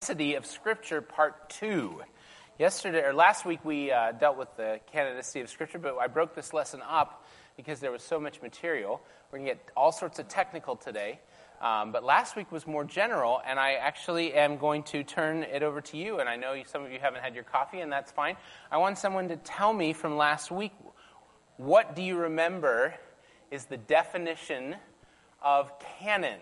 Canonicity 0.00 0.34
of 0.38 0.46
Scripture, 0.46 1.02
Part 1.02 1.50
2. 1.50 2.00
Yesterday, 2.58 3.02
or 3.02 3.12
last 3.12 3.44
week, 3.44 3.62
we 3.66 3.92
uh, 3.92 4.12
dealt 4.12 4.38
with 4.38 4.48
the 4.56 4.80
canonicity 4.94 5.42
of 5.42 5.50
Scripture, 5.50 5.78
but 5.78 5.98
I 5.98 6.06
broke 6.06 6.34
this 6.34 6.54
lesson 6.54 6.80
up 6.88 7.26
because 7.54 7.80
there 7.80 7.92
was 7.92 8.02
so 8.02 8.18
much 8.18 8.40
material. 8.40 9.02
We're 9.30 9.40
going 9.40 9.48
to 9.48 9.54
get 9.56 9.70
all 9.76 9.92
sorts 9.92 10.18
of 10.18 10.26
technical 10.26 10.74
today. 10.74 11.20
Um, 11.60 11.92
but 11.92 12.02
last 12.02 12.34
week 12.34 12.50
was 12.50 12.66
more 12.66 12.82
general, 12.82 13.42
and 13.46 13.60
I 13.60 13.74
actually 13.74 14.32
am 14.32 14.56
going 14.56 14.84
to 14.84 15.04
turn 15.04 15.42
it 15.42 15.62
over 15.62 15.82
to 15.82 15.98
you. 15.98 16.18
And 16.18 16.30
I 16.30 16.36
know 16.36 16.54
some 16.64 16.82
of 16.82 16.90
you 16.90 16.98
haven't 16.98 17.20
had 17.20 17.34
your 17.34 17.44
coffee, 17.44 17.80
and 17.80 17.92
that's 17.92 18.10
fine. 18.10 18.36
I 18.72 18.78
want 18.78 18.96
someone 18.96 19.28
to 19.28 19.36
tell 19.36 19.74
me 19.74 19.92
from 19.92 20.16
last 20.16 20.50
week 20.50 20.72
what 21.58 21.94
do 21.94 22.00
you 22.00 22.16
remember 22.16 22.94
is 23.50 23.66
the 23.66 23.76
definition 23.76 24.76
of 25.42 25.78
canon? 25.98 26.40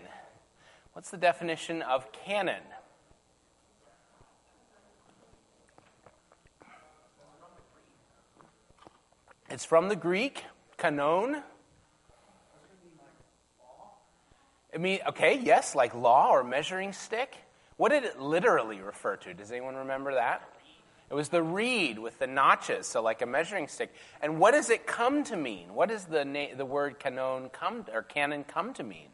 What's 0.93 1.09
the 1.09 1.17
definition 1.17 1.81
of 1.81 2.09
canon? 2.13 2.61
It's 9.51 9.65
from 9.65 9.89
the 9.89 9.95
Greek, 9.95 10.43
kanon. 10.77 11.41
I 14.71 14.77
mean, 14.77 14.99
okay, 15.07 15.39
yes, 15.39 15.73
like 15.73 15.95
law 15.95 16.29
or 16.29 16.43
measuring 16.43 16.93
stick. 16.93 17.35
What 17.77 17.89
did 17.89 18.03
it 18.03 18.21
literally 18.21 18.79
refer 18.79 19.15
to? 19.15 19.33
Does 19.33 19.51
anyone 19.51 19.75
remember 19.75 20.13
that? 20.13 20.47
It 21.09 21.15
was 21.15 21.29
the 21.29 21.41
reed 21.41 21.97
with 21.97 22.19
the 22.19 22.27
notches, 22.27 22.85
so 22.85 23.01
like 23.01 23.23
a 23.23 23.25
measuring 23.25 23.67
stick. 23.67 23.91
And 24.21 24.37
what 24.37 24.51
does 24.51 24.69
it 24.69 24.85
come 24.85 25.23
to 25.23 25.35
mean? 25.35 25.73
What 25.73 25.89
does 25.89 26.05
the, 26.05 26.23
na- 26.23 26.55
the 26.55 26.65
word 26.65 26.99
canon 26.99 27.49
come 27.49 27.85
or 27.91 28.03
canon 28.03 28.43
come 28.43 28.75
to 28.75 28.83
mean? 28.83 29.07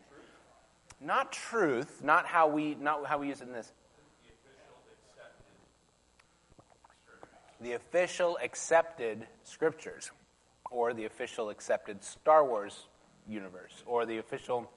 Not 0.99 1.31
truth, 1.31 2.03
not 2.03 2.25
how 2.25 2.47
we 2.47 2.75
not 2.75 3.05
how 3.05 3.19
we 3.19 3.27
use 3.27 3.39
it 3.39 3.47
in 3.47 3.53
this. 3.53 3.71
The 7.61 7.73
official 7.73 8.37
accepted 8.43 9.27
scriptures 9.43 10.11
or 10.71 10.93
the 10.93 11.05
official 11.05 11.49
accepted 11.49 12.03
Star 12.03 12.45
Wars 12.45 12.87
universe, 13.27 13.83
or 13.85 14.05
the 14.05 14.17
official, 14.17 14.69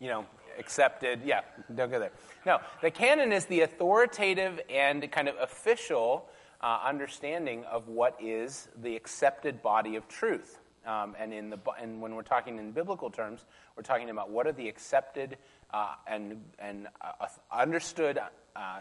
you 0.00 0.08
know, 0.08 0.26
accepted, 0.58 1.20
yeah, 1.24 1.40
don't 1.74 1.90
go 1.90 1.98
there. 1.98 2.12
No, 2.44 2.60
the 2.82 2.90
canon 2.90 3.32
is 3.32 3.46
the 3.46 3.60
authoritative 3.60 4.60
and 4.68 5.10
kind 5.10 5.28
of 5.28 5.36
official 5.40 6.28
uh, 6.60 6.80
understanding 6.84 7.64
of 7.64 7.88
what 7.88 8.16
is 8.20 8.68
the 8.82 8.96
accepted 8.96 9.62
body 9.62 9.96
of 9.96 10.08
truth. 10.08 10.58
Um, 10.84 11.14
and, 11.18 11.32
in 11.32 11.50
the, 11.50 11.58
and 11.80 12.00
when 12.00 12.16
we're 12.16 12.22
talking 12.22 12.58
in 12.58 12.72
biblical 12.72 13.10
terms, 13.10 13.44
we're 13.76 13.84
talking 13.84 14.10
about 14.10 14.30
what 14.30 14.46
are 14.48 14.52
the 14.52 14.68
accepted 14.68 15.38
uh, 15.72 15.94
and, 16.08 16.42
and 16.58 16.88
uh, 17.00 17.26
understood 17.52 18.18
uh, 18.56 18.80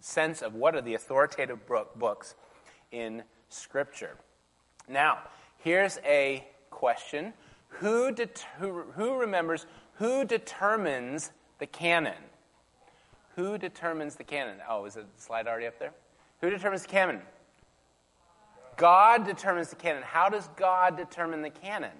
sense 0.00 0.42
of 0.42 0.54
what 0.54 0.74
are 0.74 0.82
the 0.82 0.94
authoritative 0.94 1.58
books 1.96 2.34
in 2.92 3.22
Scripture. 3.48 4.16
Now, 4.88 5.20
Here's 5.58 5.98
a 6.04 6.46
question 6.70 7.32
who, 7.68 8.12
det- 8.12 8.46
who, 8.58 8.82
who 8.94 9.18
remembers 9.18 9.66
who 9.94 10.24
determines 10.24 11.32
the 11.58 11.66
canon? 11.66 12.14
Who 13.36 13.58
determines 13.58 14.16
the 14.16 14.24
canon? 14.24 14.58
Oh, 14.68 14.84
is 14.84 14.94
the 14.94 15.04
slide 15.16 15.46
already 15.46 15.66
up 15.66 15.78
there? 15.78 15.92
Who 16.40 16.50
determines 16.50 16.82
the 16.82 16.88
canon? 16.88 17.20
God 18.76 19.26
determines 19.26 19.70
the 19.70 19.76
canon. 19.76 20.02
How 20.02 20.28
does 20.28 20.48
God 20.56 20.96
determine 20.96 21.42
the 21.42 21.50
canon? 21.50 21.90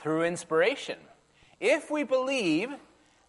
Through 0.00 0.22
inspiration. 0.22 0.98
If 1.60 1.90
we 1.90 2.04
believe 2.04 2.70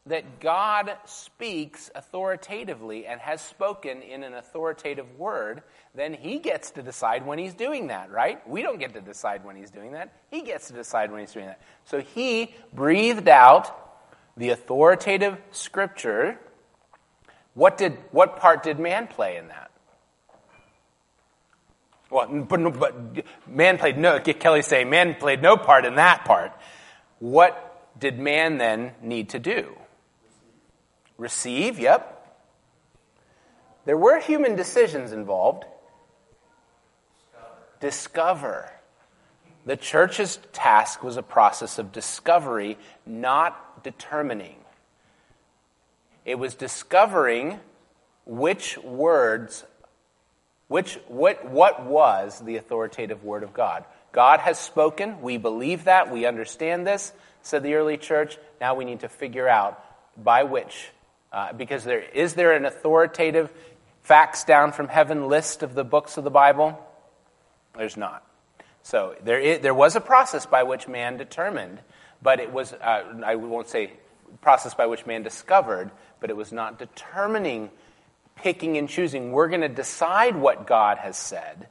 that 0.05 0.39
God 0.39 0.91
speaks 1.05 1.91
authoritatively 1.93 3.05
and 3.05 3.19
has 3.21 3.41
spoken 3.41 4.01
in 4.01 4.23
an 4.23 4.33
authoritative 4.33 5.17
word, 5.17 5.61
then 5.93 6.13
he 6.13 6.39
gets 6.39 6.71
to 6.71 6.81
decide 6.81 7.25
when 7.25 7.37
he's 7.37 7.53
doing 7.53 7.87
that, 7.87 8.11
right? 8.11 8.47
We 8.47 8.61
don't 8.61 8.79
get 8.79 8.93
to 8.93 9.01
decide 9.01 9.43
when 9.43 9.55
he's 9.55 9.71
doing 9.71 9.91
that. 9.93 10.13
He 10.31 10.41
gets 10.41 10.67
to 10.67 10.73
decide 10.73 11.11
when 11.11 11.19
he's 11.21 11.33
doing 11.33 11.47
that. 11.47 11.61
So 11.85 11.99
he 11.99 12.55
breathed 12.73 13.27
out 13.27 13.75
the 14.37 14.49
authoritative 14.49 15.37
scripture. 15.51 16.39
What 17.53 17.77
did 17.77 17.97
what 18.11 18.37
part 18.37 18.63
did 18.63 18.79
man 18.79 19.07
play 19.07 19.37
in 19.37 19.49
that? 19.49 19.69
Well, 22.09 22.27
but, 22.27 22.79
but 22.79 23.25
man 23.47 23.77
played 23.77 23.97
no. 23.97 24.19
Kelly's 24.19 24.65
saying 24.65 24.89
man 24.89 25.15
played 25.15 25.41
no 25.41 25.57
part 25.57 25.85
in 25.85 25.95
that 25.95 26.25
part. 26.25 26.51
What 27.19 27.99
did 27.99 28.17
man 28.17 28.57
then 28.57 28.93
need 29.01 29.29
to 29.29 29.39
do? 29.39 29.75
Receive, 31.19 31.77
yep. 31.77 32.15
There 33.85 33.97
were 33.97 34.19
human 34.19 34.55
decisions 34.55 35.11
involved. 35.11 35.65
Discover. 37.81 38.71
The 39.65 39.75
church's 39.75 40.39
task 40.53 41.03
was 41.03 41.17
a 41.17 41.21
process 41.21 41.77
of 41.77 41.91
discovery, 41.91 42.77
not 43.05 43.83
determining. 43.83 44.55
It 46.23 46.39
was 46.39 46.55
discovering 46.55 47.59
which 48.25 48.77
words, 48.77 49.65
which, 50.69 50.99
what, 51.09 51.45
what 51.49 51.85
was 51.85 52.39
the 52.39 52.55
authoritative 52.55 53.25
word 53.25 53.43
of 53.43 53.53
God. 53.53 53.83
God 54.13 54.39
has 54.39 54.57
spoken. 54.57 55.21
We 55.21 55.37
believe 55.37 55.83
that. 55.83 56.11
We 56.11 56.25
understand 56.25 56.87
this, 56.87 57.11
said 57.41 57.63
the 57.63 57.75
early 57.75 57.97
church. 57.97 58.37
Now 58.61 58.75
we 58.75 58.85
need 58.85 59.01
to 59.01 59.09
figure 59.09 59.49
out 59.49 59.83
by 60.15 60.43
which 60.43 60.91
uh, 61.31 61.53
because 61.53 61.83
there 61.83 62.01
is 62.01 62.33
there 62.33 62.53
an 62.53 62.65
authoritative 62.65 63.51
facts 64.01 64.43
down 64.43 64.71
from 64.71 64.87
heaven 64.87 65.27
list 65.27 65.63
of 65.63 65.75
the 65.75 65.83
books 65.83 66.17
of 66.17 66.23
the 66.23 66.31
Bible? 66.31 66.79
There's 67.77 67.97
not. 67.97 68.25
So 68.83 69.15
there, 69.23 69.39
is, 69.39 69.59
there 69.59 69.73
was 69.73 69.95
a 69.95 70.01
process 70.01 70.45
by 70.45 70.63
which 70.63 70.87
man 70.87 71.17
determined, 71.17 71.79
but 72.21 72.39
it 72.39 72.51
was, 72.51 72.73
uh, 72.73 73.21
I 73.23 73.35
won't 73.35 73.67
say 73.67 73.93
process 74.41 74.73
by 74.73 74.87
which 74.87 75.05
man 75.05 75.23
discovered, 75.23 75.91
but 76.19 76.29
it 76.29 76.35
was 76.35 76.51
not 76.51 76.79
determining, 76.79 77.69
picking 78.35 78.77
and 78.77 78.89
choosing. 78.89 79.31
We're 79.31 79.49
going 79.49 79.61
to 79.61 79.69
decide 79.69 80.35
what 80.35 80.65
God 80.65 80.97
has 80.97 81.17
said. 81.17 81.67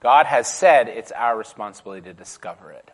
God 0.00 0.26
has 0.26 0.46
said 0.46 0.88
it's 0.88 1.12
our 1.12 1.36
responsibility 1.36 2.02
to 2.02 2.14
discover 2.14 2.70
it. 2.72 2.90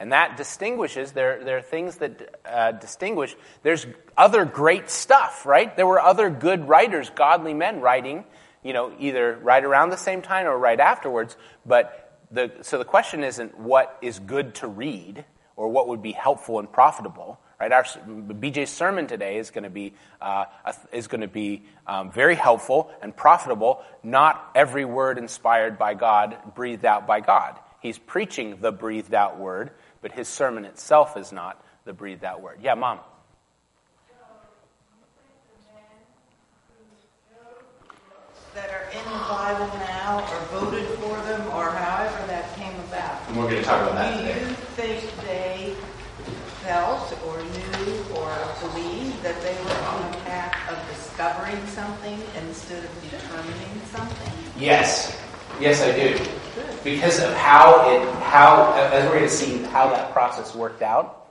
And 0.00 0.12
that 0.12 0.36
distinguishes, 0.36 1.12
there, 1.12 1.42
there 1.42 1.58
are 1.58 1.62
things 1.62 1.96
that 1.96 2.40
uh, 2.44 2.72
distinguish. 2.72 3.36
There's 3.62 3.86
other 4.16 4.44
great 4.44 4.90
stuff, 4.90 5.44
right? 5.44 5.74
There 5.76 5.86
were 5.86 6.00
other 6.00 6.30
good 6.30 6.68
writers, 6.68 7.10
godly 7.10 7.52
men 7.52 7.80
writing, 7.80 8.24
you 8.62 8.72
know, 8.72 8.92
either 8.98 9.36
right 9.42 9.64
around 9.64 9.90
the 9.90 9.96
same 9.96 10.22
time 10.22 10.46
or 10.46 10.56
right 10.56 10.78
afterwards. 10.78 11.36
But 11.66 12.26
the, 12.30 12.52
so 12.62 12.78
the 12.78 12.84
question 12.84 13.24
isn't 13.24 13.58
what 13.58 13.98
is 14.00 14.20
good 14.20 14.54
to 14.56 14.68
read 14.68 15.24
or 15.56 15.68
what 15.68 15.88
would 15.88 16.02
be 16.02 16.12
helpful 16.12 16.60
and 16.60 16.70
profitable, 16.70 17.40
right? 17.58 17.72
Our 17.72 17.82
BJ's 17.82 18.70
sermon 18.70 19.08
today 19.08 19.38
is 19.38 19.50
going 19.50 19.64
to 19.64 19.70
be 19.70 19.94
uh, 20.20 20.44
is 20.92 21.08
going 21.08 21.22
to 21.22 21.28
be 21.28 21.64
um, 21.88 22.12
very 22.12 22.36
helpful 22.36 22.92
and 23.02 23.14
profitable. 23.16 23.82
Not 24.04 24.50
every 24.54 24.84
word 24.84 25.18
inspired 25.18 25.76
by 25.76 25.94
God, 25.94 26.36
breathed 26.54 26.84
out 26.84 27.08
by 27.08 27.18
God. 27.18 27.58
He's 27.80 27.98
preaching 27.98 28.58
the 28.60 28.72
breathed 28.72 29.14
out 29.14 29.38
word, 29.38 29.70
but 30.00 30.12
his 30.12 30.28
sermon 30.28 30.64
itself 30.64 31.16
is 31.16 31.32
not 31.32 31.62
the 31.84 31.92
breathe 31.92 32.20
that 32.20 32.40
word. 32.40 32.58
Yeah, 32.62 32.74
mom. 32.74 33.00
That 38.54 38.70
are 38.70 38.90
in 38.90 39.04
the 39.04 39.18
Bible 39.28 39.66
now, 39.78 40.24
or 40.32 40.60
voted 40.60 40.86
for 40.98 41.16
them, 41.22 41.46
or 41.54 41.70
however 41.70 42.26
that 42.26 42.54
came 42.56 42.74
about. 42.90 43.20
And 43.28 43.36
we're 43.36 43.44
going 43.50 43.56
to 43.56 43.62
talk 43.62 43.82
about 43.82 43.94
that 43.94 44.16
Do 44.20 44.26
today. 44.26 44.40
you 44.40 44.46
think 44.74 45.26
they 45.26 45.74
felt, 46.62 47.12
or 47.26 47.36
knew, 47.38 48.16
or 48.16 48.34
believed 48.60 49.22
that 49.22 49.40
they 49.42 49.54
were 49.62 49.86
on 49.86 50.12
a 50.12 50.16
path 50.24 50.56
of 50.72 50.88
discovering 50.88 51.64
something 51.68 52.20
instead 52.38 52.82
of 52.84 53.10
determining 53.10 53.80
something? 53.92 54.32
Yes. 54.58 55.16
Yes, 55.60 55.82
I 55.82 55.92
do. 55.92 56.18
Because 56.94 57.18
of 57.18 57.34
how 57.34 57.90
it, 57.90 58.00
how, 58.22 58.72
as 58.72 59.04
we're 59.04 59.18
going 59.18 59.22
to 59.24 59.28
see 59.28 59.58
how 59.58 59.90
that 59.90 60.10
process 60.14 60.54
worked 60.54 60.80
out, 60.80 61.28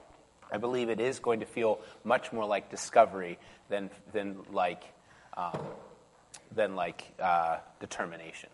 I 0.51 0.57
believe 0.57 0.89
it 0.89 0.99
is 0.99 1.17
going 1.17 1.39
to 1.39 1.47
feel 1.47 1.79
much 2.03 2.31
more 2.31 2.45
like 2.45 2.69
discovery 2.69 3.39
than, 3.67 3.89
than 4.13 4.37
like, 4.51 4.83
um, 5.35 5.57
than 6.53 6.75
like 6.75 7.11
uh, 7.19 7.57
determination. 7.79 8.49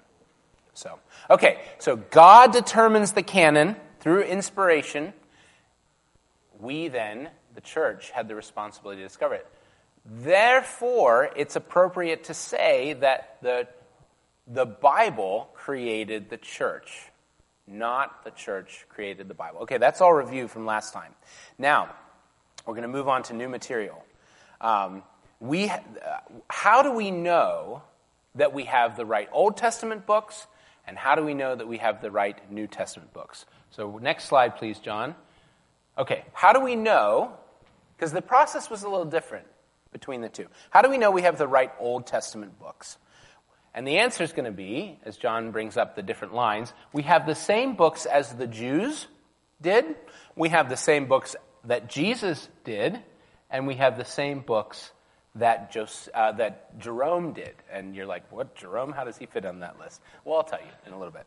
So, 0.76 0.98
okay, 1.30 1.60
so 1.78 1.98
God 1.98 2.54
determines 2.54 3.12
the 3.12 3.24
canon 3.24 3.76
through 4.00 4.22
inspiration. 4.22 5.12
We 6.58 6.88
then, 6.88 7.30
the 7.54 7.62
church, 7.62 8.12
had 8.12 8.30
the 8.30 8.36
responsibility 8.36 9.02
to 9.02 9.08
discover 9.08 9.36
it. 9.36 9.48
Therefore, 10.06 11.30
it's 11.36 11.58
appropriate 11.58 12.24
to 12.26 12.34
say 12.34 12.94
that 12.94 13.40
the 13.42 13.68
the 14.48 14.66
Bible 14.66 15.50
created 15.54 16.30
the 16.30 16.38
church, 16.38 17.10
not 17.68 18.24
the 18.24 18.32
church 18.32 18.86
created 18.90 19.28
the 19.28 19.34
Bible. 19.34 19.62
Okay, 19.62 19.78
that's 19.78 20.02
all 20.02 20.14
review 20.14 20.48
from 20.48 20.66
last 20.66 20.94
time. 20.94 21.14
Now, 21.58 21.96
we're 22.66 22.74
going 22.74 22.84
to 22.84 22.88
move 22.88 23.08
on 23.08 23.24
to 23.24 23.34
new 23.34 23.50
material. 23.50 24.04
Um, 24.60 25.04
we, 25.40 25.70
uh, 25.70 25.82
how 26.50 26.82
do 26.84 26.92
we 26.92 27.12
know 27.12 27.84
that 28.36 28.54
we 28.54 28.66
have 28.66 28.98
the 28.98 29.06
right 29.06 29.30
Old 29.32 29.58
Testament 29.58 30.06
books, 30.06 30.48
and 30.88 30.98
how 30.98 31.16
do 31.16 31.24
we 31.24 31.34
know 31.34 31.56
that 31.56 31.68
we 31.68 31.78
have 31.78 32.02
the 32.02 32.12
right 32.12 32.52
New 32.52 32.68
Testament 32.68 33.14
books? 33.14 33.46
So, 33.72 34.00
next 34.02 34.26
slide, 34.26 34.58
please, 34.58 34.80
John. 34.80 35.16
Okay, 35.98 36.24
how 36.34 36.54
do 36.54 36.60
we 36.60 36.76
know? 36.76 37.34
Because 37.96 38.12
the 38.12 38.22
process 38.22 38.70
was 38.70 38.84
a 38.84 38.90
little 38.90 39.06
different 39.06 39.46
between 39.92 40.22
the 40.22 40.30
two. 40.30 40.48
How 40.70 40.82
do 40.82 40.90
we 40.90 40.98
know 40.98 41.12
we 41.12 41.22
have 41.22 41.38
the 41.38 41.48
right 41.48 41.72
Old 41.80 42.08
Testament 42.08 42.60
books? 42.60 42.98
And 43.74 43.88
the 43.88 43.98
answer 44.00 44.24
is 44.24 44.34
going 44.34 44.46
to 44.46 44.52
be, 44.52 45.00
as 45.04 45.18
John 45.18 45.52
brings 45.52 45.78
up 45.78 45.96
the 45.96 46.04
different 46.04 46.34
lines, 46.34 46.74
we 46.92 47.04
have 47.04 47.26
the 47.26 47.36
same 47.36 47.76
books 47.76 48.06
as 48.06 48.34
the 48.34 48.48
Jews 48.48 49.08
did, 49.62 49.96
we 50.36 50.50
have 50.50 50.70
the 50.70 50.78
same 50.78 51.08
books 51.08 51.36
that 51.66 51.90
Jesus 51.90 52.50
did, 52.64 53.00
and 53.50 53.66
we 53.66 53.76
have 53.76 53.98
the 53.98 54.06
same 54.06 54.42
books 54.42 54.92
that, 55.36 55.76
uh, 56.14 56.32
that 56.34 56.80
Jerome 56.80 57.34
did. 57.34 57.56
And 57.72 57.96
you're 57.96 58.06
like, 58.06 58.32
what, 58.32 58.56
Jerome? 58.56 58.92
How 58.92 59.04
does 59.04 59.18
he 59.18 59.26
fit 59.26 59.46
on 59.46 59.60
that 59.62 59.80
list? 59.80 60.02
Well, 60.24 60.38
I'll 60.38 60.44
tell 60.44 60.60
you 60.60 60.72
in 60.86 60.94
a 60.94 60.98
little 60.98 61.14
bit. 61.14 61.26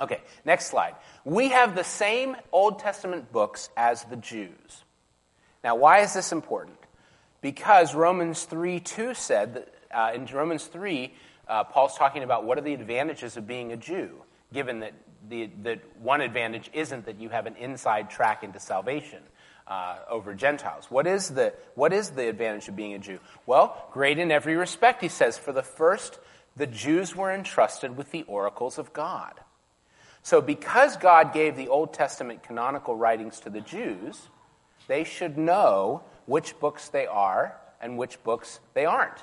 Okay, 0.00 0.20
next 0.46 0.68
slide. 0.68 0.94
We 1.24 1.48
have 1.48 1.74
the 1.74 1.84
same 1.84 2.36
Old 2.52 2.78
Testament 2.78 3.30
books 3.32 3.68
as 3.76 4.04
the 4.04 4.16
Jews. 4.16 4.84
Now, 5.62 5.76
why 5.76 6.00
is 6.00 6.14
this 6.14 6.32
important? 6.32 6.78
Because 7.42 7.94
Romans 7.94 8.44
3 8.44 8.80
2 8.80 9.12
said 9.12 9.54
that 9.54 9.74
uh, 9.90 10.12
in 10.14 10.24
Romans 10.26 10.64
3, 10.66 11.12
uh, 11.50 11.64
Paul's 11.64 11.96
talking 11.96 12.22
about 12.22 12.44
what 12.44 12.56
are 12.56 12.62
the 12.62 12.74
advantages 12.74 13.36
of 13.36 13.46
being 13.46 13.72
a 13.72 13.76
Jew, 13.76 14.22
given 14.52 14.80
that 14.80 14.94
the, 15.28 15.50
the 15.62 15.80
one 16.00 16.20
advantage 16.20 16.70
isn't 16.72 17.06
that 17.06 17.20
you 17.20 17.28
have 17.28 17.46
an 17.46 17.56
inside 17.56 18.08
track 18.08 18.42
into 18.42 18.60
salvation. 18.60 19.18
Uh, 19.66 19.98
over 20.10 20.34
Gentiles. 20.34 20.86
What 20.88 21.06
is, 21.06 21.28
the, 21.28 21.54
what 21.76 21.92
is 21.92 22.10
the 22.10 22.28
advantage 22.28 22.66
of 22.66 22.74
being 22.74 22.94
a 22.94 22.98
Jew? 22.98 23.20
Well, 23.46 23.86
great 23.92 24.18
in 24.18 24.32
every 24.32 24.56
respect, 24.56 25.00
he 25.00 25.06
says. 25.06 25.38
For 25.38 25.52
the 25.52 25.62
first, 25.62 26.18
the 26.56 26.66
Jews 26.66 27.14
were 27.14 27.32
entrusted 27.32 27.96
with 27.96 28.10
the 28.10 28.24
oracles 28.24 28.78
of 28.78 28.92
God. 28.92 29.34
So, 30.24 30.40
because 30.40 30.96
God 30.96 31.32
gave 31.32 31.54
the 31.54 31.68
Old 31.68 31.94
Testament 31.94 32.42
canonical 32.42 32.96
writings 32.96 33.38
to 33.40 33.50
the 33.50 33.60
Jews, 33.60 34.20
they 34.88 35.04
should 35.04 35.38
know 35.38 36.02
which 36.26 36.58
books 36.58 36.88
they 36.88 37.06
are 37.06 37.56
and 37.80 37.96
which 37.96 38.20
books 38.24 38.58
they 38.74 38.86
aren't 38.86 39.22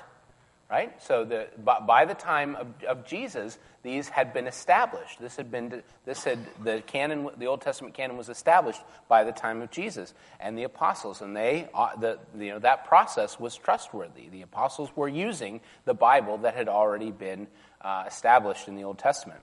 right? 0.70 1.02
So 1.02 1.24
the, 1.24 1.48
by 1.62 2.04
the 2.04 2.14
time 2.14 2.54
of, 2.56 2.66
of, 2.84 3.06
Jesus, 3.06 3.58
these 3.82 4.08
had 4.08 4.34
been 4.34 4.46
established. 4.46 5.18
This 5.18 5.36
had 5.36 5.50
been 5.50 5.82
this 6.04 6.24
had 6.24 6.38
the 6.62 6.82
canon, 6.86 7.30
the 7.38 7.46
Old 7.46 7.62
Testament 7.62 7.94
canon 7.94 8.16
was 8.16 8.28
established 8.28 8.80
by 9.08 9.24
the 9.24 9.32
time 9.32 9.62
of 9.62 9.70
Jesus 9.70 10.12
and 10.40 10.58
the 10.58 10.64
apostles, 10.64 11.22
and 11.22 11.34
they 11.34 11.68
uh, 11.74 11.96
the 11.96 12.18
you 12.38 12.50
know 12.50 12.58
that 12.58 12.86
process 12.86 13.40
was 13.40 13.56
trustworthy. 13.56 14.28
The 14.28 14.42
apostles 14.42 14.90
were 14.94 15.08
using 15.08 15.60
the 15.86 15.94
Bible 15.94 16.38
that 16.38 16.54
had 16.54 16.68
already 16.68 17.12
been 17.12 17.46
uh, 17.80 18.04
established 18.06 18.68
in 18.68 18.76
the 18.76 18.84
Old 18.84 18.98
Testament, 18.98 19.40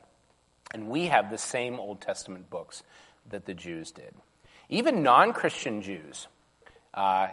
and 0.74 0.90
we 0.90 1.08
have 1.08 1.32
the 1.32 1.38
same 1.38 1.80
Old 1.80 2.02
Testament 2.02 2.50
books 2.50 2.84
that 3.30 3.46
the 3.46 3.54
Jews 3.56 3.92
did. 3.92 4.14
Even 4.70 5.02
non-Christian 5.02 5.82
Jews. 5.82 6.28
Uh, 6.94 7.28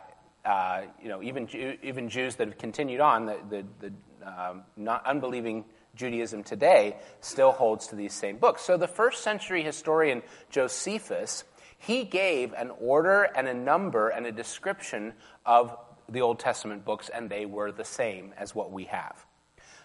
uh, 0.45 0.83
you 1.01 1.09
know, 1.09 1.23
even, 1.23 1.49
even 1.83 2.09
Jews 2.09 2.37
that 2.37 2.49
have 2.49 2.59
continued 2.59 3.01
on, 3.01 3.27
the, 3.27 3.39
the, 3.49 3.65
the 3.81 3.93
um, 4.27 4.63
not 4.77 5.05
unbelieving 5.07 5.65
Judaism 5.95 6.43
today 6.43 6.97
still 7.21 7.53
holds 7.53 7.89
to 7.89 7.97
these 7.97 8.13
same 8.13 8.39
books. 8.39 8.63
So 8.63 8.77
the 8.77 8.89
first 8.89 9.23
century 9.23 9.63
historian 9.63 10.23
Josephus, 10.51 11.45
he 11.79 12.05
gave 12.05 12.53
an 12.55 12.71
order 12.81 13.23
and 13.23 13.47
a 13.47 13.55
number 13.55 14.09
and 14.09 14.27
a 14.27 14.33
description 14.33 15.13
of 15.45 15.77
the 16.09 16.23
Old 16.23 16.39
Testament 16.39 16.85
books, 16.85 17.09
and 17.09 17.29
they 17.29 17.47
were 17.47 17.73
the 17.73 17.85
same 17.85 18.35
as 18.37 18.55
what 18.55 18.73
we 18.73 18.85
have. 18.85 19.25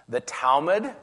The 0.09 0.21
Talmud, 0.21 0.93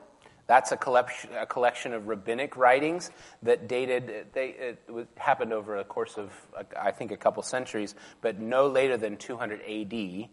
that's 0.46 0.72
a 0.72 0.76
collection, 0.76 1.30
a 1.38 1.46
collection 1.46 1.94
of 1.94 2.06
rabbinic 2.06 2.56
writings 2.56 3.10
that 3.42 3.66
dated, 3.66 4.26
they, 4.34 4.48
it 4.48 5.08
happened 5.16 5.52
over 5.52 5.76
a 5.76 5.84
course 5.84 6.18
of, 6.18 6.30
I 6.78 6.90
think, 6.90 7.12
a 7.12 7.16
couple 7.16 7.42
centuries, 7.42 7.94
but 8.20 8.38
no 8.38 8.66
later 8.66 8.96
than 8.96 9.16
200 9.16 9.62
AD. 9.62 10.28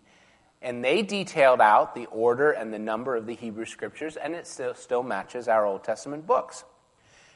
And 0.61 0.83
they 0.83 1.01
detailed 1.01 1.61
out 1.61 1.95
the 1.95 2.07
order 2.07 2.51
and 2.51 2.73
the 2.73 2.79
number 2.79 3.15
of 3.15 3.25
the 3.25 3.35
Hebrew 3.35 3.65
scriptures, 3.65 4.17
and 4.17 4.35
it 4.35 4.47
still, 4.47 4.75
still 4.75 5.01
matches 5.01 5.47
our 5.47 5.65
Old 5.65 5.83
Testament 5.83 6.27
books. 6.27 6.65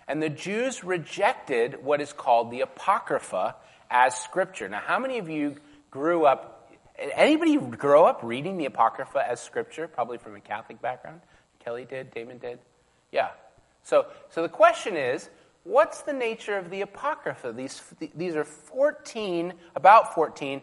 And 0.07 0.21
the 0.21 0.29
Jews 0.29 0.83
rejected 0.83 1.83
what 1.83 2.01
is 2.01 2.13
called 2.13 2.51
the 2.51 2.61
Apocrypha 2.61 3.55
as 3.89 4.15
scripture. 4.15 4.67
Now, 4.69 4.81
how 4.85 4.99
many 4.99 5.17
of 5.17 5.29
you 5.29 5.55
grew 5.89 6.25
up, 6.25 6.69
anybody 6.97 7.57
grow 7.57 8.05
up 8.05 8.19
reading 8.21 8.57
the 8.57 8.65
Apocrypha 8.65 9.27
as 9.27 9.39
scripture, 9.39 9.87
probably 9.87 10.17
from 10.17 10.35
a 10.35 10.41
Catholic 10.41 10.81
background? 10.81 11.21
Kelly 11.65 11.85
did, 11.85 12.11
Damon 12.11 12.37
did. 12.37 12.59
Yeah. 13.11 13.29
So, 13.81 14.05
so 14.29 14.43
the 14.43 14.49
question 14.49 14.95
is, 14.95 15.29
what's 15.63 16.03
the 16.03 16.13
nature 16.13 16.57
of 16.57 16.69
the 16.69 16.81
Apocrypha? 16.81 17.51
These, 17.51 17.81
these 18.15 18.35
are 18.35 18.43
14, 18.43 19.51
about 19.75 20.13
14 20.13 20.61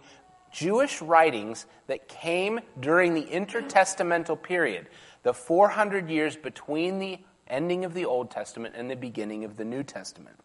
Jewish 0.53 1.03
writings 1.03 1.67
that 1.89 2.07
came 2.07 2.61
during 2.79 3.15
the 3.15 3.25
intertestamental 3.25 4.41
period, 4.41 4.87
the 5.25 5.35
400 5.35 6.09
years 6.09 6.37
between 6.37 7.01
the 7.01 7.19
ending 7.49 7.85
of 7.85 7.95
the 7.95 8.05
Old 8.05 8.31
Testament 8.31 8.75
and 8.77 8.89
the 8.89 8.95
beginning 8.95 9.45
of 9.45 9.57
the 9.57 9.65
New 9.65 9.83
Testament. 9.83 10.37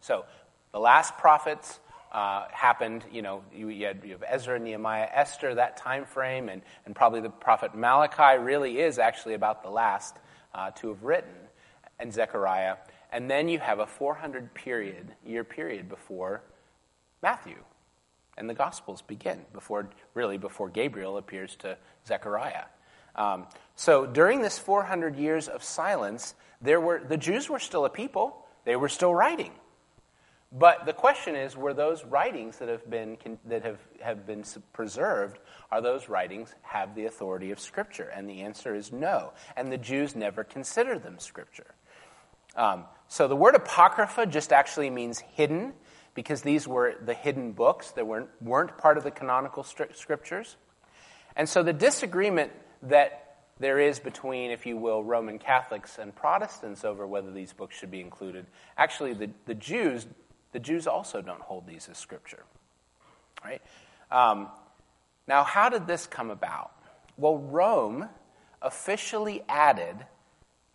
So, 0.00 0.24
the 0.72 0.78
last 0.78 1.18
prophets, 1.18 1.80
uh, 2.14 2.46
happened, 2.52 3.04
you 3.10 3.22
know, 3.22 3.42
you, 3.52 3.68
you, 3.68 3.86
had, 3.86 4.00
you, 4.04 4.12
have 4.12 4.22
Ezra, 4.26 4.58
Nehemiah, 4.58 5.08
Esther, 5.12 5.56
that 5.56 5.76
time 5.76 6.04
frame, 6.04 6.48
and, 6.48 6.62
and 6.86 6.94
probably 6.94 7.20
the 7.20 7.28
prophet 7.28 7.74
Malachi 7.74 8.38
really 8.38 8.78
is 8.78 9.00
actually 9.00 9.34
about 9.34 9.64
the 9.64 9.68
last 9.68 10.16
uh, 10.54 10.70
to 10.70 10.88
have 10.88 11.02
written, 11.02 11.34
and 11.98 12.12
Zechariah. 12.12 12.76
And 13.12 13.28
then 13.28 13.48
you 13.48 13.58
have 13.58 13.80
a 13.80 13.86
400 13.86 14.54
period, 14.54 15.12
year 15.26 15.42
period 15.42 15.88
before 15.88 16.42
Matthew 17.20 17.56
and 18.38 18.48
the 18.48 18.54
Gospels 18.54 19.02
begin, 19.02 19.40
before 19.52 19.90
really 20.14 20.38
before 20.38 20.68
Gabriel 20.68 21.16
appears 21.16 21.56
to 21.56 21.76
Zechariah. 22.06 22.64
Um, 23.16 23.46
so 23.74 24.06
during 24.06 24.40
this 24.40 24.58
400 24.58 25.16
years 25.16 25.48
of 25.48 25.62
silence, 25.62 26.34
there 26.60 26.80
were 26.80 27.02
the 27.04 27.16
Jews 27.16 27.48
were 27.48 27.58
still 27.58 27.84
a 27.84 27.90
people; 27.90 28.44
they 28.64 28.76
were 28.76 28.88
still 28.88 29.14
writing. 29.14 29.52
But 30.56 30.86
the 30.86 30.92
question 30.92 31.34
is, 31.34 31.56
were 31.56 31.74
those 31.74 32.04
writings 32.04 32.58
that 32.58 32.68
have 32.68 32.88
been, 32.88 33.18
that 33.46 33.64
have, 33.64 33.80
have 34.00 34.24
been 34.24 34.44
preserved, 34.72 35.40
are 35.72 35.82
those 35.82 36.08
writings 36.08 36.54
have 36.62 36.94
the 36.94 37.06
authority 37.06 37.50
of 37.50 37.58
Scripture? 37.58 38.08
And 38.14 38.30
the 38.30 38.42
answer 38.42 38.72
is 38.72 38.92
no. 38.92 39.32
And 39.56 39.72
the 39.72 39.78
Jews 39.78 40.14
never 40.14 40.44
considered 40.44 41.02
them 41.02 41.18
Scripture. 41.18 41.74
Um, 42.54 42.84
so 43.08 43.26
the 43.26 43.34
word 43.34 43.56
apocrypha 43.56 44.26
just 44.26 44.52
actually 44.52 44.90
means 44.90 45.18
hidden, 45.18 45.72
because 46.14 46.42
these 46.42 46.68
were 46.68 46.94
the 47.04 47.14
hidden 47.14 47.50
books 47.50 47.90
that 47.90 48.06
weren't, 48.06 48.30
weren't 48.40 48.78
part 48.78 48.96
of 48.96 49.02
the 49.02 49.10
canonical 49.10 49.64
Scriptures. 49.64 50.56
And 51.34 51.48
so 51.48 51.64
the 51.64 51.72
disagreement 51.72 52.52
that 52.82 53.38
there 53.58 53.80
is 53.80 53.98
between, 53.98 54.52
if 54.52 54.66
you 54.66 54.76
will, 54.76 55.02
Roman 55.02 55.40
Catholics 55.40 55.98
and 55.98 56.14
Protestants 56.14 56.84
over 56.84 57.08
whether 57.08 57.32
these 57.32 57.52
books 57.52 57.76
should 57.76 57.90
be 57.90 58.00
included, 58.00 58.46
actually 58.78 59.14
the, 59.14 59.30
the 59.46 59.54
Jews 59.54 60.06
the 60.54 60.60
Jews 60.60 60.86
also 60.86 61.20
don't 61.20 61.42
hold 61.42 61.66
these 61.66 61.88
as 61.90 61.98
scripture. 61.98 62.44
Right? 63.44 63.60
Um, 64.08 64.48
now, 65.26 65.42
how 65.42 65.68
did 65.68 65.88
this 65.88 66.06
come 66.06 66.30
about? 66.30 66.70
Well, 67.16 67.38
Rome 67.38 68.08
officially 68.62 69.42
added 69.48 69.96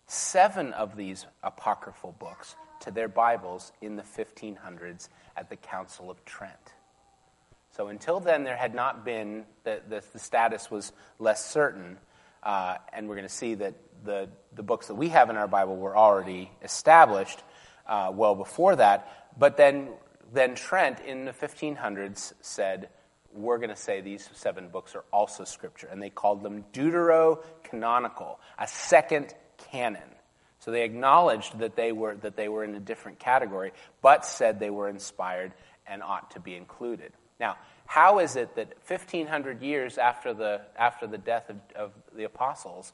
seven 0.05 0.74
of 0.74 0.98
these 0.98 1.25
apocryphal 1.41 2.13
books 2.19 2.57
to 2.81 2.91
their 2.91 3.07
Bibles 3.07 3.71
in 3.81 3.95
the 3.95 4.03
1500s 4.03 5.07
at 5.38 5.50
the 5.50 5.55
Council 5.55 6.12
of 6.12 6.25
Trent. 6.25 6.74
So 7.71 7.88
until 7.88 8.19
then, 8.19 8.43
there 8.43 8.57
had 8.57 8.75
not 8.75 9.05
been, 9.05 9.45
the, 9.63 9.79
the, 9.88 10.03
the 10.12 10.19
status 10.19 10.69
was 10.69 10.91
less 11.19 11.50
certain, 11.50 11.98
uh, 12.43 12.75
and 12.91 13.07
we're 13.07 13.15
going 13.15 13.27
to 13.27 13.33
see 13.33 13.55
that 13.55 13.75
the, 14.03 14.27
the 14.53 14.63
books 14.63 14.88
that 14.88 14.95
we 14.95 15.07
have 15.07 15.29
in 15.29 15.38
our 15.38 15.48
Bible 15.48 15.77
were 15.77 15.95
already 15.95 16.51
established 16.62 17.41
uh, 17.89 18.12
well 18.13 18.36
before 18.36 18.75
that. 18.75 19.18
But 19.38 19.57
then, 19.57 19.89
then 20.33 20.55
Trent 20.55 21.00
in 21.01 21.25
the 21.25 21.31
1500s 21.31 22.33
said, 22.41 22.89
we're 23.33 23.57
going 23.57 23.69
to 23.69 23.75
say 23.75 24.01
these 24.01 24.29
seven 24.33 24.69
books 24.69 24.95
are 24.95 25.03
also 25.12 25.43
scripture. 25.43 25.88
And 25.91 26.01
they 26.01 26.09
called 26.09 26.43
them 26.43 26.65
deuterocanonical, 26.74 28.38
a 28.57 28.67
second 28.67 29.33
canon. 29.71 30.01
So 30.59 30.71
they 30.71 30.83
acknowledged 30.83 31.59
that 31.59 31.75
they 31.75 31.91
were, 31.91 32.15
that 32.17 32.36
they 32.36 32.50
were 32.50 32.63
in 32.63 32.75
a 32.75 32.79
different 32.79 33.19
category, 33.19 33.71
but 34.01 34.25
said 34.25 34.59
they 34.59 34.69
were 34.69 34.89
inspired 34.89 35.53
and 35.88 36.03
ought 36.03 36.31
to 36.31 36.39
be 36.39 36.55
included. 36.55 37.13
Now, 37.39 37.57
how 37.86 38.19
is 38.19 38.36
it 38.36 38.55
that 38.55 38.74
1,500 38.86 39.62
years 39.62 39.98
after 39.98 40.33
the, 40.33 40.62
after 40.77 41.07
the 41.07 41.17
death 41.17 41.50
of, 41.50 41.57
of 41.75 41.91
the 42.13 42.25
apostles 42.25 42.91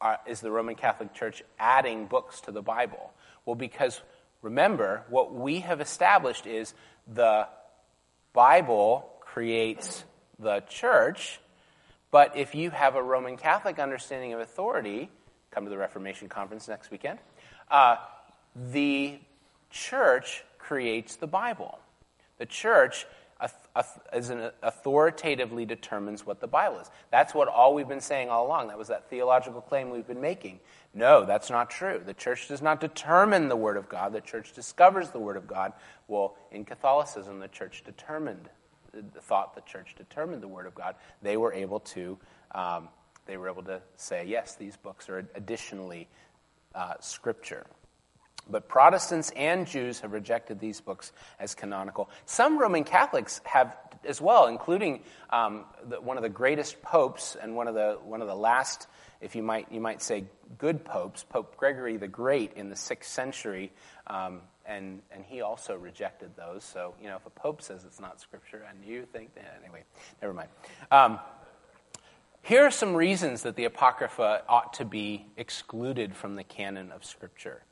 are, 0.00 0.18
is 0.26 0.40
the 0.40 0.50
Roman 0.50 0.74
Catholic 0.74 1.14
Church 1.14 1.42
adding 1.58 2.06
books 2.06 2.40
to 2.42 2.50
the 2.50 2.62
Bible? 2.62 3.12
Well, 3.44 3.54
because 3.54 4.02
Remember, 4.42 5.04
what 5.08 5.34
we 5.34 5.60
have 5.60 5.80
established 5.80 6.46
is 6.46 6.74
the 7.06 7.48
Bible 8.32 9.10
creates 9.20 10.04
the 10.38 10.60
church. 10.68 11.40
But 12.10 12.36
if 12.36 12.54
you 12.54 12.70
have 12.70 12.94
a 12.94 13.02
Roman 13.02 13.36
Catholic 13.36 13.78
understanding 13.78 14.32
of 14.32 14.40
authority, 14.40 15.10
come 15.50 15.64
to 15.64 15.70
the 15.70 15.78
Reformation 15.78 16.28
Conference 16.28 16.68
next 16.68 16.90
weekend, 16.90 17.18
uh, 17.70 17.96
the 18.72 19.18
church 19.70 20.44
creates 20.58 21.16
the 21.16 21.26
Bible. 21.26 21.78
The 22.38 22.46
church 22.46 23.06
as 24.12 24.30
an 24.30 24.50
authoritatively 24.62 25.66
determines 25.66 26.24
what 26.24 26.40
the 26.40 26.46
Bible 26.46 26.78
is. 26.78 26.90
That's 27.10 27.34
what 27.34 27.48
all 27.48 27.74
we've 27.74 27.88
been 27.88 28.00
saying 28.00 28.30
all 28.30 28.46
along. 28.46 28.68
That 28.68 28.78
was 28.78 28.88
that 28.88 29.10
theological 29.10 29.60
claim 29.60 29.90
we've 29.90 30.06
been 30.06 30.22
making. 30.22 30.60
No, 30.96 31.26
that's 31.26 31.50
not 31.50 31.68
true. 31.68 32.00
The 32.04 32.14
church 32.14 32.48
does 32.48 32.62
not 32.62 32.80
determine 32.80 33.48
the 33.48 33.56
Word 33.56 33.76
of 33.76 33.86
God. 33.86 34.14
The 34.14 34.22
church 34.22 34.54
discovers 34.54 35.10
the 35.10 35.18
Word 35.18 35.36
of 35.36 35.46
God. 35.46 35.74
Well, 36.08 36.38
in 36.50 36.64
Catholicism, 36.64 37.38
the 37.38 37.48
church 37.48 37.82
determined, 37.84 38.48
thought 39.20 39.54
the 39.54 39.60
church 39.60 39.94
determined 39.98 40.42
the 40.42 40.48
Word 40.48 40.64
of 40.64 40.74
God. 40.74 40.94
They 41.20 41.36
were 41.36 41.52
able 41.52 41.80
to, 41.80 42.16
um, 42.54 42.88
they 43.26 43.36
were 43.36 43.50
able 43.50 43.64
to 43.64 43.82
say, 43.98 44.24
yes, 44.26 44.54
these 44.54 44.78
books 44.78 45.10
are 45.10 45.28
additionally 45.34 46.08
uh, 46.74 46.94
Scripture. 47.00 47.66
But 48.48 48.66
Protestants 48.66 49.30
and 49.36 49.66
Jews 49.66 50.00
have 50.00 50.12
rejected 50.12 50.60
these 50.60 50.80
books 50.80 51.12
as 51.38 51.54
canonical. 51.54 52.08
Some 52.24 52.56
Roman 52.56 52.84
Catholics 52.84 53.42
have 53.44 53.76
as 54.06 54.20
well, 54.20 54.46
including 54.46 55.00
um, 55.30 55.64
the, 55.88 56.00
one 56.00 56.16
of 56.16 56.22
the 56.22 56.28
greatest 56.28 56.80
popes 56.82 57.36
and 57.40 57.56
one 57.56 57.68
of 57.68 57.74
the, 57.74 57.98
one 58.02 58.22
of 58.22 58.28
the 58.28 58.34
last, 58.34 58.86
if 59.20 59.34
you 59.34 59.42
might, 59.42 59.70
you 59.70 59.80
might 59.80 60.02
say, 60.02 60.24
good 60.58 60.84
popes, 60.84 61.24
Pope 61.24 61.56
Gregory 61.56 61.96
the 61.96 62.08
Great 62.08 62.52
in 62.54 62.70
the 62.70 62.76
sixth 62.76 63.10
century. 63.10 63.72
Um, 64.06 64.40
and, 64.64 65.00
and 65.12 65.24
he 65.24 65.42
also 65.42 65.76
rejected 65.76 66.30
those. 66.36 66.64
So, 66.64 66.94
you 67.00 67.08
know, 67.08 67.16
if 67.16 67.26
a 67.26 67.30
pope 67.30 67.62
says 67.62 67.84
it's 67.84 68.00
not 68.00 68.20
scripture 68.20 68.64
and 68.68 68.84
you 68.84 69.06
think, 69.12 69.34
that, 69.34 69.60
anyway, 69.62 69.84
never 70.20 70.34
mind. 70.34 70.48
Um, 70.90 71.20
here 72.46 72.64
are 72.64 72.70
some 72.70 72.94
reasons 72.94 73.42
that 73.42 73.56
the 73.56 73.64
Apocrypha 73.64 74.42
ought 74.48 74.74
to 74.74 74.84
be 74.84 75.26
excluded 75.36 76.14
from 76.14 76.36
the 76.36 76.44
canon 76.44 76.92
of 76.92 77.04
Scripture. 77.04 77.64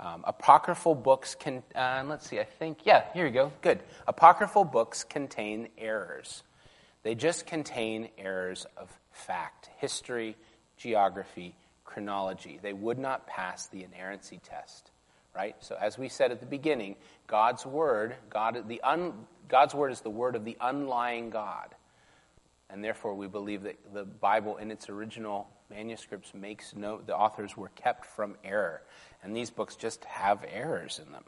Um, 0.00 0.24
apocryphal 0.26 0.94
books 0.94 1.34
can, 1.34 1.62
uh, 1.74 2.02
let's 2.06 2.26
see, 2.26 2.40
I 2.40 2.44
think, 2.44 2.86
yeah, 2.86 3.04
here 3.12 3.26
you 3.26 3.32
go, 3.32 3.52
good. 3.60 3.80
Apocryphal 4.08 4.64
books 4.64 5.04
contain 5.04 5.68
errors. 5.76 6.42
They 7.02 7.14
just 7.14 7.46
contain 7.46 8.08
errors 8.16 8.66
of 8.78 8.88
fact, 9.12 9.68
history, 9.76 10.36
geography, 10.78 11.54
chronology. 11.84 12.58
They 12.62 12.72
would 12.72 12.98
not 12.98 13.26
pass 13.26 13.66
the 13.66 13.84
inerrancy 13.84 14.40
test, 14.42 14.90
right? 15.36 15.54
So, 15.60 15.76
as 15.78 15.98
we 15.98 16.08
said 16.08 16.30
at 16.30 16.40
the 16.40 16.46
beginning, 16.46 16.96
God's 17.26 17.66
word, 17.66 18.14
God, 18.30 18.68
the 18.68 18.80
un, 18.80 19.12
God's 19.48 19.74
word 19.74 19.92
is 19.92 20.00
the 20.00 20.08
word 20.08 20.34
of 20.34 20.46
the 20.46 20.56
unlying 20.62 21.28
God. 21.28 21.74
And 22.72 22.84
therefore, 22.84 23.14
we 23.14 23.26
believe 23.26 23.62
that 23.64 23.76
the 23.92 24.04
Bible, 24.04 24.56
in 24.56 24.70
its 24.70 24.88
original 24.88 25.48
manuscripts, 25.70 26.32
makes 26.34 26.74
note 26.74 27.06
the 27.06 27.16
authors 27.16 27.56
were 27.56 27.70
kept 27.70 28.06
from 28.06 28.36
error 28.44 28.82
and 29.22 29.36
these 29.36 29.50
books 29.50 29.76
just 29.76 30.04
have 30.04 30.44
errors 30.50 31.00
in 31.04 31.12
them. 31.12 31.24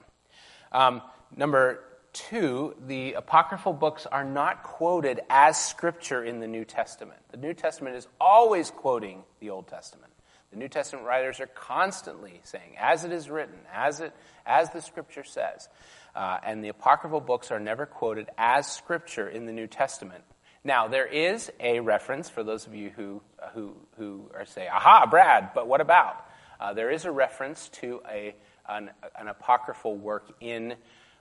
Um, 0.72 1.02
number 1.36 1.84
two, 2.12 2.74
the 2.86 3.14
apocryphal 3.14 3.72
books 3.72 4.06
are 4.06 4.24
not 4.24 4.62
quoted 4.62 5.20
as 5.28 5.62
scripture 5.62 6.24
in 6.24 6.40
the 6.40 6.46
New 6.46 6.64
Testament. 6.64 7.20
The 7.30 7.36
New 7.36 7.54
Testament 7.54 7.96
is 7.96 8.06
always 8.20 8.70
quoting 8.70 9.24
the 9.40 9.50
Old 9.50 9.68
Testament. 9.68 10.12
The 10.50 10.58
New 10.58 10.68
Testament 10.68 11.06
writers 11.06 11.40
are 11.40 11.46
constantly 11.46 12.40
saying, 12.44 12.76
as 12.78 13.04
it 13.04 13.12
is 13.12 13.30
written, 13.30 13.54
as, 13.72 14.00
it, 14.00 14.12
as 14.44 14.70
the 14.70 14.82
scripture 14.82 15.24
says. 15.24 15.68
Uh, 16.14 16.38
and 16.44 16.62
the 16.62 16.68
apocryphal 16.68 17.22
books 17.22 17.50
are 17.50 17.60
never 17.60 17.86
quoted 17.86 18.28
as 18.36 18.70
scripture 18.70 19.26
in 19.26 19.46
the 19.46 19.52
New 19.52 19.66
Testament. 19.66 20.24
Now, 20.64 20.86
there 20.86 21.06
is 21.06 21.50
a 21.58 21.80
reference 21.80 22.28
for 22.28 22.44
those 22.44 22.66
of 22.66 22.74
you 22.74 22.90
who, 22.90 23.20
who, 23.52 23.74
who 23.98 24.30
are 24.34 24.44
say, 24.44 24.68
aha, 24.68 25.06
Brad, 25.06 25.50
but 25.54 25.66
what 25.66 25.80
about? 25.80 26.24
Uh, 26.60 26.72
there 26.72 26.90
is 26.90 27.04
a 27.04 27.10
reference 27.10 27.68
to 27.70 28.00
a, 28.08 28.34
an, 28.68 28.90
an 29.18 29.26
apocryphal 29.26 29.96
work 29.96 30.28
in, 30.40 30.74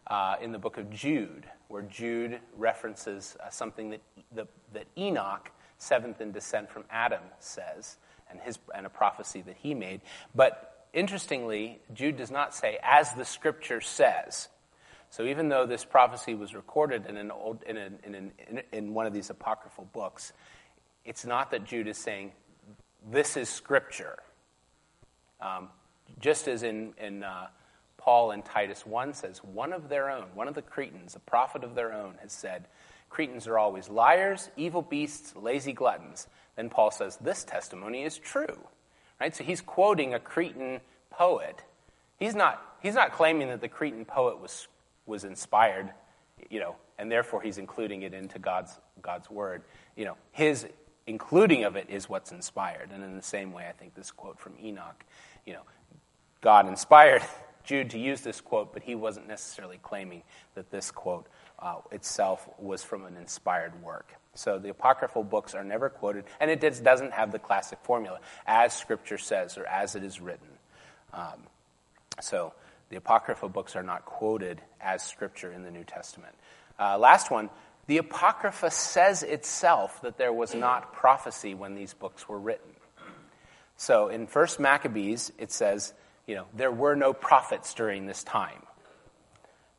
uh, 0.06 0.36
in 0.42 0.52
the 0.52 0.60
book 0.60 0.78
of 0.78 0.92
Jude, 0.92 1.48
where 1.70 1.82
Jude 1.82 2.40
references 2.56 3.36
uh, 3.44 3.50
something 3.50 3.90
that, 3.90 4.02
the, 4.32 4.48
that 4.74 4.86
Enoch, 4.96 5.50
seventh 5.80 6.22
in 6.22 6.32
descent 6.32 6.70
from 6.70 6.84
Adam, 6.92 7.24
says, 7.40 7.98
and, 8.30 8.40
his, 8.42 8.60
and 8.76 8.86
a 8.86 8.90
prophecy 8.90 9.42
that 9.42 9.58
he 9.58 9.74
made. 9.74 10.02
But 10.36 10.88
interestingly, 10.94 11.80
Jude 11.96 12.18
does 12.18 12.30
not 12.30 12.54
say, 12.54 12.78
as 12.84 13.12
the 13.16 13.26
scripture 13.26 13.82
says. 13.82 14.50
So 15.12 15.26
even 15.26 15.50
though 15.50 15.66
this 15.66 15.86
prophecy 15.86 16.34
was 16.34 16.56
recorded 16.56 17.06
in, 17.06 17.18
an 17.18 17.32
old, 17.32 17.64
in, 17.64 17.78
an, 17.78 18.00
in, 18.04 18.16
an, 18.16 18.62
in 18.72 18.94
one 18.94 19.06
of 19.06 19.14
these 19.14 19.30
apocryphal 19.30 19.88
books, 19.94 20.34
it's 21.06 21.26
not 21.26 21.52
that 21.52 21.66
Jude 21.66 21.88
is 21.88 21.98
saying, 21.98 22.32
this 23.12 23.38
is 23.38 23.50
scripture. 23.50 24.18
Um, 25.40 25.70
just 26.20 26.48
as 26.48 26.64
in, 26.64 26.94
in 26.98 27.24
uh, 27.24 27.48
Paul 27.98 28.32
in 28.32 28.42
Titus 28.42 28.86
1 28.86 29.14
says, 29.14 29.44
one 29.44 29.74
of 29.74 29.90
their 29.90 30.10
own, 30.10 30.26
one 30.34 30.48
of 30.48 30.56
the 30.56 30.62
Cretans, 30.62 31.16
a 31.16 31.20
prophet 31.20 31.64
of 31.64 31.76
their 31.76 31.94
own, 31.94 32.16
has 32.22 32.32
said, 32.32 32.68
Cretans 33.10 33.48
are 33.48 33.60
always 33.60 33.90
liars, 33.90 34.50
evil 34.56 34.82
beasts, 34.82 35.36
lazy 35.36 35.74
gluttons. 35.74 36.28
Then 36.56 36.70
Paul 36.70 36.90
says, 36.90 37.18
this 37.18 37.44
testimony 37.44 38.04
is 38.04 38.18
true. 38.18 38.58
Right? 39.20 39.36
So 39.36 39.44
he's 39.44 39.62
quoting 39.62 40.14
a 40.14 40.20
Cretan 40.20 40.80
poet. 41.10 41.64
He's 42.18 42.34
not, 42.34 42.64
he's 42.82 42.96
not 42.96 43.12
claiming 43.12 43.50
that 43.50 43.60
the 43.60 43.68
Cretan 43.68 44.06
poet 44.06 44.40
was, 44.40 44.68
was 45.06 45.24
inspired, 45.24 45.92
you 46.50 46.60
know, 46.60 46.76
and 46.98 47.12
therefore 47.12 47.42
he's 47.42 47.58
including 47.58 48.02
it 48.04 48.14
into 48.14 48.40
God's, 48.40 48.80
God's 49.02 49.30
word. 49.30 49.64
You 49.96 50.06
know, 50.06 50.18
his 50.32 50.68
including 51.08 51.64
of 51.64 51.76
it 51.76 51.90
is 51.90 52.08
what's 52.08 52.32
inspired. 52.32 52.92
And 52.92 53.04
in 53.04 53.16
the 53.16 53.24
same 53.24 53.52
way, 53.52 53.68
I 53.68 53.72
think 53.72 53.96
this 53.96 54.12
quote 54.12 54.40
from 54.40 54.54
Enoch 54.64 55.04
you 55.46 55.54
know, 55.54 55.62
God 56.42 56.68
inspired 56.68 57.24
Jude 57.64 57.92
to 57.92 58.00
use 58.00 58.22
this 58.22 58.42
quote, 58.42 58.74
but 58.74 58.84
he 58.84 58.96
wasn't 58.96 59.28
necessarily 59.28 59.80
claiming 59.82 60.24
that 60.56 60.72
this 60.72 60.90
quote 60.90 61.28
uh, 61.60 61.76
itself 61.92 62.50
was 62.58 62.84
from 62.84 63.06
an 63.06 63.16
inspired 63.18 63.82
work. 63.84 64.16
So 64.34 64.58
the 64.58 64.70
apocryphal 64.70 65.24
books 65.24 65.54
are 65.54 65.64
never 65.64 65.90
quoted, 65.90 66.24
and 66.40 66.50
it 66.50 66.60
doesn't 66.84 67.12
have 67.12 67.32
the 67.32 67.40
classic 67.40 67.80
formula, 67.84 68.20
as 68.48 68.74
Scripture 68.76 69.18
says 69.18 69.58
or 69.58 69.66
as 69.68 69.96
it 69.96 70.04
is 70.04 70.20
written. 70.20 70.48
Um, 71.14 71.44
so 72.22 72.54
the 72.92 72.98
apocryphal 72.98 73.50
books 73.50 73.76
are 73.76 73.82
not 73.82 74.06
quoted 74.06 74.62
as 74.80 75.02
Scripture 75.02 75.52
in 75.52 75.64
the 75.64 75.72
New 75.72 75.84
Testament. 75.84 76.36
Uh, 76.78 77.00
last 77.00 77.32
one 77.32 77.50
the 77.88 77.98
Apocrypha 77.98 78.72
says 78.72 79.24
itself 79.24 80.02
that 80.02 80.18
there 80.18 80.32
was 80.32 80.54
not 80.54 80.94
prophecy 80.94 81.54
when 81.56 81.76
these 81.76 81.94
books 81.94 82.30
were 82.30 82.40
written. 82.40 82.72
So 83.76 84.10
in 84.10 84.28
First 84.28 84.60
Maccabees, 84.60 85.32
it 85.38 85.52
says, 85.52 85.94
you 86.28 86.36
know, 86.36 86.46
there 86.54 86.72
were 86.72 86.96
no 86.96 87.12
prophets 87.12 87.74
during 87.74 88.06
this 88.06 88.24
time. 88.24 88.62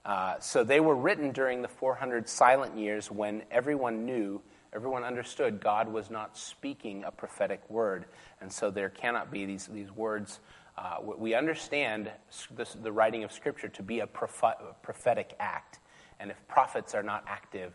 Uh, 0.04 0.40
so 0.40 0.64
they 0.64 0.80
were 0.80 0.96
written 0.96 1.30
during 1.30 1.62
the 1.62 1.68
400 1.68 2.28
silent 2.28 2.76
years 2.76 3.10
when 3.10 3.44
everyone 3.50 4.04
knew, 4.04 4.42
everyone 4.72 5.04
understood 5.04 5.60
God 5.60 5.88
was 5.88 6.10
not 6.10 6.36
speaking 6.36 7.04
a 7.04 7.12
prophetic 7.12 7.62
word. 7.70 8.06
And 8.40 8.52
so 8.52 8.70
there 8.70 8.88
cannot 8.88 9.30
be 9.30 9.46
these, 9.46 9.68
these 9.68 9.92
words. 9.92 10.40
Uh, 10.76 10.96
we 11.18 11.34
understand 11.34 12.10
this, 12.56 12.76
the 12.82 12.92
writing 12.92 13.24
of 13.24 13.32
Scripture 13.32 13.68
to 13.68 13.82
be 13.82 14.00
a, 14.00 14.06
prophetic 14.06 15.34
act. 15.38 15.80
And 16.18 16.30
if 16.30 16.36
prophets 16.48 16.94
are 16.94 17.02
not 17.02 17.24
active, 17.26 17.72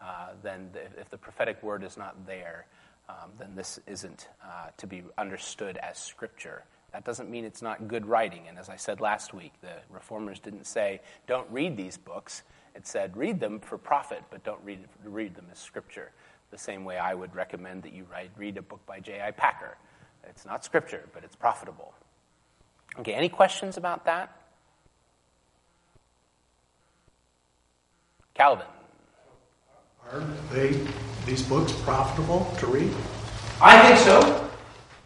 uh, 0.00 0.28
then 0.42 0.70
the, 0.72 0.80
if 1.00 1.10
the 1.10 1.18
prophetic 1.18 1.62
word 1.62 1.84
is 1.84 1.96
not 1.96 2.26
there, 2.26 2.66
um, 3.10 3.30
then 3.38 3.54
this 3.54 3.78
isn't 3.86 4.28
uh, 4.42 4.68
to 4.76 4.86
be 4.86 5.02
understood 5.18 5.76
as 5.76 5.98
scripture. 5.98 6.64
That 6.92 7.04
doesn't 7.04 7.30
mean 7.30 7.44
it's 7.44 7.62
not 7.62 7.88
good 7.88 8.06
writing. 8.06 8.46
And 8.48 8.58
as 8.58 8.68
I 8.68 8.76
said 8.76 9.00
last 9.00 9.34
week, 9.34 9.52
the 9.60 9.74
reformers 9.90 10.40
didn't 10.40 10.66
say, 10.66 11.00
don't 11.26 11.48
read 11.50 11.76
these 11.76 11.96
books. 11.96 12.42
It 12.74 12.86
said, 12.86 13.16
read 13.16 13.40
them 13.40 13.60
for 13.60 13.78
profit, 13.78 14.22
but 14.30 14.44
don't 14.44 14.60
read, 14.64 14.80
read 15.04 15.34
them 15.34 15.46
as 15.52 15.58
scripture. 15.58 16.12
The 16.50 16.58
same 16.58 16.84
way 16.84 16.98
I 16.98 17.14
would 17.14 17.34
recommend 17.34 17.82
that 17.84 17.92
you 17.92 18.06
write, 18.10 18.30
read 18.36 18.56
a 18.56 18.62
book 18.62 18.84
by 18.86 19.00
J.I. 19.00 19.30
Packer. 19.32 19.76
It's 20.24 20.44
not 20.44 20.64
scripture, 20.64 21.08
but 21.12 21.24
it's 21.24 21.36
profitable. 21.36 21.94
Okay, 22.98 23.14
any 23.14 23.28
questions 23.28 23.76
about 23.76 24.04
that? 24.04 24.36
Calvin. 28.34 28.66
Are 30.12 30.20
they, 30.50 30.80
these 31.24 31.42
books 31.42 31.72
profitable 31.82 32.52
to 32.58 32.66
read? 32.66 32.92
I 33.60 33.80
think 33.86 33.98
so. 33.98 34.50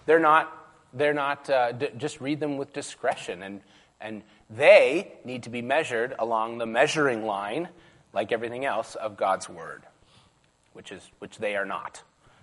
They're 0.07 0.21
not, 0.21 0.73
they're 0.93 1.13
not 1.15 1.51
uh, 1.51 1.73
d- 1.73 1.89
just 1.99 2.21
read 2.21 2.41
them 2.41 2.57
with 2.57 2.73
discretion. 2.73 3.43
And, 3.43 3.61
and 4.01 4.23
they 4.49 5.13
need 5.25 5.43
to 5.43 5.51
be 5.51 5.63
measured 5.63 6.15
along 6.19 6.59
the 6.59 6.67
measuring 6.67 7.27
line, 7.27 7.69
like 8.13 8.33
everything 8.33 8.65
else, 8.65 8.95
of 8.95 9.17
God's 9.17 9.49
Word, 9.49 9.83
which, 10.73 10.93
is, 10.93 11.11
which 11.19 11.39
they 11.39 11.57
are 11.57 11.67
not. 11.67 12.03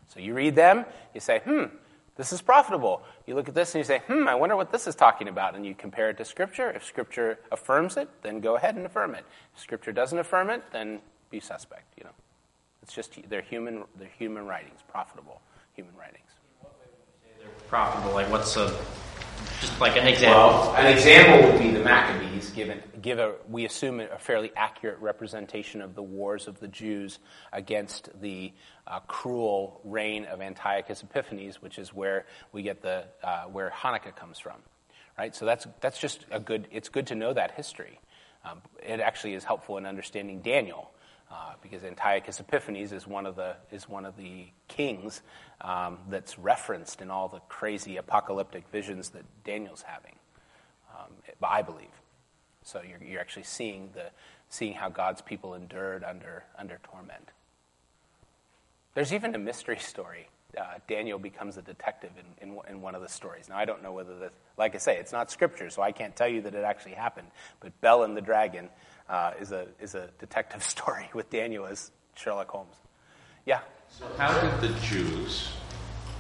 So 0.10 0.20
you 0.20 0.34
read 0.34 0.56
them, 0.56 0.86
you 1.16 1.22
say, 1.22 1.40
hmm, 1.40 1.64
this 2.22 2.32
is 2.32 2.40
profitable. 2.40 3.02
You 3.26 3.34
look 3.34 3.50
at 3.50 3.56
this 3.56 3.74
and 3.74 3.80
you 3.80 3.84
say, 3.84 4.04
hmm, 4.06 4.28
I 4.28 4.36
wonder 4.36 4.56
what 4.56 4.72
this 4.72 4.86
is 4.86 4.94
talking 4.94 5.28
about. 5.28 5.56
And 5.56 5.66
you 5.66 5.74
compare 5.74 6.12
it 6.12 6.18
to 6.18 6.26
Scripture. 6.26 6.70
If 6.70 6.86
Scripture 6.86 7.40
affirms 7.52 7.98
it, 7.98 8.10
then 8.22 8.42
go 8.42 8.58
ahead 8.58 8.76
and 8.76 8.86
affirm 8.86 9.16
it. 9.16 9.26
If 9.56 9.62
Scripture 9.64 9.92
doesn't 9.92 10.20
affirm 10.20 10.52
it, 10.52 10.62
then 10.72 11.00
be 11.32 11.40
suspect, 11.40 11.98
you 11.98 12.04
know. 12.04 12.12
It's 12.84 12.94
just 12.94 13.18
they're 13.28 13.42
human, 13.42 13.86
they're 13.98 14.08
human 14.20 14.46
writings, 14.46 14.82
profitable 14.88 15.42
human 15.74 15.96
writings. 15.96 16.30
Profitable. 17.68 18.14
Like 18.14 18.30
what's 18.30 18.56
a 18.56 18.72
just 19.62 19.80
like 19.80 19.96
an 19.96 20.08
example? 20.08 20.42
Well, 20.42 20.76
an 20.76 20.88
example 20.88 21.50
would 21.50 21.60
be 21.60 21.72
the 21.72 21.84
Maccabees. 21.84 22.50
Given, 22.50 22.82
give 23.02 23.20
a, 23.20 23.36
we 23.48 23.66
assume 23.66 24.00
a 24.00 24.18
fairly 24.18 24.52
accurate 24.58 25.00
representation 25.00 25.82
of 25.82 25.96
the 25.96 26.02
wars 26.02 26.48
of 26.48 26.60
the 26.60 26.68
Jews 26.68 27.20
against 27.54 28.10
the 28.20 28.52
uh, 28.88 29.00
cruel 29.02 29.80
reign 29.84 30.26
of 30.26 30.42
Antiochus 30.42 31.04
Epiphanes, 31.04 31.62
which 31.62 31.78
is 31.78 31.94
where 31.94 32.26
we 32.52 32.64
get 32.64 32.82
the 32.82 33.06
uh, 33.24 33.44
where 33.44 33.70
Hanukkah 33.70 34.16
comes 34.16 34.40
from, 34.40 34.58
right? 35.18 35.34
So 35.34 35.46
that's 35.46 35.68
that's 35.80 36.00
just 36.00 36.26
a 36.32 36.40
good. 36.40 36.68
It's 36.72 36.90
good 36.90 37.08
to 37.08 37.16
know 37.16 37.32
that 37.32 37.52
history. 37.52 38.00
Um, 38.44 38.62
it 38.84 39.00
actually 39.00 39.36
is 39.36 39.44
helpful 39.44 39.78
in 39.78 39.86
understanding 39.86 40.42
Daniel. 40.42 40.92
Uh, 41.32 41.54
because 41.62 41.82
Antiochus 41.86 42.42
Epiphanes 42.42 42.92
is 42.92 43.08
one 43.08 43.26
of 43.26 43.38
the 43.38 43.56
is 43.72 43.88
one 43.88 44.06
of 44.06 44.18
the 44.18 44.48
kings 44.68 45.22
um, 45.62 46.00
that's 46.10 46.38
referenced 46.40 47.02
in 47.02 47.12
all 47.12 47.28
the 47.28 47.40
crazy 47.48 47.98
apocalyptic 47.98 48.68
visions 48.72 49.10
that 49.10 49.24
Daniel's 49.44 49.84
having. 49.84 50.16
Um, 50.98 51.12
I 51.42 51.62
believe. 51.62 51.88
So 52.64 52.82
you're, 52.88 53.02
you're 53.04 53.22
actually 53.22 53.44
seeing 53.44 53.90
the 53.94 54.06
seeing 54.50 54.74
how 54.74 54.90
God's 54.90 55.22
people 55.22 55.54
endured 55.54 56.04
under 56.04 56.44
under 56.58 56.80
torment. 56.84 57.30
There's 58.94 59.14
even 59.14 59.34
a 59.36 59.40
mystery 59.40 59.78
story. 59.80 60.28
Uh, 60.58 60.80
Daniel 60.86 61.18
becomes 61.18 61.56
a 61.56 61.62
detective 61.62 62.12
in, 62.42 62.50
in, 62.50 62.58
in, 62.70 62.82
one 62.82 62.94
of 62.94 63.02
the 63.02 63.08
stories. 63.08 63.48
Now, 63.48 63.56
I 63.56 63.64
don't 63.64 63.82
know 63.82 63.94
whether 63.94 64.20
this, 64.20 64.32
like 64.58 64.76
I 64.76 64.80
say, 64.80 64.98
it's 64.98 65.14
not 65.14 65.32
scripture, 65.32 65.70
so 65.70 65.82
I 65.82 65.94
can't 65.94 66.14
tell 66.14 66.28
you 66.28 66.42
that 66.42 66.54
it 66.54 66.66
actually 66.66 66.96
happened. 66.96 67.28
But 67.62 67.80
Bell 67.80 68.04
and 68.04 68.18
the 68.18 68.22
Dragon 68.22 68.68
uh, 69.08 69.32
is, 69.40 69.54
a, 69.54 69.68
is 69.80 69.96
a 69.96 70.10
detective 70.20 70.62
story 70.76 71.10
with 71.14 71.30
Daniel 71.30 71.66
as 71.66 71.90
Sherlock 72.16 72.50
Holmes. 72.50 72.76
Yeah? 73.46 73.62
So, 73.92 74.06
how 74.18 74.40
did 74.40 74.62
the 74.62 74.80
Jews, 74.80 75.50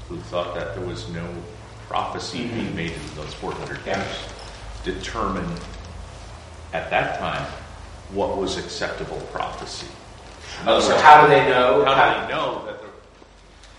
who 0.09 0.17
thought 0.17 0.53
that 0.55 0.75
there 0.75 0.85
was 0.85 1.09
no 1.09 1.25
prophecy 1.87 2.39
mm-hmm. 2.39 2.55
being 2.55 2.75
made 2.75 2.91
in 2.91 3.15
those 3.15 3.33
400 3.35 3.85
years, 3.85 4.29
determine 4.83 5.49
at 6.73 6.89
that 6.89 7.17
time 7.17 7.45
what 8.13 8.37
was 8.37 8.57
acceptable 8.57 9.19
prophecy? 9.31 9.87
Oh, 10.65 10.81
so 10.81 10.97
how 10.97 11.25
do 11.25 11.29
they 11.29 11.47
know? 11.47 11.85
How, 11.85 11.95
how 11.95 12.13
do 12.13 12.21
they 12.21 12.33
know 12.33 12.65
that 12.65 12.81
there, 12.81 12.89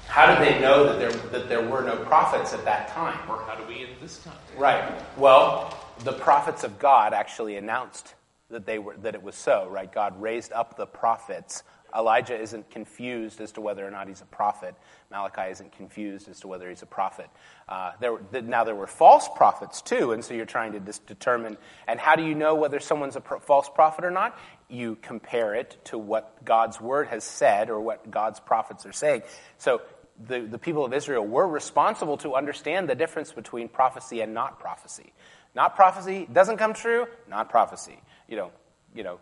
How 0.06 0.34
did 0.34 0.46
they 0.46 0.58
know 0.58 0.84
that 0.84 0.98
there 0.98 1.12
that 1.30 1.48
there 1.50 1.68
were 1.68 1.82
no 1.82 1.96
prophets 1.96 2.54
at 2.54 2.64
that 2.64 2.88
time? 2.88 3.18
Or 3.30 3.42
how 3.46 3.54
do 3.56 3.64
we 3.66 3.82
in 3.82 3.90
this 4.00 4.18
time? 4.24 4.38
Right. 4.56 4.82
Well, 5.18 5.76
the 6.04 6.12
prophets 6.12 6.64
of 6.64 6.78
God 6.78 7.12
actually 7.12 7.56
announced 7.56 8.14
that 8.48 8.64
they 8.64 8.78
were 8.78 8.96
that 8.98 9.14
it 9.14 9.22
was 9.22 9.34
so, 9.34 9.68
right? 9.70 9.92
God 9.92 10.20
raised 10.20 10.52
up 10.52 10.78
the 10.78 10.86
prophets. 10.86 11.62
Elijah 11.96 12.38
isn't 12.38 12.70
confused 12.70 13.40
as 13.40 13.52
to 13.52 13.60
whether 13.60 13.86
or 13.86 13.90
not 13.90 14.08
he's 14.08 14.20
a 14.20 14.26
prophet. 14.26 14.74
Malachi 15.10 15.50
isn't 15.50 15.72
confused 15.72 16.28
as 16.28 16.40
to 16.40 16.48
whether 16.48 16.68
he's 16.68 16.82
a 16.82 16.86
prophet. 16.86 17.28
Uh, 17.68 17.92
there, 18.00 18.18
now 18.42 18.64
there 18.64 18.74
were 18.74 18.86
false 18.86 19.28
prophets 19.36 19.82
too, 19.82 20.12
and 20.12 20.24
so 20.24 20.34
you're 20.34 20.46
trying 20.46 20.72
to 20.72 20.80
dis- 20.80 20.98
determine. 21.00 21.56
And 21.86 22.00
how 22.00 22.16
do 22.16 22.24
you 22.24 22.34
know 22.34 22.54
whether 22.54 22.80
someone's 22.80 23.16
a 23.16 23.20
pro- 23.20 23.40
false 23.40 23.68
prophet 23.68 24.04
or 24.04 24.10
not? 24.10 24.38
You 24.68 24.96
compare 25.00 25.54
it 25.54 25.76
to 25.86 25.98
what 25.98 26.44
God's 26.44 26.80
word 26.80 27.08
has 27.08 27.24
said 27.24 27.70
or 27.70 27.80
what 27.80 28.10
God's 28.10 28.40
prophets 28.40 28.86
are 28.86 28.92
saying. 28.92 29.22
So 29.58 29.82
the, 30.26 30.40
the 30.40 30.58
people 30.58 30.84
of 30.84 30.94
Israel 30.94 31.26
were 31.26 31.46
responsible 31.46 32.16
to 32.18 32.34
understand 32.34 32.88
the 32.88 32.94
difference 32.94 33.32
between 33.32 33.68
prophecy 33.68 34.20
and 34.20 34.32
not 34.32 34.60
prophecy. 34.60 35.12
Not 35.54 35.76
prophecy 35.76 36.26
doesn't 36.32 36.56
come 36.56 36.72
true, 36.72 37.06
not 37.28 37.50
prophecy 37.50 37.98
you 38.32 38.38
know, 38.38 38.50
you 38.94 39.04
know, 39.04 39.20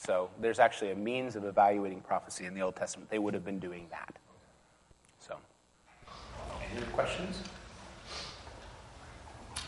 so 0.00 0.30
there's 0.40 0.58
actually 0.58 0.92
a 0.92 0.96
means 0.96 1.36
of 1.36 1.44
evaluating 1.44 2.00
prophecy 2.00 2.46
in 2.46 2.54
the 2.54 2.62
Old 2.62 2.74
Testament. 2.74 3.10
They 3.10 3.18
would 3.18 3.34
have 3.34 3.44
been 3.44 3.58
doing 3.58 3.86
that. 3.90 4.16
So, 5.18 5.36
any 6.74 6.86
questions? 6.92 7.42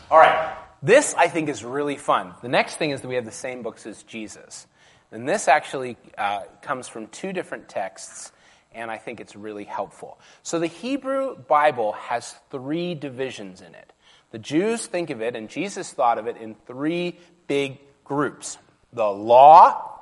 All 0.09 0.17
right. 0.17 0.57
This, 0.81 1.13
I 1.15 1.27
think, 1.27 1.49
is 1.49 1.63
really 1.63 1.97
fun. 1.97 2.33
The 2.41 2.49
next 2.49 2.77
thing 2.77 2.89
is 2.89 3.01
that 3.01 3.07
we 3.07 3.13
have 3.13 3.25
the 3.25 3.31
same 3.31 3.61
books 3.61 3.85
as 3.85 4.01
Jesus. 4.01 4.65
And 5.11 5.29
this 5.29 5.47
actually 5.47 5.97
uh, 6.17 6.41
comes 6.63 6.87
from 6.87 7.07
two 7.07 7.31
different 7.31 7.69
texts, 7.69 8.31
and 8.73 8.89
I 8.89 8.97
think 8.97 9.19
it's 9.19 9.35
really 9.35 9.65
helpful. 9.65 10.19
So 10.41 10.57
the 10.57 10.65
Hebrew 10.65 11.37
Bible 11.37 11.91
has 11.91 12.35
three 12.49 12.95
divisions 12.95 13.61
in 13.61 13.75
it. 13.75 13.93
The 14.31 14.39
Jews 14.39 14.87
think 14.87 15.11
of 15.11 15.21
it, 15.21 15.35
and 15.35 15.47
Jesus 15.47 15.93
thought 15.93 16.17
of 16.17 16.25
it, 16.25 16.37
in 16.37 16.55
three 16.65 17.19
big 17.45 17.77
groups 18.03 18.57
the 18.91 19.05
law, 19.05 19.92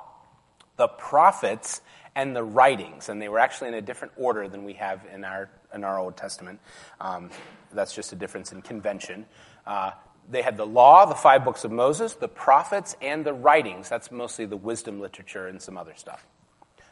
the 0.76 0.88
prophets, 0.88 1.80
and 2.14 2.36
the 2.36 2.44
writings. 2.44 3.08
And 3.08 3.20
they 3.20 3.28
were 3.28 3.38
actually 3.38 3.68
in 3.68 3.74
a 3.74 3.82
different 3.82 4.14
order 4.16 4.48
than 4.48 4.64
we 4.64 4.74
have 4.74 5.06
in 5.12 5.24
our, 5.24 5.50
in 5.74 5.84
our 5.84 5.98
Old 5.98 6.16
Testament. 6.16 6.60
Um, 7.00 7.30
that's 7.72 7.94
just 7.94 8.12
a 8.12 8.16
difference 8.16 8.52
in 8.52 8.62
convention. 8.62 9.26
Uh, 9.66 9.92
they 10.30 10.42
had 10.42 10.56
the 10.56 10.66
law, 10.66 11.06
the 11.06 11.14
five 11.14 11.44
books 11.44 11.64
of 11.64 11.72
Moses, 11.72 12.14
the 12.14 12.28
prophets, 12.28 12.96
and 13.00 13.24
the 13.24 13.32
writings. 13.32 13.88
That's 13.88 14.10
mostly 14.10 14.44
the 14.44 14.56
wisdom 14.56 15.00
literature 15.00 15.46
and 15.48 15.60
some 15.60 15.76
other 15.76 15.94
stuff. 15.96 16.24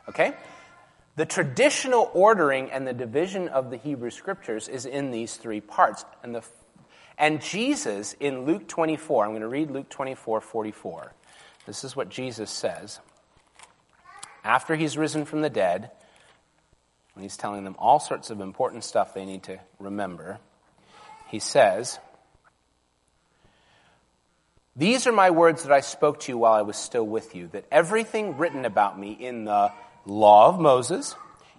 Okay? 0.08 0.32
The 1.16 1.26
traditional 1.26 2.10
ordering 2.14 2.70
and 2.70 2.86
the 2.86 2.92
division 2.92 3.48
of 3.48 3.70
the 3.70 3.76
Hebrew 3.76 4.10
scriptures 4.10 4.68
is 4.68 4.86
in 4.86 5.10
these 5.10 5.36
three 5.36 5.60
parts. 5.60 6.04
And, 6.22 6.34
the, 6.34 6.42
and 7.18 7.40
Jesus, 7.40 8.14
in 8.18 8.46
Luke 8.46 8.66
24, 8.66 9.24
I'm 9.24 9.30
going 9.32 9.42
to 9.42 9.48
read 9.48 9.70
Luke 9.70 9.90
24, 9.90 10.40
44. 10.40 11.12
This 11.66 11.84
is 11.84 11.94
what 11.94 12.08
Jesus 12.08 12.50
says. 12.50 13.00
After 14.44 14.74
he's 14.74 14.96
risen 14.96 15.24
from 15.24 15.42
the 15.42 15.50
dead, 15.50 15.90
when 17.14 17.22
he's 17.22 17.36
telling 17.36 17.64
them 17.64 17.76
all 17.78 18.00
sorts 18.00 18.30
of 18.30 18.40
important 18.40 18.84
stuff 18.84 19.14
they 19.14 19.24
need 19.24 19.42
to 19.44 19.58
remember, 19.78 20.38
he 21.28 21.38
says, 21.38 21.98
These 24.76 25.06
are 25.06 25.12
my 25.12 25.30
words 25.30 25.64
that 25.64 25.72
I 25.72 25.80
spoke 25.80 26.20
to 26.20 26.32
you 26.32 26.38
while 26.38 26.54
I 26.54 26.62
was 26.62 26.76
still 26.76 27.06
with 27.06 27.34
you, 27.34 27.48
that 27.48 27.66
everything 27.70 28.38
written 28.38 28.64
about 28.64 28.98
me 28.98 29.12
in 29.12 29.44
the 29.44 29.72
law 30.06 30.48
of 30.48 30.58
Moses 30.58 31.14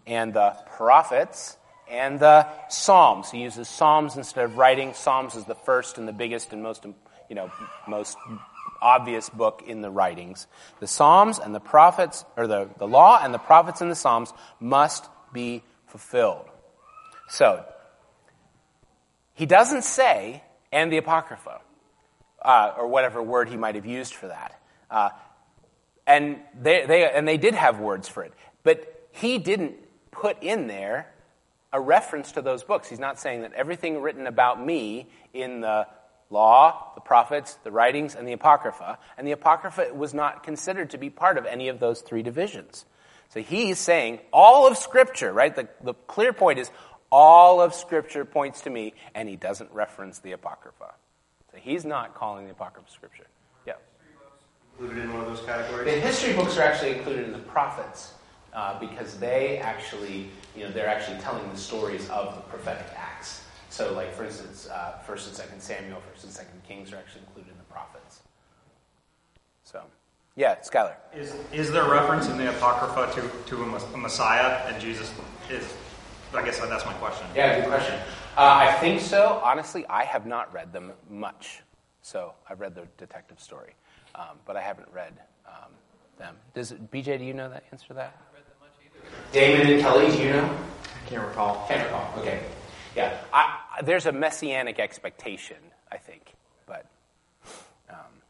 and 0.08 0.34
the 0.34 0.58
prophets 0.76 1.58
and 1.89 2.20
the 2.20 2.48
Psalms. 2.70 3.30
He 3.30 3.41
uses 3.41 3.67
Psalms 3.67 4.15
instead 4.15 4.46
of 4.46 4.58
writing. 4.58 4.94
Psalms 4.94 5.36
is 5.36 5.46
the 5.46 5.56
first 5.56 5.98
and 5.98 6.08
the 6.08 6.13
biggest 6.13 6.54
and 6.54 6.63
most, 6.63 6.86
you 7.30 7.36
know, 7.36 7.52
most 7.88 8.17
obvious 8.82 9.30
book 9.30 9.63
in 9.65 9.82
the 9.82 9.91
writings. 9.91 10.48
The 10.80 10.88
Psalms 10.88 11.39
and 11.39 11.54
the 11.54 11.60
prophets, 11.60 12.26
or 12.36 12.48
the, 12.48 12.70
the 12.78 12.88
law 12.88 13.20
and 13.22 13.34
the 13.34 13.39
prophets 13.39 13.82
and 13.82 13.91
the 13.91 13.96
Psalms 13.96 14.34
must 14.60 15.08
be 15.32 15.63
fulfilled. 15.88 16.46
So, 17.30 17.65
he 19.34 19.46
doesn't 19.46 19.84
say, 19.84 20.44
and 20.72 20.91
the 20.91 20.98
Apocrypha, 20.98 21.62
uh, 22.41 22.74
or 22.78 22.88
whatever 22.88 23.22
word 23.22 23.50
he 23.50 23.58
might 23.58 23.76
have 23.76 23.86
used 23.86 24.13
for 24.13 24.28
that. 24.28 24.60
Uh, 24.89 25.10
and, 26.08 26.39
they, 26.60 26.86
they, 26.86 27.10
and 27.10 27.28
they 27.28 27.38
did 27.38 27.54
have 27.54 27.80
words 27.80 28.08
for 28.08 28.24
it. 28.24 28.34
But 28.63 29.08
he 29.12 29.38
didn't 29.38 29.76
put 30.12 30.41
in 30.44 30.67
there 30.67 31.12
a 31.74 31.80
reference 31.80 32.34
to 32.34 32.41
those 32.41 32.63
books. 32.63 32.89
He's 32.89 33.00
not 33.00 33.20
saying 33.20 33.41
that 33.41 33.54
everything 33.54 34.02
written 34.02 34.28
about 34.28 34.63
me 34.63 35.08
in 35.34 35.62
the 35.62 35.88
law, 36.32 36.91
the 36.96 37.02
prophets, 37.02 37.58
the 37.63 37.72
writings, 37.72 38.15
and 38.15 38.28
the 38.28 38.34
Apocrypha. 38.34 38.98
And 39.17 39.28
the 39.28 39.32
Apocrypha 39.32 39.94
was 39.94 40.13
not 40.13 40.44
considered 40.44 40.89
to 40.91 40.98
be 40.98 41.10
part 41.10 41.38
of 41.38 41.46
any 41.46 41.67
of 41.67 41.80
those 41.80 42.02
three 42.02 42.24
divisions. 42.24 42.86
So 43.30 43.41
he's 43.41 43.80
saying 43.80 44.20
all 44.34 44.67
of 44.67 44.78
Scripture, 44.78 45.32
right? 45.32 45.56
The, 45.56 45.67
the 45.82 45.94
clear 45.94 46.34
point 46.34 46.60
is 46.60 46.72
all 47.12 47.62
of 47.62 47.74
Scripture 47.74 48.26
points 48.26 48.62
to 48.62 48.70
me, 48.70 48.94
and 49.13 49.30
he 49.30 49.36
doesn't 49.36 49.72
reference 49.72 50.20
the 50.20 50.32
Apocrypha. 50.32 50.94
So 51.52 51.58
he's 51.58 51.86
not 51.86 52.15
calling 52.15 52.46
the 52.46 52.52
Apocrypha 52.52 52.89
Scripture. 52.89 53.28
Yeah. 53.67 53.74
Included 54.80 55.04
in 55.04 55.13
one 55.13 55.22
of 55.22 55.28
those 55.28 55.46
categories? 55.46 55.86
The 55.86 56.00
history 56.00 56.34
books 56.34 56.58
are 56.58 56.63
actually 56.63 56.98
included 56.98 57.26
in 57.26 57.34
the 57.34 57.39
prophets. 57.39 58.13
Uh, 58.54 58.78
because 58.82 59.17
they 59.17 59.60
actually, 59.60 60.28
you 60.58 60.65
know, 60.65 60.72
they're 60.72 60.89
actually 60.89 61.17
telling 61.20 61.50
the 61.50 61.58
stories 61.58 62.10
of 62.10 62.36
the 62.36 62.41
prophetic 62.41 62.86
acts. 62.98 63.40
So, 63.82 63.94
like 63.94 64.13
for 64.13 64.26
instance, 64.26 64.70
uh, 64.72 65.00
First 65.08 65.28
and 65.28 65.36
Second 65.36 65.60
Samuel, 65.60 66.02
First 66.12 66.26
and 66.26 66.32
Second 66.32 66.62
Kings 66.67 66.94
are 66.94 66.98
actually 66.98 67.22
included 67.22 67.52
in 67.52 67.58
the 67.58 67.63
prophets. 67.63 68.22
So, 69.63 69.82
yeah, 70.36 70.58
Skylar. 70.60 70.94
Is 71.15 71.34
is 71.52 71.72
there 71.72 71.89
reference 71.89 72.30
in 72.30 72.38
the 72.38 72.50
Apocrypha 72.50 73.12
to 73.15 73.50
to 73.50 73.63
a 73.63 73.98
Messiah, 73.98 74.62
and 74.67 74.80
Jesus 74.80 75.12
is? 75.50 75.74
I 76.32 76.46
guess 76.46 76.60
that's 76.60 76.86
my 76.86 76.94
question. 76.94 77.26
Yeah, 77.36 77.62
good 77.62 77.70
question. 77.70 77.96
Uh, 78.38 78.70
I 78.70 78.72
think 78.74 79.02
so. 79.02 79.41
Honestly, 79.44 79.84
I 79.88 80.04
have 80.04 80.28
not 80.28 80.54
read 80.54 80.72
them 80.72 80.91
much. 81.10 81.63
So 82.04 82.34
I've 82.48 82.60
read 82.60 82.76
the 82.76 82.86
detective 83.00 83.39
story, 83.39 83.74
um, 84.13 84.38
but 84.46 84.56
I 84.56 84.62
haven't 84.62 84.89
read 84.94 85.13
um, 85.48 85.72
them. 86.20 86.36
Does 86.54 86.72
BJ? 86.72 87.17
Do 87.17 87.26
you 87.26 87.34
know 87.34 87.50
that 87.50 87.63
answer 87.72 87.88
to 87.88 87.94
that? 87.96 88.13
I 88.13 88.38
haven't 88.38 88.38
read 88.38 88.46
them 88.46 88.60
much 88.62 88.78
either. 88.86 89.65
Damon 89.65 89.74
and 89.74 89.82
Kelly, 89.82 90.15
do 90.15 90.24
you 90.24 90.30
know? 90.34 90.46
I 90.46 91.10
can't 91.10 91.28
recall. 91.28 91.65
Can't 91.67 91.84
recall. 91.84 92.13
Okay. 92.20 92.44
Yeah, 92.96 93.17
I, 93.34 93.61
there's 93.84 94.05
a 94.05 94.12
messianic 94.12 94.79
expectation, 94.79 95.57
I 95.91 95.97
think, 95.97 96.34
but 96.67 96.86
um, 97.89 98.21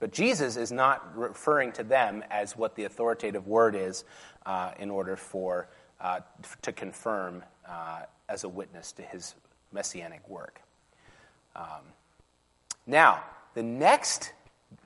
but 0.00 0.12
Jesus 0.12 0.56
is 0.56 0.70
not 0.70 1.16
referring 1.16 1.72
to 1.72 1.82
them 1.82 2.22
as 2.30 2.56
what 2.56 2.76
the 2.76 2.84
authoritative 2.84 3.46
word 3.46 3.74
is 3.74 4.04
uh, 4.46 4.72
in 4.78 4.90
order 4.90 5.16
for 5.16 5.68
uh, 6.00 6.20
to 6.62 6.72
confirm 6.72 7.42
uh, 7.68 8.02
as 8.28 8.44
a 8.44 8.48
witness 8.48 8.92
to 8.92 9.02
his 9.02 9.34
messianic 9.72 10.28
work. 10.28 10.60
Um, 11.56 11.82
now, 12.86 13.24
the 13.54 13.62
next, 13.62 14.32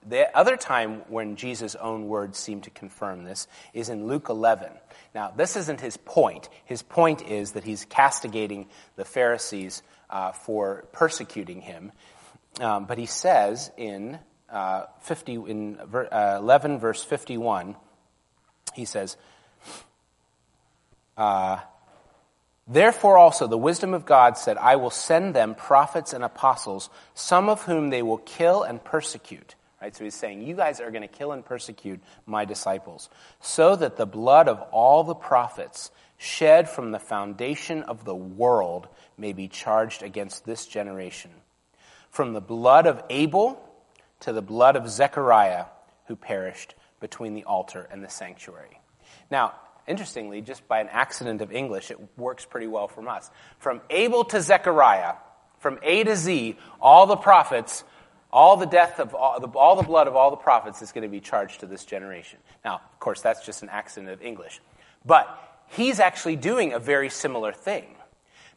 the 0.08 0.34
other 0.36 0.56
time 0.56 1.02
when 1.08 1.36
Jesus' 1.36 1.74
own 1.74 2.08
words 2.08 2.38
seem 2.38 2.62
to 2.62 2.70
confirm 2.70 3.24
this 3.24 3.46
is 3.74 3.90
in 3.90 4.06
Luke 4.06 4.28
11. 4.30 4.70
Now, 5.14 5.30
this 5.36 5.56
isn't 5.56 5.80
his 5.80 5.98
point. 5.98 6.48
His 6.64 6.82
point 6.82 7.22
is 7.22 7.52
that 7.52 7.64
he's 7.64 7.84
castigating 7.84 8.66
the 8.96 9.04
Pharisees 9.04 9.82
uh, 10.12 10.32
for 10.32 10.84
persecuting 10.92 11.62
him. 11.62 11.90
Um, 12.60 12.84
but 12.84 12.98
he 12.98 13.06
says 13.06 13.72
in 13.76 14.18
uh, 14.50 14.84
50 15.00 15.34
in 15.34 15.78
uh, 15.80 16.36
11 16.38 16.78
verse 16.78 17.02
51, 17.02 17.74
he 18.74 18.84
says, 18.84 19.16
uh, 21.16 21.58
Therefore 22.68 23.18
also 23.18 23.46
the 23.46 23.58
wisdom 23.58 23.92
of 23.94 24.06
God 24.06 24.38
said, 24.38 24.56
I 24.56 24.76
will 24.76 24.90
send 24.90 25.34
them 25.34 25.54
prophets 25.54 26.12
and 26.12 26.22
apostles, 26.22 26.90
some 27.14 27.48
of 27.48 27.62
whom 27.62 27.90
they 27.90 28.02
will 28.02 28.18
kill 28.18 28.62
and 28.62 28.82
persecute. 28.82 29.56
Right? 29.80 29.96
So 29.96 30.04
he's 30.04 30.14
saying, 30.14 30.42
you 30.46 30.54
guys 30.54 30.80
are 30.80 30.90
going 30.90 31.02
to 31.02 31.08
kill 31.08 31.32
and 31.32 31.44
persecute 31.44 32.00
my 32.24 32.44
disciples, 32.44 33.08
so 33.40 33.74
that 33.74 33.96
the 33.96 34.06
blood 34.06 34.46
of 34.46 34.60
all 34.70 35.02
the 35.02 35.14
prophets 35.14 35.90
shed 36.22 36.68
from 36.68 36.92
the 36.92 37.00
foundation 37.00 37.82
of 37.82 38.04
the 38.04 38.14
world 38.14 38.86
may 39.18 39.32
be 39.32 39.48
charged 39.48 40.04
against 40.04 40.44
this 40.44 40.66
generation. 40.66 41.32
From 42.10 42.32
the 42.32 42.40
blood 42.40 42.86
of 42.86 43.02
Abel 43.10 43.60
to 44.20 44.32
the 44.32 44.40
blood 44.40 44.76
of 44.76 44.88
Zechariah, 44.88 45.64
who 46.06 46.14
perished 46.14 46.76
between 47.00 47.34
the 47.34 47.42
altar 47.44 47.88
and 47.90 48.04
the 48.04 48.08
sanctuary. 48.08 48.80
Now, 49.32 49.54
interestingly, 49.88 50.42
just 50.42 50.68
by 50.68 50.80
an 50.80 50.88
accident 50.92 51.40
of 51.42 51.50
English, 51.50 51.90
it 51.90 51.98
works 52.16 52.44
pretty 52.44 52.68
well 52.68 52.86
from 52.86 53.08
us. 53.08 53.28
From 53.58 53.80
Abel 53.90 54.22
to 54.26 54.40
Zechariah, 54.40 55.14
from 55.58 55.80
A 55.82 56.04
to 56.04 56.14
Z, 56.14 56.56
all 56.80 57.06
the 57.06 57.16
prophets, 57.16 57.82
all 58.32 58.56
the 58.56 58.66
death 58.66 59.00
of 59.00 59.12
all 59.12 59.40
the, 59.40 59.48
all 59.48 59.74
the 59.74 59.82
blood 59.82 60.06
of 60.06 60.14
all 60.14 60.30
the 60.30 60.36
prophets 60.36 60.82
is 60.82 60.92
going 60.92 61.02
to 61.02 61.08
be 61.08 61.20
charged 61.20 61.60
to 61.60 61.66
this 61.66 61.84
generation. 61.84 62.38
Now, 62.64 62.76
of 62.76 63.00
course, 63.00 63.20
that's 63.20 63.44
just 63.44 63.64
an 63.64 63.70
accident 63.70 64.12
of 64.12 64.22
English. 64.22 64.60
But 65.04 65.26
he's 65.72 66.00
actually 66.00 66.36
doing 66.36 66.72
a 66.72 66.78
very 66.78 67.10
similar 67.10 67.52
thing. 67.52 67.86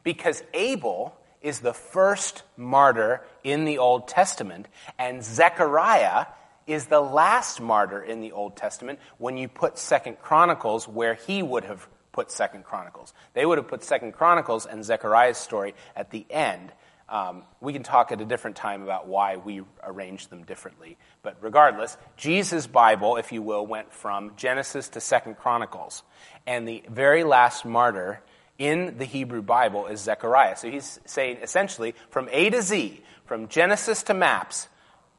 Because 0.03 0.43
Abel 0.53 1.15
is 1.41 1.59
the 1.59 1.73
first 1.73 2.43
martyr 2.57 3.21
in 3.43 3.65
the 3.65 3.77
Old 3.77 4.07
Testament, 4.07 4.67
and 4.97 5.23
Zechariah 5.23 6.27
is 6.67 6.85
the 6.87 6.99
last 6.99 7.61
martyr 7.61 8.01
in 8.01 8.21
the 8.21 8.31
Old 8.31 8.55
Testament 8.55 8.99
when 9.17 9.37
you 9.37 9.47
put 9.47 9.77
Second 9.77 10.19
Chronicles 10.21 10.87
where 10.87 11.13
he 11.13 11.43
would 11.43 11.63
have 11.65 11.87
put 12.11 12.31
Second 12.31 12.63
Chronicles. 12.63 13.13
They 13.33 13.45
would 13.45 13.57
have 13.57 13.67
put 13.67 13.83
Second 13.83 14.13
Chronicles 14.13 14.65
and 14.65 14.83
Zechariah's 14.83 15.37
story 15.37 15.75
at 15.95 16.11
the 16.11 16.25
end. 16.29 16.71
Um, 17.15 17.43
we 17.61 17.71
can 17.71 17.83
talk 17.83 18.11
at 18.11 18.19
a 18.19 18.25
different 18.25 18.57
time 18.57 18.83
about 18.83 19.07
why 19.07 19.37
we 19.37 19.61
arranged 19.81 20.29
them 20.29 20.43
differently. 20.43 20.97
But 21.23 21.37
regardless, 21.39 21.95
Jesus' 22.17 22.67
Bible, 22.67 23.15
if 23.15 23.31
you 23.31 23.41
will, 23.41 23.65
went 23.65 23.93
from 23.93 24.33
Genesis 24.35 24.89
to 24.89 24.99
Second 24.99 25.37
Chronicles. 25.37 26.03
And 26.45 26.67
the 26.67 26.83
very 26.89 27.23
last 27.23 27.63
martyr 27.63 28.19
in 28.57 28.97
the 28.97 29.05
Hebrew 29.05 29.41
Bible 29.41 29.87
is 29.87 30.01
Zechariah. 30.01 30.57
So 30.57 30.69
he's 30.69 30.99
saying 31.05 31.37
essentially 31.41 31.95
from 32.09 32.27
A 32.33 32.49
to 32.49 32.61
Z, 32.61 33.01
from 33.23 33.47
Genesis 33.47 34.03
to 34.03 34.13
maps, 34.13 34.67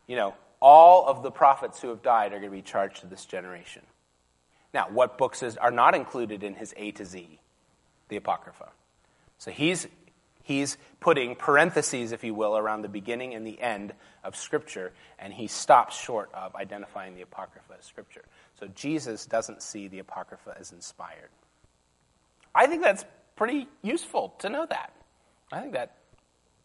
you 0.06 0.16
know, 0.16 0.34
all 0.60 1.06
of 1.06 1.22
the 1.22 1.30
prophets 1.30 1.80
who 1.80 1.88
have 1.88 2.02
died 2.02 2.34
are 2.34 2.40
going 2.40 2.50
to 2.50 2.56
be 2.58 2.60
charged 2.60 3.00
to 3.00 3.06
this 3.06 3.24
generation. 3.24 3.80
Now, 4.74 4.88
what 4.90 5.16
books 5.16 5.42
is, 5.42 5.56
are 5.56 5.70
not 5.70 5.94
included 5.94 6.42
in 6.42 6.56
his 6.56 6.74
A 6.76 6.90
to 6.90 7.06
Z? 7.06 7.40
The 8.10 8.16
Apocrypha. 8.16 8.68
So 9.38 9.50
he's, 9.50 9.86
he's 10.46 10.78
putting 11.00 11.34
parentheses, 11.34 12.12
if 12.12 12.22
you 12.22 12.32
will, 12.32 12.56
around 12.56 12.82
the 12.82 12.88
beginning 12.88 13.34
and 13.34 13.44
the 13.44 13.60
end 13.60 13.92
of 14.22 14.36
Scripture, 14.36 14.92
and 15.18 15.32
he 15.32 15.48
stops 15.48 15.98
short 15.98 16.30
of 16.32 16.54
identifying 16.54 17.16
the 17.16 17.22
Apocrypha 17.22 17.74
as 17.78 17.84
Scripture. 17.84 18.24
So 18.60 18.68
Jesus 18.68 19.26
doesn't 19.26 19.60
see 19.60 19.88
the 19.88 19.98
Apocrypha 19.98 20.56
as 20.58 20.72
inspired. 20.72 21.30
I 22.54 22.68
think 22.68 22.82
that's 22.82 23.04
pretty 23.34 23.66
useful 23.82 24.34
to 24.38 24.48
know 24.48 24.66
that. 24.70 24.92
I 25.52 25.60
think 25.60 25.74
that 25.74 25.96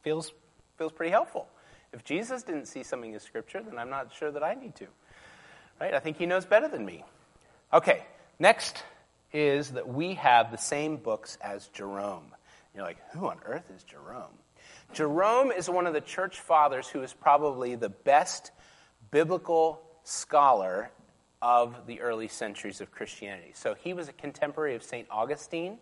feels, 0.04 0.32
feels 0.78 0.91
pretty 0.91 1.12
helpful. 1.12 1.48
If 1.91 2.04
Jesus 2.04 2.44
didn't 2.44 2.67
see 2.67 2.84
something 2.84 3.13
as 3.15 3.24
scripture, 3.24 3.62
then 3.62 3.78
I'm 3.78 3.89
not 3.89 4.13
sure 4.13 4.32
that 4.32 4.44
I 4.44 4.54
need 4.54 4.76
to. 4.76 4.88
Right? 5.80 5.94
I 5.94 6.00
think 6.00 6.17
he 6.17 6.26
knows 6.26 6.46
better 6.46 6.67
than 6.67 6.86
me. 6.86 7.04
Okay, 7.74 8.04
next 8.39 8.84
is 9.34 9.72
that 9.72 9.88
we 9.88 10.13
have 10.13 10.52
the 10.52 10.58
same 10.58 10.98
books 10.98 11.38
as 11.41 11.67
Jerome. 11.70 12.32
You're 12.75 12.84
like, 12.84 12.97
who 13.12 13.27
on 13.27 13.38
earth 13.45 13.69
is 13.75 13.84
Jerome? 13.84 14.34
Jerome 14.93 15.51
is 15.51 15.69
one 15.69 15.88
of 15.88 15.93
the 15.93 16.01
church 16.01 16.39
fathers 16.39 16.88
who 16.88 17.01
is 17.01 17.13
probably 17.13 17.75
the 17.75 17.89
best 17.89 18.51
biblical 19.10 19.81
scholar 20.03 20.91
of 21.41 21.88
the 21.88 22.01
early 22.01 22.27
centuries 22.27 22.81
of 22.81 22.91
Christianity. 22.91 23.51
So 23.53 23.73
he 23.73 23.93
was 23.93 24.07
a 24.07 24.13
contemporary 24.13 24.75
of 24.75 24.84
St. 24.84 25.07
Augustine. 25.10 25.77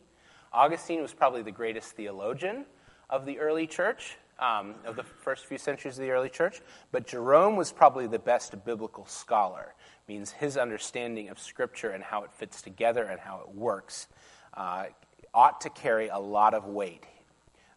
Augustine 0.54 1.02
was 1.02 1.14
probably 1.14 1.42
the 1.42 1.52
greatest 1.52 1.92
theologian 1.92 2.66
of 3.10 3.26
the 3.26 3.40
early 3.40 3.68
church 3.68 4.18
um, 4.40 4.76
of 4.86 4.96
the 4.96 5.04
first 5.04 5.46
few 5.46 5.58
centuries 5.58 5.98
of 5.98 6.04
the 6.06 6.12
early 6.12 6.30
church, 6.30 6.62
but 6.92 7.06
Jerome 7.06 7.56
was 7.56 7.72
probably 7.72 8.08
the 8.08 8.20
best 8.20 8.64
biblical 8.66 9.06
scholar. 9.06 9.76
Means 10.08 10.32
his 10.32 10.58
understanding 10.58 11.30
of 11.30 11.38
Scripture 11.40 11.90
and 11.90 12.04
how 12.04 12.24
it 12.24 12.32
fits 12.32 12.62
together 12.62 13.04
and 13.04 13.20
how 13.20 13.42
it 13.42 13.54
works 13.54 14.08
uh, 14.56 14.86
ought 15.34 15.62
to 15.62 15.70
carry 15.70 16.08
a 16.08 16.20
lot 16.20 16.54
of 16.54 16.66
weight. 16.66 17.06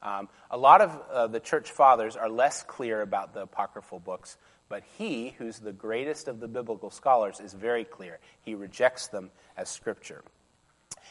Um, 0.03 0.29
a 0.51 0.59
lot 0.59 0.81
of 0.81 1.01
uh, 1.11 1.27
the 1.29 1.41
church 1.41 1.71
fathers 1.71 2.17
are 2.17 2.29
less 2.29 2.63
clear 2.63 3.03
about 3.03 3.35
the 3.35 3.43
apocryphal 3.43 4.01
books, 4.01 4.37
but 4.69 4.83
he, 4.99 5.35
who's 5.39 5.61
the 5.61 5.73
greatest 5.73 6.27
of 6.27 6.41
the 6.41 6.49
biblical 6.49 6.91
scholars, 6.91 7.41
is 7.41 7.53
very 7.53 7.85
clear. 7.85 8.19
He 8.43 8.55
rejects 8.55 9.07
them 9.09 9.31
as 9.57 9.69
Scripture. 9.69 10.25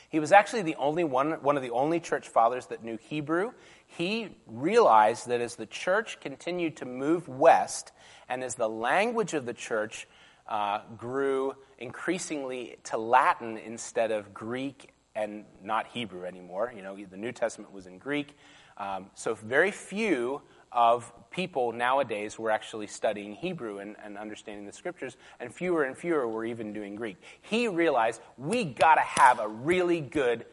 He 0.09 0.19
was 0.19 0.33
actually 0.33 0.63
the 0.63 0.75
only 0.75 1.05
one, 1.05 1.31
one 1.41 1.55
of 1.55 1.63
the 1.63 1.71
only 1.71 2.01
church 2.01 2.27
fathers 2.27 2.65
that 2.67 2.83
knew 2.83 2.97
Hebrew. 2.97 3.51
He 3.87 4.35
realized 4.45 5.27
that 5.27 5.39
as 5.39 5.55
the 5.55 5.65
church 5.65 6.19
continued 6.19 6.77
to 6.77 6.85
move 6.85 7.29
west 7.29 7.93
and 8.27 8.43
as 8.43 8.55
the 8.55 8.67
language 8.67 9.33
of 9.33 9.45
the 9.45 9.53
church 9.53 10.07
uh, 10.49 10.81
grew 10.97 11.55
increasingly 11.77 12.75
to 12.85 12.97
Latin 12.97 13.57
instead 13.57 14.11
of 14.11 14.33
Greek 14.33 14.90
and 15.15 15.45
not 15.63 15.87
Hebrew 15.87 16.25
anymore, 16.25 16.73
you 16.75 16.81
know, 16.81 16.95
the 17.09 17.17
New 17.17 17.31
Testament 17.31 17.73
was 17.73 17.85
in 17.85 17.97
Greek. 17.97 18.37
Um, 18.77 19.07
so 19.13 19.35
very 19.35 19.71
few 19.71 20.41
of 20.71 21.11
people 21.31 21.73
nowadays 21.73 22.39
were 22.39 22.49
actually 22.49 22.87
studying 22.87 23.33
Hebrew 23.33 23.79
and, 23.79 23.95
and, 24.03 24.17
understanding 24.17 24.65
the 24.65 24.71
scriptures, 24.71 25.17
and 25.39 25.53
fewer 25.53 25.83
and 25.83 25.97
fewer 25.97 26.27
were 26.27 26.45
even 26.45 26.71
doing 26.71 26.95
Greek. 26.95 27.17
He 27.41 27.67
realized 27.67 28.21
we 28.37 28.63
got 28.63 28.95
to 28.95 29.01
have 29.01 29.39
a 29.39 29.47
really 29.47 29.99
good 29.99 30.45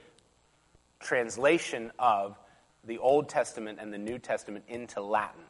translation 0.98 1.92
of 1.98 2.36
the 2.84 2.98
Old 2.98 3.28
Testament 3.28 3.78
and 3.80 3.92
the 3.92 3.98
New 3.98 4.18
Testament 4.18 4.64
into 4.68 5.00
Latin. 5.00 5.42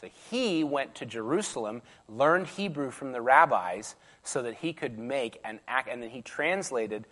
So 0.00 0.08
he 0.30 0.64
went 0.64 0.94
to 0.96 1.06
Jerusalem, 1.06 1.82
learned 2.08 2.46
Hebrew 2.46 2.90
from 2.90 3.12
the 3.12 3.20
rabbis 3.20 3.96
so 4.22 4.42
that 4.42 4.54
he 4.54 4.72
could 4.72 4.98
make 4.98 5.40
an 5.44 5.60
act, 5.66 5.88
and 5.88 6.02
then 6.02 6.10
he 6.10 6.22
translated 6.22 7.06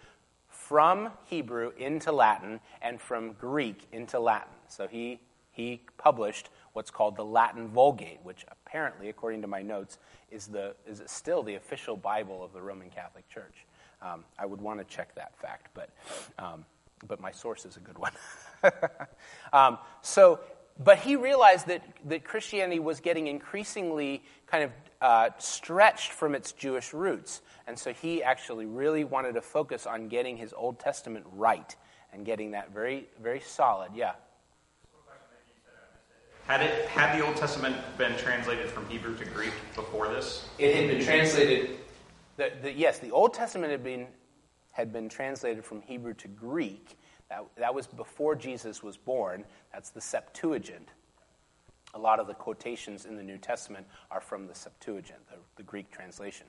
from 0.71 1.11
Hebrew 1.25 1.73
into 1.79 2.13
Latin 2.13 2.61
and 2.81 3.01
from 3.01 3.33
Greek 3.33 3.89
into 3.91 4.21
Latin. 4.21 4.53
So 4.69 4.87
he, 4.87 5.19
he 5.51 5.81
published 5.99 6.49
what's 6.75 6.93
called 6.93 7.17
the 7.17 7.25
Latin 7.25 7.67
Vulgate, 7.67 8.21
which 8.23 8.47
apparently, 8.49 9.09
according 9.09 9.43
to 9.43 9.49
my 9.49 9.63
notes, 9.63 9.99
is, 10.31 10.47
the, 10.47 10.77
is 10.87 11.03
still 11.07 11.43
the 11.43 11.57
official 11.57 11.97
Bible 11.97 12.45
of 12.45 12.53
the 12.53 12.63
Roman 12.63 12.89
Catholic 12.89 13.29
Church. 13.29 13.67
Um, 14.01 14.25
I 14.39 14.47
would 14.47 14.61
want 14.61 14.79
to 14.79 14.85
check 14.85 15.13
that 15.17 15.37
fact, 15.43 15.71
but, 15.75 15.91
um, 16.39 16.65
but 17.09 17.21
my 17.21 17.33
source 17.33 17.65
is 17.65 17.77
a 17.77 17.81
good 17.81 17.99
one. 17.99 18.13
um, 19.53 19.77
so, 20.03 20.39
but 20.85 20.99
he 20.99 21.17
realized 21.17 21.67
that, 21.67 21.83
that 22.05 22.23
Christianity 22.23 22.79
was 22.79 23.01
getting 23.01 23.27
increasingly 23.27 24.23
kind 24.47 24.63
of 24.63 24.71
uh, 25.01 25.31
stretched 25.39 26.13
from 26.13 26.35
its 26.35 26.53
Jewish 26.53 26.93
roots. 26.93 27.43
And 27.67 27.79
so 27.79 27.93
he 27.93 28.23
actually 28.23 28.67
really 28.67 29.05
wanted 29.05 29.35
to 29.35 29.41
focus 29.41 29.87
on 29.87 30.09
getting 30.09 30.37
his 30.37 30.53
Old 30.53 30.79
Testament 30.79 31.27
right 31.33 31.75
and 32.13 32.25
getting 32.25 32.51
that 32.53 32.73
very, 32.73 33.09
very 33.23 33.41
solid. 33.41 33.93
Yeah. 33.95 34.13
Had 36.47 36.63
it 36.63 36.89
had 36.89 37.17
the 37.17 37.25
Old 37.25 37.37
Testament 37.37 37.77
been 37.97 38.17
translated 38.17 38.69
from 38.69 38.89
Hebrew 38.89 39.17
to 39.17 39.25
Greek 39.25 39.53
before 39.77 40.09
this? 40.09 40.49
It 40.59 40.75
had 40.75 40.89
been 40.89 41.05
translated. 41.05 41.79
The, 42.37 42.51
the, 42.63 42.73
yes, 42.73 42.99
the 42.99 43.13
Old 43.13 43.35
Testament 43.35 43.71
had 43.71 43.85
been 43.85 44.09
had 44.73 44.93
been 44.93 45.09
translated 45.09 45.65
from 45.65 45.81
Hebrew 45.83 46.15
to 46.15 46.29
Greek. 46.29 46.99
That, 47.29 47.45
that 47.57 47.75
was 47.75 47.87
before 47.87 48.35
Jesus 48.35 48.83
was 48.83 48.97
born. 48.97 49.45
That's 49.73 49.91
the 49.91 50.01
Septuagint. 50.01 50.89
A 51.95 51.99
lot 51.99 52.21
of 52.21 52.27
the 52.27 52.35
quotations 52.35 53.05
in 53.05 53.17
the 53.17 53.23
New 53.23 53.39
Testament 53.39 53.87
are 54.11 54.21
from 54.21 54.47
the 54.47 54.55
Septuagint, 54.55 55.19
the, 55.29 55.37
the 55.57 55.63
Greek 55.63 55.91
translation. 55.91 56.47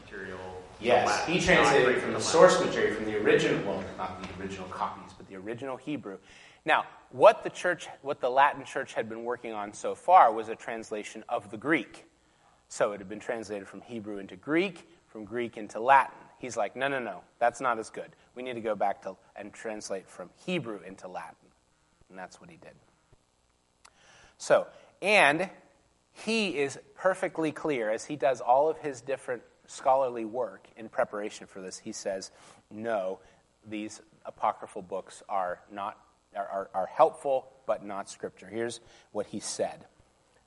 material. 0.00 0.38
Yes, 0.80 1.26
he 1.26 1.40
translated 1.40 2.00
from 2.00 2.12
the 2.12 2.20
source 2.20 2.60
material, 2.60 2.94
from 2.94 3.04
the 3.04 3.16
original, 3.16 3.64
well, 3.64 3.84
not 3.98 4.22
the 4.22 4.42
original 4.42 4.68
copies, 4.68 5.12
but 5.16 5.28
the 5.28 5.36
original 5.36 5.76
Hebrew. 5.76 6.18
Now, 6.64 6.84
what 7.10 7.42
the 7.42 7.50
church, 7.50 7.88
what 8.02 8.20
the 8.20 8.30
Latin 8.30 8.64
church 8.64 8.94
had 8.94 9.08
been 9.08 9.24
working 9.24 9.52
on 9.52 9.72
so 9.72 9.94
far 9.94 10.32
was 10.32 10.48
a 10.48 10.56
translation 10.56 11.24
of 11.28 11.50
the 11.50 11.56
Greek. 11.56 12.06
So 12.68 12.92
it 12.92 12.98
had 12.98 13.08
been 13.08 13.20
translated 13.20 13.68
from 13.68 13.82
Hebrew 13.82 14.18
into 14.18 14.36
Greek, 14.36 14.88
from 15.08 15.24
Greek 15.24 15.56
into 15.56 15.80
Latin. 15.80 16.16
He's 16.38 16.56
like, 16.56 16.74
no, 16.74 16.88
no, 16.88 16.98
no, 16.98 17.22
that's 17.38 17.60
not 17.60 17.78
as 17.78 17.90
good. 17.90 18.16
We 18.34 18.42
need 18.42 18.54
to 18.54 18.60
go 18.60 18.74
back 18.74 19.02
to 19.02 19.16
and 19.36 19.52
translate 19.52 20.08
from 20.08 20.30
Hebrew 20.44 20.80
into 20.86 21.06
Latin. 21.06 21.36
And 22.08 22.18
that's 22.18 22.40
what 22.40 22.50
he 22.50 22.56
did. 22.56 22.72
So, 24.42 24.66
and 25.00 25.48
he 26.24 26.58
is 26.58 26.76
perfectly 26.96 27.52
clear 27.52 27.92
as 27.92 28.04
he 28.04 28.16
does 28.16 28.40
all 28.40 28.68
of 28.68 28.76
his 28.78 29.00
different 29.00 29.44
scholarly 29.68 30.24
work 30.24 30.66
in 30.76 30.88
preparation 30.88 31.46
for 31.46 31.60
this. 31.60 31.78
He 31.78 31.92
says, 31.92 32.32
no, 32.68 33.20
these 33.64 34.00
apocryphal 34.26 34.82
books 34.82 35.22
are 35.28 35.60
not 35.70 35.96
are, 36.34 36.48
are, 36.48 36.70
are 36.74 36.86
helpful 36.86 37.52
but 37.66 37.84
not 37.84 38.10
scripture. 38.10 38.48
Here's 38.48 38.80
what 39.12 39.26
he 39.26 39.38
said. 39.38 39.86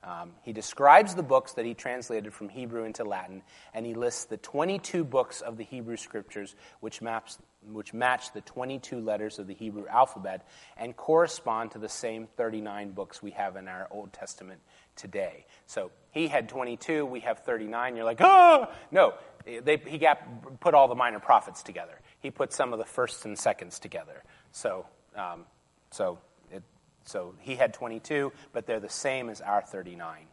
Um, 0.04 0.32
he 0.42 0.52
describes 0.52 1.14
the 1.14 1.22
books 1.22 1.54
that 1.54 1.64
he 1.64 1.72
translated 1.72 2.34
from 2.34 2.50
Hebrew 2.50 2.84
into 2.84 3.02
Latin, 3.02 3.42
and 3.72 3.86
he 3.86 3.94
lists 3.94 4.26
the 4.26 4.36
22 4.36 5.04
books 5.04 5.40
of 5.40 5.56
the 5.56 5.64
Hebrew 5.64 5.96
scriptures 5.96 6.54
which, 6.80 7.00
maps, 7.00 7.38
which 7.72 7.92
match 7.92 8.32
the 8.32 8.40
22 8.40 9.00
letters 9.00 9.38
of 9.38 9.46
the 9.46 9.54
Hebrew 9.54 9.86
alphabet 9.86 10.46
and 10.76 10.96
correspond 10.96 11.72
to 11.72 11.78
the 11.78 11.88
same 11.88 12.26
39 12.36 12.92
books 12.92 13.22
we 13.22 13.32
have 13.32 13.56
in 13.56 13.68
our 13.68 13.88
Old 13.90 14.12
Testament 14.12 14.60
today. 14.94 15.46
So 15.66 15.90
he 16.10 16.28
had 16.28 16.48
22, 16.48 17.04
we 17.06 17.20
have 17.20 17.40
39. 17.40 17.96
You're 17.96 18.04
like, 18.04 18.20
oh! 18.20 18.68
No, 18.90 19.14
they, 19.44 19.76
he 19.86 19.98
got, 19.98 20.60
put 20.60 20.74
all 20.74 20.88
the 20.88 20.94
minor 20.94 21.20
prophets 21.20 21.62
together. 21.62 22.00
He 22.20 22.30
put 22.30 22.52
some 22.52 22.72
of 22.72 22.78
the 22.78 22.84
firsts 22.84 23.24
and 23.24 23.38
seconds 23.38 23.78
together. 23.78 24.22
So, 24.52 24.86
um, 25.14 25.44
so 25.90 26.18
it, 26.50 26.62
so 27.04 27.34
he 27.40 27.56
had 27.56 27.74
22, 27.74 28.32
but 28.52 28.66
they're 28.66 28.80
the 28.80 28.88
same 28.88 29.28
as 29.28 29.40
our 29.40 29.62
39. 29.62 30.26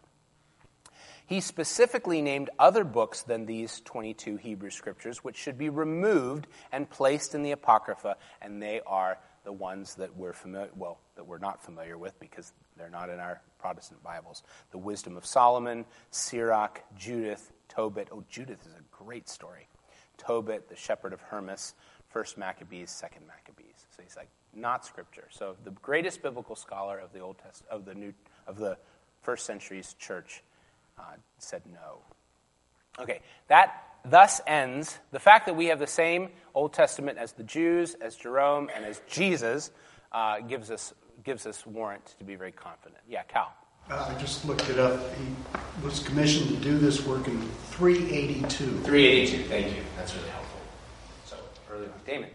He 1.26 1.40
specifically 1.40 2.22
named 2.22 2.50
other 2.60 2.84
books 2.84 3.22
than 3.22 3.46
these 3.46 3.82
22 3.86 4.38
Hebrew 4.38 4.70
scriptures, 4.70 5.24
which 5.24 5.38
should 5.38 5.58
be 5.58 5.70
removed 5.70 6.48
and 6.72 6.90
placed 6.90 7.34
in 7.34 7.44
the 7.44 7.52
Apocrypha, 7.52 8.18
and 8.42 8.62
they 8.62 8.82
are 8.86 9.18
the 9.44 9.54
ones 9.54 9.96
that 9.96 10.16
we're 10.16 10.34
familiar, 10.34 10.72
well, 10.76 11.00
that 11.16 11.26
we're 11.26 11.38
not 11.38 11.64
familiar 11.64 11.98
with 11.98 12.18
because 12.20 12.54
they're 12.78 12.90
not 12.90 13.10
in 13.10 13.20
our 13.20 13.42
Protestant 13.60 14.04
Bibles. 14.04 14.44
The 14.72 14.78
Wisdom 14.78 15.18
of 15.18 15.26
Solomon, 15.26 15.86
Sirach, 16.12 16.82
Judith, 16.98 17.52
Tobit. 17.70 18.10
Oh, 18.12 18.24
Judith 18.30 18.66
is 18.66 18.74
a 18.74 19.04
great 19.04 19.30
story. 19.30 19.68
Tobit, 20.18 20.70
the 20.70 20.76
shepherd 20.76 21.14
of 21.14 21.22
Hermas, 21.22 21.74
First 22.10 22.38
Maccabees, 22.38 22.92
Second 22.92 23.26
Maccabees. 23.28 23.86
So 23.96 24.04
he's 24.04 24.16
like, 24.16 24.30
not 24.54 24.86
scripture. 24.86 25.28
So 25.32 25.56
the 25.64 25.72
greatest 25.72 26.22
biblical 26.22 26.56
scholar 26.56 27.00
of 27.00 27.12
the 27.12 27.20
Old 27.20 27.38
Test 27.40 27.64
of 27.70 27.86
the 27.86 27.96
new 27.96 28.14
of 28.48 28.58
the 28.58 28.78
first 29.22 29.46
century's 29.46 29.94
church 29.94 30.44
uh, 30.98 31.04
said 31.38 31.62
no. 31.72 32.02
Okay, 33.00 33.22
that 33.48 33.84
thus 34.06 34.42
ends 34.46 35.00
the 35.12 35.20
fact 35.20 35.46
that 35.48 35.56
we 35.56 35.68
have 35.68 35.80
the 35.80 35.88
same 35.88 36.30
Old 36.54 36.74
Testament 36.74 37.18
as 37.18 37.32
the 37.34 37.44
Jews, 37.44 37.96
as 37.96 38.16
Jerome, 38.16 38.70
and 38.76 38.86
as 38.86 39.02
Jesus 39.10 39.72
uh, 40.12 40.40
gives 40.42 40.70
us 40.70 40.94
gives 41.24 41.46
us 41.46 41.66
warrant 41.66 42.16
to 42.20 42.24
be 42.24 42.36
very 42.36 42.52
confident. 42.52 43.02
Yeah, 43.08 43.24
Cal. 43.24 43.54
Uh, 43.90 44.14
I 44.16 44.20
just 44.20 44.46
looked 44.46 44.70
it 44.70 44.80
up. 44.80 45.00
He 45.16 45.86
was 45.86 46.00
commissioned 46.00 46.50
to 46.50 46.56
do 46.56 46.78
this 46.78 47.06
work 47.06 47.28
in 47.28 47.42
382. 47.72 48.80
382. 48.82 49.44
Thank 49.44 49.76
you. 49.76 49.84
That's 49.98 50.16
really 50.16 50.30
helpful. 50.30 50.60
So 51.26 51.36
early 51.72 51.88
on, 51.88 51.94
Damon. 52.06 52.30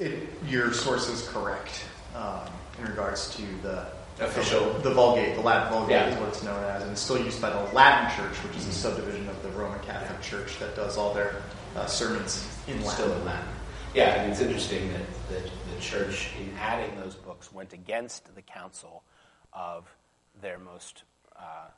It, 0.00 0.28
your 0.48 0.72
source 0.72 1.08
is 1.08 1.28
correct 1.28 1.84
um, 2.16 2.40
in 2.80 2.86
regards 2.86 3.34
to 3.36 3.42
the 3.62 3.86
Official. 4.20 4.72
the, 4.74 4.90
Vulgate. 4.92 5.34
The 5.34 5.40
Latin 5.40 5.72
Vulgate 5.72 5.90
Yeah. 5.90 6.08
is 6.08 6.18
what 6.20 6.28
it's 6.28 6.42
known 6.42 6.62
as, 6.64 6.82
and 6.82 6.92
it's 6.92 7.00
still 7.00 7.18
used 7.18 7.40
by 7.42 7.50
the 7.50 7.60
Latin 7.74 8.16
Church, 8.16 8.36
which 8.44 8.56
is 8.56 8.66
a 8.68 8.72
subdivision 8.72 9.28
of 9.28 9.42
the 9.42 9.48
Roman 9.50 9.80
Catholic 9.80 10.20
Church 10.22 10.58
that 10.60 10.76
does 10.76 10.96
all 10.96 11.12
their 11.12 11.36
uh, 11.76 11.86
sermons 11.86 12.46
in 12.68 12.74
Latin. 12.84 12.90
Still 12.90 13.12
in 13.12 13.24
Latin. 13.24 13.48
Yeah, 13.94 14.22
and 14.22 14.30
it's 14.32 14.40
interesting 14.40 14.88
that, 14.92 15.28
that 15.30 15.44
the 15.44 15.80
church, 15.80 16.30
in 16.40 16.52
adding 16.58 16.98
those 16.98 17.14
books, 17.14 17.52
went 17.52 17.72
against 17.72 18.34
the 18.34 18.42
counsel 18.42 19.02
of 19.52 19.84
their 20.40 20.58
most, 20.58 21.04
uh, 21.36 21.68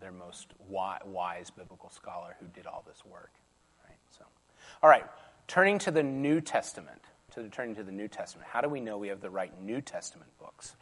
their 0.00 0.12
most 0.12 0.48
wise 0.68 1.50
biblical 1.50 1.90
scholar 1.90 2.36
who 2.40 2.46
did 2.46 2.66
all 2.66 2.84
this 2.86 3.04
work. 3.04 3.32
Right? 3.84 3.98
So, 4.16 4.24
all 4.82 4.90
right, 4.90 5.06
turning 5.48 5.78
to 5.80 5.90
the 5.90 6.02
New 6.02 6.40
Testament. 6.40 7.02
To 7.32 7.42
the, 7.42 7.48
turning 7.48 7.74
to 7.74 7.82
the 7.82 7.92
New 7.92 8.08
Testament, 8.08 8.48
how 8.50 8.60
do 8.60 8.68
we 8.68 8.80
know 8.80 8.96
we 8.96 9.08
have 9.08 9.20
the 9.20 9.30
right 9.30 9.52
New 9.60 9.80
Testament 9.80 10.30
books? 10.38 10.74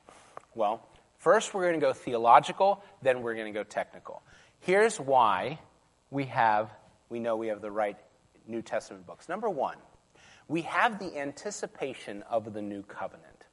Well, 0.54 0.86
first 1.24 1.54
we're 1.54 1.62
going 1.62 1.80
to 1.80 1.84
go 1.84 1.94
theological, 1.94 2.84
then 3.00 3.22
we're 3.22 3.34
going 3.34 3.50
to 3.50 3.58
go 3.58 3.64
technical. 3.64 4.22
Here's 4.60 5.00
why 5.00 5.58
we 6.10 6.26
have 6.26 6.70
we 7.08 7.18
know 7.18 7.36
we 7.36 7.48
have 7.48 7.62
the 7.62 7.70
right 7.70 7.96
New 8.46 8.60
Testament 8.60 9.06
books. 9.06 9.28
Number 9.28 9.48
1, 9.48 9.76
we 10.48 10.62
have 10.62 10.98
the 10.98 11.18
anticipation 11.18 12.22
of 12.28 12.52
the 12.52 12.60
new 12.60 12.82
covenant. 12.82 13.44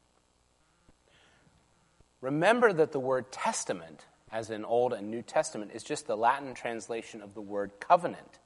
Remember 2.20 2.74
that 2.74 2.92
the 2.92 3.00
word 3.00 3.32
testament, 3.32 4.06
as 4.32 4.50
in 4.50 4.66
Old 4.66 4.92
and 4.94 5.10
New 5.10 5.22
Testament, 5.22 5.72
is 5.74 5.84
just 5.84 6.08
the 6.08 6.18
Latin 6.18 6.54
translation 6.54 7.22
of 7.22 7.34
the 7.34 7.42
word 7.42 7.72
covenant. 7.80 8.40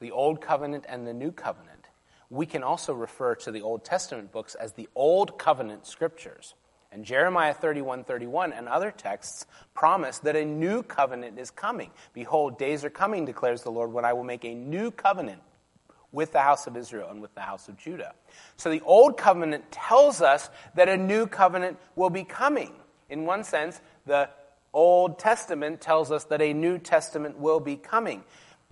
The 0.00 0.10
Old 0.10 0.42
Covenant 0.42 0.84
and 0.86 1.06
the 1.06 1.14
New 1.14 1.32
Covenant. 1.32 1.86
We 2.28 2.44
can 2.44 2.62
also 2.62 2.92
refer 2.92 3.36
to 3.36 3.50
the 3.50 3.62
Old 3.62 3.84
Testament 3.84 4.32
books 4.32 4.54
as 4.54 4.72
the 4.72 4.88
Old 4.94 5.38
Covenant 5.38 5.86
scriptures. 5.86 6.54
And 6.94 7.04
Jeremiah 7.04 7.52
31 7.52 8.04
31 8.04 8.52
and 8.52 8.68
other 8.68 8.92
texts 8.92 9.46
promise 9.74 10.20
that 10.20 10.36
a 10.36 10.44
new 10.44 10.84
covenant 10.84 11.40
is 11.40 11.50
coming. 11.50 11.90
Behold, 12.12 12.56
days 12.56 12.84
are 12.84 12.90
coming, 12.90 13.24
declares 13.24 13.62
the 13.62 13.72
Lord, 13.72 13.92
when 13.92 14.04
I 14.04 14.12
will 14.12 14.22
make 14.22 14.44
a 14.44 14.54
new 14.54 14.92
covenant 14.92 15.42
with 16.12 16.30
the 16.30 16.40
house 16.40 16.68
of 16.68 16.76
Israel 16.76 17.10
and 17.10 17.20
with 17.20 17.34
the 17.34 17.40
house 17.40 17.68
of 17.68 17.76
Judah. 17.76 18.14
So 18.56 18.70
the 18.70 18.80
Old 18.82 19.16
Covenant 19.16 19.72
tells 19.72 20.22
us 20.22 20.48
that 20.76 20.88
a 20.88 20.96
new 20.96 21.26
covenant 21.26 21.78
will 21.96 22.10
be 22.10 22.22
coming. 22.22 22.72
In 23.10 23.26
one 23.26 23.42
sense, 23.42 23.80
the 24.06 24.30
Old 24.72 25.18
Testament 25.18 25.80
tells 25.80 26.12
us 26.12 26.22
that 26.24 26.40
a 26.40 26.52
New 26.52 26.78
Testament 26.78 27.40
will 27.40 27.58
be 27.58 27.74
coming, 27.74 28.22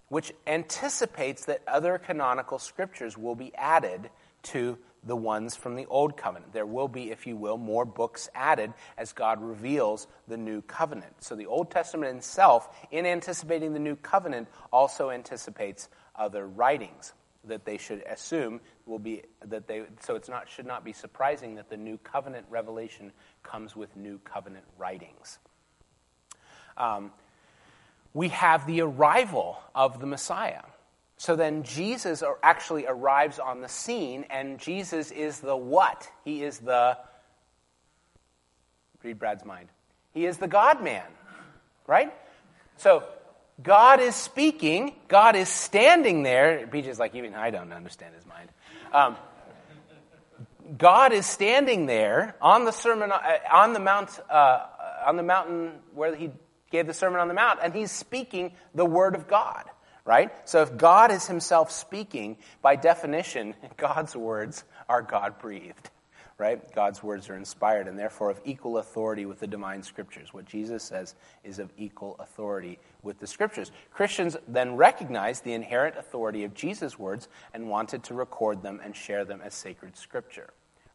which 0.09 0.33
anticipates 0.47 1.47
that 1.47 1.63
other 1.67 1.99
canonical 1.99 2.61
scriptures 2.61 3.19
will 3.19 3.35
be 3.35 3.53
added 3.57 4.11
to 4.45 4.79
the 5.05 5.17
ones 5.17 5.57
from 5.57 5.75
the 5.75 5.87
Old 5.87 6.17
Covenant. 6.17 6.53
There 6.53 6.67
will 6.67 6.89
be, 6.89 7.11
if 7.11 7.27
you 7.27 7.37
will, 7.37 7.59
more 7.59 7.85
books 7.85 8.29
added 8.35 8.73
as 8.97 9.13
God 9.13 9.43
reveals 9.43 10.07
the 10.29 10.37
New 10.37 10.63
Covenant. 10.63 11.15
So 11.21 11.35
the 11.35 11.47
Old 11.47 11.71
Testament 11.71 12.17
itself, 12.17 12.69
in 12.91 13.07
anticipating 13.07 13.73
the 13.73 13.81
New 13.81 13.97
Covenant, 13.97 14.49
also 14.73 15.11
anticipates 15.11 15.89
other 16.15 16.47
writings 16.47 17.15
that 17.45 17.65
they 17.65 17.77
should 17.77 18.03
assume 18.09 18.61
will 18.87 18.99
be 18.99 19.23
that 19.45 19.67
they 19.67 19.83
so 20.01 20.15
it's 20.15 20.29
not 20.29 20.49
should 20.49 20.67
not 20.67 20.85
be 20.85 20.93
surprising 20.93 21.57
that 21.57 21.69
the 21.69 21.77
new 21.77 21.99
covenant 21.99 22.47
revelation 22.49 23.13
comes 23.43 23.75
with 23.75 23.97
new 23.97 24.19
covenant 24.19 24.65
writings 24.79 25.39
um, 26.77 27.11
we 28.15 28.29
have 28.29 28.67
the 28.67 28.81
arrival 28.81 29.59
of 29.75 29.99
the 30.01 30.07
messiah 30.07 30.63
so 31.17 31.37
then 31.37 31.63
jesus 31.63 32.23
actually 32.43 32.87
arrives 32.87 33.39
on 33.39 33.61
the 33.61 33.69
scene 33.69 34.25
and 34.31 34.59
jesus 34.59 35.11
is 35.11 35.41
the 35.41 35.57
what 35.57 36.09
he 36.25 36.43
is 36.43 36.59
the 36.59 36.97
read 39.03 39.19
brad's 39.19 39.45
mind 39.45 39.69
he 40.13 40.27
is 40.27 40.39
the 40.39 40.49
god 40.49 40.83
man 40.83 41.07
right 41.87 42.13
so 42.77 43.05
God 43.63 44.01
is 44.01 44.17
speaking. 44.17 44.95
God 45.09 45.37
is 45.37 45.49
standing 45.49 46.23
there. 46.23 46.67
BJ's 46.67 46.99
like, 46.99 47.15
even 47.15 47.35
I 47.35 47.51
don't 47.51 47.73
understand 47.73 48.15
his 48.15 48.27
mind. 48.27 48.49
Um, 48.93 49.17
God 50.79 51.13
is 51.13 51.27
standing 51.27 51.87
there 51.87 52.35
on 52.41 52.65
the 52.65 52.73
sermon 52.73 53.13
uh, 53.13 53.21
on 53.53 53.73
the 53.73 53.81
mount 53.81 54.19
uh, 54.31 54.67
on 55.07 55.17
the 55.17 55.23
mountain 55.23 55.73
where 55.95 56.15
he 56.15 56.31
gave 56.71 56.87
the 56.87 56.95
sermon 56.95 57.21
on 57.21 57.29
the 57.29 57.35
mount, 57.35 57.59
and 57.63 57.75
he's 57.75 57.91
speaking 57.91 58.53
the 58.75 58.87
word 58.87 59.15
of 59.15 59.29
God. 59.29 59.65
Right. 60.05 60.33
So 60.49 60.63
if 60.63 60.77
God 60.77 61.13
is 61.13 61.27
Himself 61.29 61.71
speaking, 61.71 62.37
by 62.61 62.77
definition, 62.77 63.55
God's 63.77 64.17
words 64.17 64.65
are 64.89 65.03
God 65.03 65.39
breathed 65.39 65.91
right? 66.43 66.75
God's 66.75 67.05
words 67.05 67.29
are 67.29 67.37
inspired 67.37 67.87
and 67.87 67.97
therefore 67.97 68.29
of 68.29 68.41
equal 68.45 68.79
authority 68.79 69.27
with 69.27 69.39
the 69.39 69.47
divine 69.47 69.81
scriptures. 69.81 70.35
What 70.35 70.45
Jesus 70.45 70.83
says 70.83 71.15
is 71.45 71.61
of 71.61 71.71
equal 71.77 72.17
authority 72.19 72.81
with 73.03 73.21
the 73.21 73.29
scriptures. 73.29 73.71
Christians 73.93 74.37
then 74.49 74.75
recognized 74.75 75.45
the 75.45 75.53
inherent 75.53 75.97
authority 75.97 76.43
of 76.43 76.53
Jesus' 76.53 76.99
words 76.99 77.29
and 77.55 77.69
wanted 77.69 78.03
to 78.05 78.15
record 78.15 78.61
them 78.61 78.81
and 78.83 78.97
share 78.97 79.25
them 79.25 79.41
as 79.41 79.55
sacred 79.55 79.97
scripture. 79.97 80.51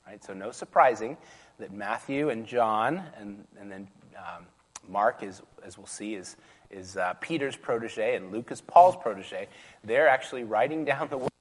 Right? 0.06 0.22
So, 0.22 0.34
no 0.34 0.52
surprising 0.52 1.16
that 1.60 1.72
Matthew 1.72 2.30
and 2.30 2.46
John 2.46 3.02
and, 3.18 3.46
and 3.58 3.72
then 3.72 3.88
um, 4.18 4.48
Mark, 4.90 5.24
is, 5.24 5.42
as 5.64 5.78
we'll 5.78 5.88
see, 5.88 6.16
is, 6.16 6.36
is 6.70 6.98
uh, 6.98 7.14
Peter's 7.22 7.56
protege 7.56 8.16
and 8.16 8.32
Luke 8.32 8.52
is 8.52 8.62
Paul's 8.62 8.96
protege. 8.96 9.48
They're 9.84 10.08
actually 10.08 10.44
writing 10.44 10.86
down 10.86 11.10
the 11.10 11.18
words 11.18 11.32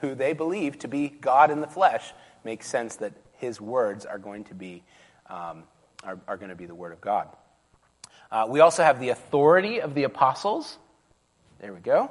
who 0.00 0.14
they 0.14 0.32
believe 0.32 0.78
to 0.80 0.88
be 0.88 1.08
God 1.08 1.50
in 1.50 1.60
the 1.60 1.66
flesh. 1.66 2.12
Makes 2.44 2.68
sense 2.68 2.96
that 2.96 3.12
his 3.38 3.60
words 3.60 4.06
are 4.06 4.18
going 4.18 4.44
to 4.44 4.54
be 4.54 4.82
um, 5.28 5.64
are, 6.04 6.18
are 6.26 6.36
going 6.36 6.50
to 6.50 6.56
be 6.56 6.66
the 6.66 6.74
word 6.74 6.92
of 6.92 7.00
God. 7.00 7.28
Uh, 8.30 8.46
we 8.48 8.60
also 8.60 8.82
have 8.82 9.00
the 9.00 9.08
authority 9.08 9.80
of 9.80 9.94
the 9.94 10.04
apostles. 10.04 10.78
There 11.60 11.72
we 11.72 11.80
go. 11.80 12.10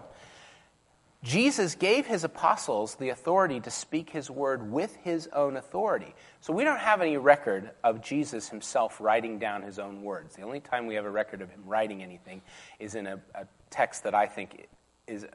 Jesus 1.24 1.76
gave 1.76 2.06
his 2.06 2.24
apostles 2.24 2.96
the 2.96 3.10
authority 3.10 3.60
to 3.62 3.72
speak 3.72 4.12
his 4.12 4.30
word 4.30 4.72
with 4.72 4.96
his 4.98 5.28
own 5.34 5.58
authority. 5.58 6.14
So 6.42 6.54
we 6.54 6.64
don't 6.64 6.80
have 6.80 7.02
any 7.02 7.18
record 7.18 7.72
of 7.84 8.02
Jesus 8.02 8.50
himself 8.50 9.02
writing 9.02 9.40
down 9.40 9.64
his 9.64 9.80
own 9.80 10.04
words. 10.04 10.36
The 10.36 10.44
only 10.44 10.60
time 10.60 10.86
we 10.86 10.96
have 10.96 11.06
a 11.06 11.10
record 11.10 11.42
of 11.42 11.50
him 11.50 11.64
writing 11.66 12.04
anything 12.04 12.42
is 12.80 12.96
in 12.96 13.08
a, 13.08 13.20
a 13.34 13.48
text 13.72 14.04
that 14.04 14.14
I 14.14 14.28
think 14.28 14.68
is, 15.08 15.26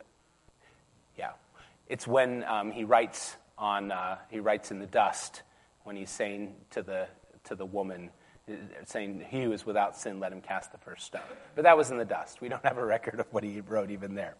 yeah, 1.18 1.32
it's 1.88 2.06
when 2.06 2.44
um, 2.44 2.70
he 2.70 2.84
writes 2.84 3.36
on 3.58 3.92
uh, 3.92 4.18
he 4.30 4.40
writes 4.40 4.70
in 4.70 4.78
the 4.78 4.86
dust 4.86 5.42
when 5.84 5.96
he's 5.96 6.10
saying 6.10 6.54
to 6.70 6.82
the 6.82 7.06
to 7.44 7.54
the 7.54 7.66
woman 7.66 8.10
saying 8.86 9.24
he 9.28 9.44
who 9.44 9.52
is 9.52 9.64
without 9.64 9.96
sin 9.96 10.18
let 10.18 10.32
him 10.32 10.40
cast 10.40 10.72
the 10.72 10.78
first 10.78 11.04
stone 11.04 11.22
but 11.54 11.62
that 11.62 11.76
was 11.76 11.90
in 11.90 11.96
the 11.96 12.04
dust 12.04 12.40
we 12.40 12.48
don't 12.48 12.64
have 12.64 12.76
a 12.76 12.84
record 12.84 13.20
of 13.20 13.26
what 13.32 13.44
he 13.44 13.60
wrote 13.60 13.90
even 13.90 14.14
there 14.14 14.34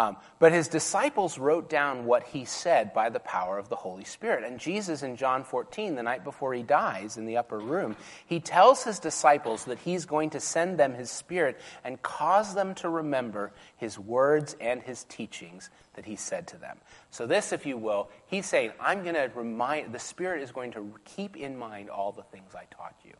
um, 0.00 0.16
but 0.38 0.52
his 0.52 0.68
disciples 0.68 1.36
wrote 1.36 1.68
down 1.68 2.06
what 2.06 2.22
he 2.22 2.46
said 2.46 2.94
by 2.94 3.10
the 3.10 3.20
power 3.20 3.58
of 3.58 3.68
the 3.68 3.76
Holy 3.76 4.04
Spirit. 4.04 4.44
And 4.44 4.58
Jesus 4.58 5.02
in 5.02 5.16
John 5.16 5.44
14, 5.44 5.94
the 5.94 6.02
night 6.02 6.24
before 6.24 6.54
he 6.54 6.62
dies 6.62 7.18
in 7.18 7.26
the 7.26 7.36
upper 7.36 7.58
room, 7.58 7.96
he 8.24 8.40
tells 8.40 8.82
his 8.82 8.98
disciples 8.98 9.66
that 9.66 9.78
he's 9.80 10.06
going 10.06 10.30
to 10.30 10.40
send 10.40 10.78
them 10.78 10.94
his 10.94 11.10
Spirit 11.10 11.60
and 11.84 12.00
cause 12.00 12.54
them 12.54 12.74
to 12.76 12.88
remember 12.88 13.52
his 13.76 13.98
words 13.98 14.56
and 14.58 14.80
his 14.80 15.04
teachings 15.04 15.68
that 15.92 16.06
he 16.06 16.16
said 16.16 16.46
to 16.46 16.56
them. 16.56 16.78
So, 17.10 17.26
this, 17.26 17.52
if 17.52 17.66
you 17.66 17.76
will, 17.76 18.08
he's 18.26 18.46
saying, 18.46 18.72
I'm 18.80 19.02
going 19.02 19.16
to 19.16 19.30
remind, 19.34 19.92
the 19.92 19.98
Spirit 19.98 20.42
is 20.42 20.50
going 20.50 20.72
to 20.72 20.94
keep 21.04 21.36
in 21.36 21.58
mind 21.58 21.90
all 21.90 22.12
the 22.12 22.22
things 22.22 22.54
I 22.54 22.64
taught 22.74 22.94
you. 23.04 23.12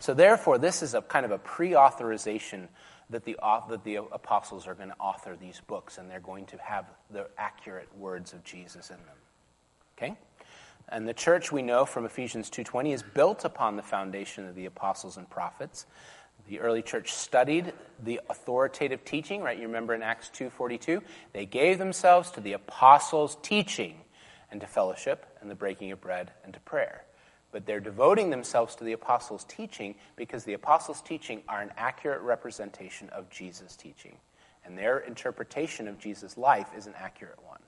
So 0.00 0.12
therefore, 0.12 0.58
this 0.58 0.82
is 0.82 0.92
a 0.92 1.00
kind 1.00 1.24
of 1.24 1.30
a 1.30 1.38
pre-authorization 1.38 2.68
that 3.10 3.24
the, 3.24 3.36
that 3.68 3.84
the 3.84 3.96
apostles 3.96 4.66
are 4.66 4.74
going 4.74 4.88
to 4.88 4.96
author 4.98 5.36
these 5.36 5.60
books 5.66 5.98
and 5.98 6.10
they're 6.10 6.20
going 6.20 6.46
to 6.46 6.58
have 6.58 6.86
the 7.10 7.26
accurate 7.38 7.88
words 7.96 8.32
of 8.32 8.44
Jesus 8.44 8.90
in 8.90 8.96
them. 8.96 9.16
Okay? 9.96 10.16
And 10.88 11.08
the 11.08 11.14
church 11.14 11.50
we 11.50 11.62
know 11.62 11.84
from 11.84 12.04
Ephesians 12.04 12.50
2:20 12.50 12.92
is 12.92 13.02
built 13.02 13.44
upon 13.44 13.76
the 13.76 13.82
foundation 13.82 14.46
of 14.46 14.54
the 14.54 14.66
apostles 14.66 15.16
and 15.16 15.28
prophets. 15.28 15.86
The 16.46 16.60
early 16.60 16.82
church 16.82 17.12
studied 17.12 17.72
the 18.02 18.20
authoritative 18.28 19.04
teaching, 19.04 19.40
right? 19.40 19.56
You 19.56 19.66
remember 19.66 19.94
in 19.94 20.02
Acts 20.02 20.28
2:42, 20.30 21.02
they 21.32 21.46
gave 21.46 21.78
themselves 21.78 22.30
to 22.32 22.40
the 22.40 22.52
apostles' 22.52 23.38
teaching 23.40 24.02
and 24.50 24.60
to 24.60 24.66
fellowship 24.66 25.26
and 25.40 25.50
the 25.50 25.54
breaking 25.54 25.90
of 25.90 26.00
bread 26.00 26.32
and 26.44 26.52
to 26.52 26.60
prayer 26.60 27.04
but 27.54 27.66
they're 27.66 27.78
devoting 27.78 28.30
themselves 28.30 28.74
to 28.74 28.82
the 28.82 28.94
apostles' 28.94 29.44
teaching 29.44 29.94
because 30.16 30.42
the 30.42 30.54
apostles' 30.54 31.00
teaching 31.00 31.40
are 31.48 31.62
an 31.62 31.70
accurate 31.76 32.20
representation 32.22 33.08
of 33.10 33.30
Jesus' 33.30 33.76
teaching. 33.76 34.16
And 34.64 34.76
their 34.76 34.98
interpretation 34.98 35.86
of 35.86 35.96
Jesus' 35.96 36.36
life 36.36 36.66
is 36.76 36.88
an 36.88 36.94
accurate 36.98 37.38
one, 37.46 37.60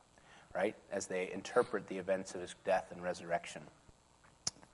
right? 0.53 0.75
As 0.90 1.07
they 1.07 1.31
interpret 1.33 1.87
the 1.87 1.99
events 1.99 2.35
of 2.35 2.40
his 2.40 2.57
death 2.64 2.87
and 2.90 3.01
resurrection. 3.01 3.62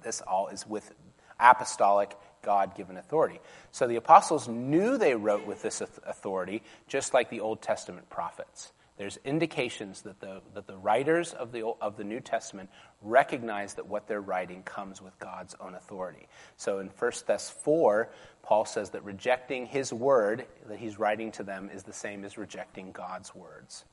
This 0.02 0.22
all 0.22 0.48
is 0.48 0.66
with 0.66 0.90
apostolic, 1.38 2.16
God 2.40 2.74
given 2.74 2.96
authority. 2.96 3.40
So 3.70 3.86
the 3.86 3.96
apostles 3.96 4.48
knew 4.48 4.96
they 4.96 5.14
wrote 5.14 5.46
with 5.46 5.60
this 5.60 5.82
authority, 5.82 6.62
just 6.88 7.12
like 7.12 7.28
the 7.28 7.40
Old 7.40 7.60
Testament 7.60 8.08
prophets. 8.08 8.72
There's 9.02 9.18
indications 9.24 10.02
that 10.02 10.20
the, 10.20 10.42
that 10.54 10.68
the 10.68 10.76
writers 10.76 11.32
of 11.32 11.50
the, 11.50 11.64
of 11.80 11.96
the 11.96 12.04
New 12.04 12.20
Testament 12.20 12.70
recognize 13.00 13.74
that 13.74 13.88
what 13.88 14.06
they're 14.06 14.20
writing 14.20 14.62
comes 14.62 15.02
with 15.02 15.18
God's 15.18 15.56
own 15.58 15.74
authority. 15.74 16.28
So 16.56 16.78
in 16.78 16.86
1 16.86 17.10
Thess 17.10 17.50
4, 17.50 18.12
Paul 18.44 18.64
says 18.64 18.90
that 18.90 19.02
rejecting 19.02 19.66
his 19.66 19.92
word 19.92 20.46
that 20.68 20.78
he's 20.78 21.00
writing 21.00 21.32
to 21.32 21.42
them 21.42 21.68
is 21.74 21.82
the 21.82 21.92
same 21.92 22.24
as 22.24 22.38
rejecting 22.38 22.92
God's 22.92 23.34
words. 23.34 23.84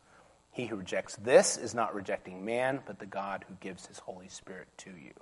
He 0.52 0.68
who 0.68 0.76
rejects 0.76 1.16
this 1.16 1.58
is 1.58 1.74
not 1.74 1.96
rejecting 1.96 2.46
man, 2.46 2.82
but 2.86 3.00
the 3.00 3.08
God 3.08 3.46
who 3.50 3.56
gives 3.62 3.88
his 3.88 3.98
Holy 3.98 4.30
Spirit 4.30 4.68
to 4.78 4.92
you. 4.92 5.14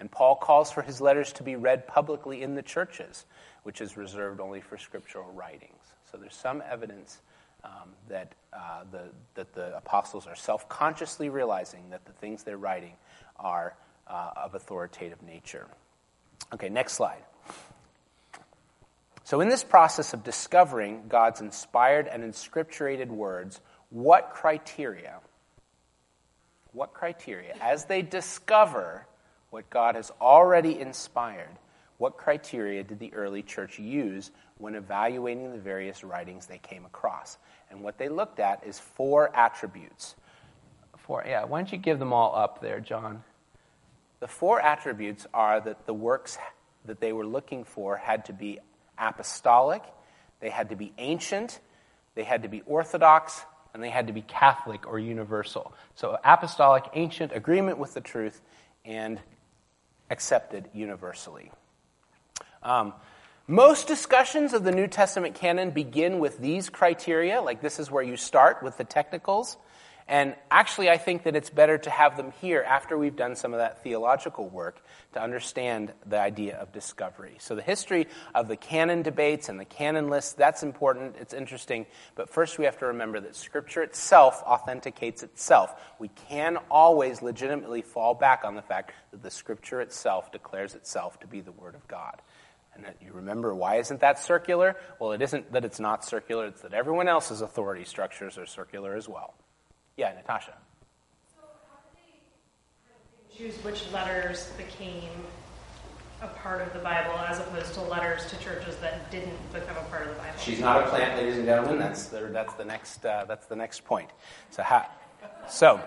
And 0.00 0.10
Paul 0.10 0.36
calls 0.36 0.72
for 0.72 0.80
his 0.80 1.02
letters 1.02 1.34
to 1.34 1.42
be 1.42 1.54
read 1.54 1.86
publicly 1.86 2.42
in 2.42 2.54
the 2.54 2.62
churches, 2.62 3.26
which 3.62 3.82
is 3.82 3.94
reserved 3.94 4.40
only 4.40 4.62
for 4.62 4.78
scriptural 4.78 5.30
writings. 5.32 5.84
So 6.10 6.16
there's 6.16 6.34
some 6.34 6.62
evidence 6.66 7.20
um, 7.64 7.90
that, 8.08 8.34
uh, 8.52 8.84
the, 8.90 9.02
that 9.34 9.52
the 9.54 9.76
apostles 9.76 10.26
are 10.26 10.36
self 10.36 10.68
consciously 10.68 11.28
realizing 11.28 11.90
that 11.90 12.04
the 12.04 12.12
things 12.12 12.42
they're 12.44 12.56
writing 12.56 12.94
are 13.36 13.74
uh, 14.06 14.30
of 14.36 14.54
authoritative 14.54 15.22
nature. 15.22 15.66
Okay, 16.52 16.68
next 16.68 16.94
slide. 16.94 17.22
So, 19.24 19.42
in 19.42 19.50
this 19.50 19.62
process 19.62 20.14
of 20.14 20.24
discovering 20.24 21.04
God's 21.08 21.42
inspired 21.42 22.08
and 22.08 22.22
inscripturated 22.22 23.08
words, 23.08 23.60
what 23.90 24.30
criteria, 24.30 25.16
what 26.72 26.94
criteria, 26.94 27.54
as 27.60 27.84
they 27.84 28.00
discover 28.00 29.06
what 29.50 29.68
God 29.68 29.96
has 29.96 30.10
already 30.20 30.78
inspired, 30.78 31.50
what 31.98 32.16
criteria 32.16 32.82
did 32.84 32.98
the 32.98 33.12
early 33.12 33.42
church 33.42 33.78
use 33.78 34.30
when 34.56 34.74
evaluating 34.74 35.52
the 35.52 35.58
various 35.58 36.02
writings 36.02 36.46
they 36.46 36.58
came 36.58 36.84
across? 36.84 37.38
And 37.70 37.82
what 37.82 37.98
they 37.98 38.08
looked 38.08 38.40
at 38.40 38.64
is 38.64 38.78
four 38.78 39.34
attributes. 39.36 40.14
Four, 40.96 41.24
yeah, 41.26 41.44
why 41.44 41.58
don't 41.58 41.72
you 41.72 41.78
give 41.78 41.98
them 41.98 42.12
all 42.12 42.34
up 42.34 42.60
there, 42.60 42.80
John? 42.80 43.24
The 44.20 44.28
four 44.28 44.60
attributes 44.60 45.26
are 45.34 45.60
that 45.60 45.86
the 45.86 45.94
works 45.94 46.38
that 46.84 47.00
they 47.00 47.12
were 47.12 47.26
looking 47.26 47.64
for 47.64 47.96
had 47.96 48.24
to 48.26 48.32
be 48.32 48.58
apostolic, 48.96 49.82
they 50.40 50.50
had 50.50 50.70
to 50.70 50.76
be 50.76 50.92
ancient, 50.98 51.60
they 52.14 52.24
had 52.24 52.42
to 52.42 52.48
be 52.48 52.62
orthodox, 52.62 53.42
and 53.74 53.82
they 53.82 53.90
had 53.90 54.06
to 54.06 54.12
be 54.12 54.22
Catholic 54.22 54.86
or 54.86 54.98
universal. 54.98 55.72
So, 55.94 56.16
apostolic, 56.24 56.84
ancient, 56.94 57.32
agreement 57.32 57.78
with 57.78 57.94
the 57.94 58.00
truth, 58.00 58.40
and 58.84 59.20
accepted 60.10 60.68
universally. 60.72 61.50
Um, 62.62 62.94
most 63.46 63.86
discussions 63.86 64.52
of 64.52 64.62
the 64.64 64.72
New 64.72 64.86
Testament 64.86 65.34
canon 65.34 65.70
begin 65.70 66.18
with 66.18 66.38
these 66.38 66.68
criteria, 66.68 67.40
like 67.40 67.62
this 67.62 67.78
is 67.78 67.90
where 67.90 68.02
you 68.02 68.16
start 68.16 68.62
with 68.62 68.76
the 68.76 68.84
technicals. 68.84 69.56
And 70.10 70.34
actually, 70.50 70.88
I 70.88 70.96
think 70.96 71.24
that 71.24 71.36
it's 71.36 71.50
better 71.50 71.76
to 71.76 71.90
have 71.90 72.16
them 72.16 72.32
here 72.40 72.64
after 72.66 72.96
we've 72.96 73.14
done 73.14 73.36
some 73.36 73.52
of 73.52 73.58
that 73.58 73.82
theological 73.82 74.48
work 74.48 74.82
to 75.12 75.22
understand 75.22 75.92
the 76.06 76.18
idea 76.18 76.56
of 76.56 76.72
discovery. 76.72 77.36
So, 77.40 77.54
the 77.54 77.62
history 77.62 78.06
of 78.34 78.48
the 78.48 78.56
canon 78.56 79.02
debates 79.02 79.50
and 79.50 79.60
the 79.60 79.66
canon 79.66 80.08
lists, 80.08 80.32
that's 80.32 80.62
important, 80.62 81.16
it's 81.20 81.34
interesting. 81.34 81.84
But 82.14 82.30
first, 82.30 82.58
we 82.58 82.64
have 82.64 82.78
to 82.78 82.86
remember 82.86 83.20
that 83.20 83.36
Scripture 83.36 83.82
itself 83.82 84.42
authenticates 84.44 85.22
itself. 85.22 85.74
We 85.98 86.08
can 86.08 86.56
always 86.70 87.20
legitimately 87.20 87.82
fall 87.82 88.14
back 88.14 88.44
on 88.44 88.54
the 88.54 88.62
fact 88.62 88.92
that 89.10 89.22
the 89.22 89.30
Scripture 89.30 89.82
itself 89.82 90.32
declares 90.32 90.74
itself 90.74 91.20
to 91.20 91.26
be 91.26 91.42
the 91.42 91.52
Word 91.52 91.74
of 91.74 91.86
God. 91.86 92.22
And 92.84 92.94
you 93.04 93.12
remember, 93.12 93.54
why 93.54 93.76
isn't 93.76 94.00
that 94.00 94.18
circular? 94.18 94.76
Well, 95.00 95.12
it 95.12 95.22
isn't 95.22 95.52
that 95.52 95.64
it's 95.64 95.80
not 95.80 96.04
circular, 96.04 96.46
it's 96.46 96.62
that 96.62 96.74
everyone 96.74 97.08
else's 97.08 97.40
authority 97.40 97.84
structures 97.84 98.38
are 98.38 98.46
circular 98.46 98.94
as 98.94 99.08
well. 99.08 99.34
Yeah, 99.96 100.12
Natasha. 100.12 100.54
So, 101.34 101.42
how 101.68 101.78
did 101.92 103.30
they 103.30 103.36
choose 103.36 103.64
which 103.64 103.90
letters 103.92 104.52
became 104.56 105.10
a 106.22 106.28
part 106.28 106.60
of 106.60 106.72
the 106.72 106.78
Bible 106.78 107.18
as 107.18 107.40
opposed 107.40 107.74
to 107.74 107.80
letters 107.82 108.26
to 108.30 108.38
churches 108.38 108.76
that 108.76 109.10
didn't 109.10 109.52
become 109.52 109.76
a 109.76 109.88
part 109.88 110.02
of 110.02 110.14
the 110.14 110.20
Bible? 110.20 110.38
She's 110.40 110.60
not 110.60 110.84
a 110.84 110.88
plant, 110.88 111.16
ladies 111.16 111.36
and 111.36 111.46
gentlemen. 111.46 111.78
That's 111.78 112.06
the, 112.06 112.20
that's 112.32 112.54
the, 112.54 112.64
next, 112.64 113.04
uh, 113.04 113.24
that's 113.26 113.46
the 113.46 113.56
next 113.56 113.84
point. 113.84 114.10
So, 114.50 114.62
ha- 114.62 114.90
so, 115.48 115.80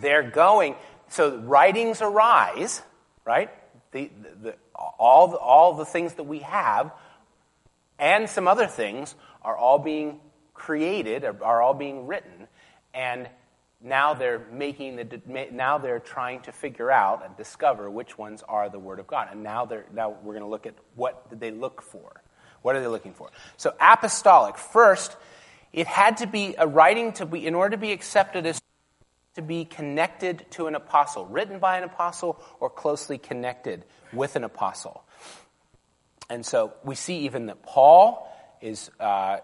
they're 0.00 0.28
going, 0.28 0.74
so 1.08 1.36
writings 1.38 2.02
arise, 2.02 2.82
right? 3.24 3.50
The, 3.92 4.10
the, 4.42 4.54
all, 4.74 5.28
the, 5.28 5.36
all 5.36 5.74
the 5.74 5.84
things 5.84 6.14
that 6.14 6.24
we 6.24 6.40
have 6.40 6.92
and 7.98 8.28
some 8.28 8.48
other 8.48 8.66
things 8.66 9.14
are 9.42 9.56
all 9.56 9.78
being 9.78 10.20
created, 10.54 11.24
are 11.24 11.62
all 11.62 11.74
being 11.74 12.06
written, 12.06 12.48
and 12.94 13.28
now 13.80 14.14
they're 14.14 14.46
making 14.52 14.96
the 14.96 15.20
now 15.52 15.78
they're 15.78 15.98
trying 15.98 16.40
to 16.42 16.52
figure 16.52 16.90
out 16.90 17.24
and 17.24 17.36
discover 17.36 17.90
which 17.90 18.16
ones 18.16 18.42
are 18.48 18.68
the 18.68 18.78
word 18.78 19.00
of 19.00 19.06
God. 19.06 19.28
And 19.30 19.42
now 19.42 19.64
they're 19.64 19.86
now 19.92 20.10
we're 20.22 20.34
going 20.34 20.44
to 20.44 20.48
look 20.48 20.66
at 20.66 20.74
what 20.94 21.28
did 21.30 21.40
they 21.40 21.50
look 21.50 21.82
for? 21.82 22.22
What 22.62 22.76
are 22.76 22.80
they 22.80 22.86
looking 22.86 23.12
for? 23.12 23.30
So 23.56 23.74
apostolic. 23.80 24.56
First, 24.56 25.16
it 25.72 25.88
had 25.88 26.18
to 26.18 26.28
be 26.28 26.54
a 26.58 26.66
writing 26.66 27.12
to 27.14 27.26
be 27.26 27.44
in 27.44 27.54
order 27.54 27.76
to 27.76 27.80
be 27.80 27.90
accepted 27.90 28.46
as 28.46 28.61
to 29.34 29.42
be 29.42 29.64
connected 29.64 30.44
to 30.50 30.66
an 30.66 30.74
apostle, 30.74 31.26
written 31.26 31.58
by 31.58 31.78
an 31.78 31.84
apostle 31.84 32.42
or 32.60 32.68
closely 32.68 33.18
connected 33.18 33.84
with 34.12 34.36
an 34.36 34.44
apostle. 34.44 35.04
And 36.28 36.44
so 36.44 36.72
we 36.84 36.94
see 36.94 37.20
even 37.20 37.46
that 37.46 37.62
Paul 37.62 38.28
is, 38.60 38.90
uh, 39.00 39.38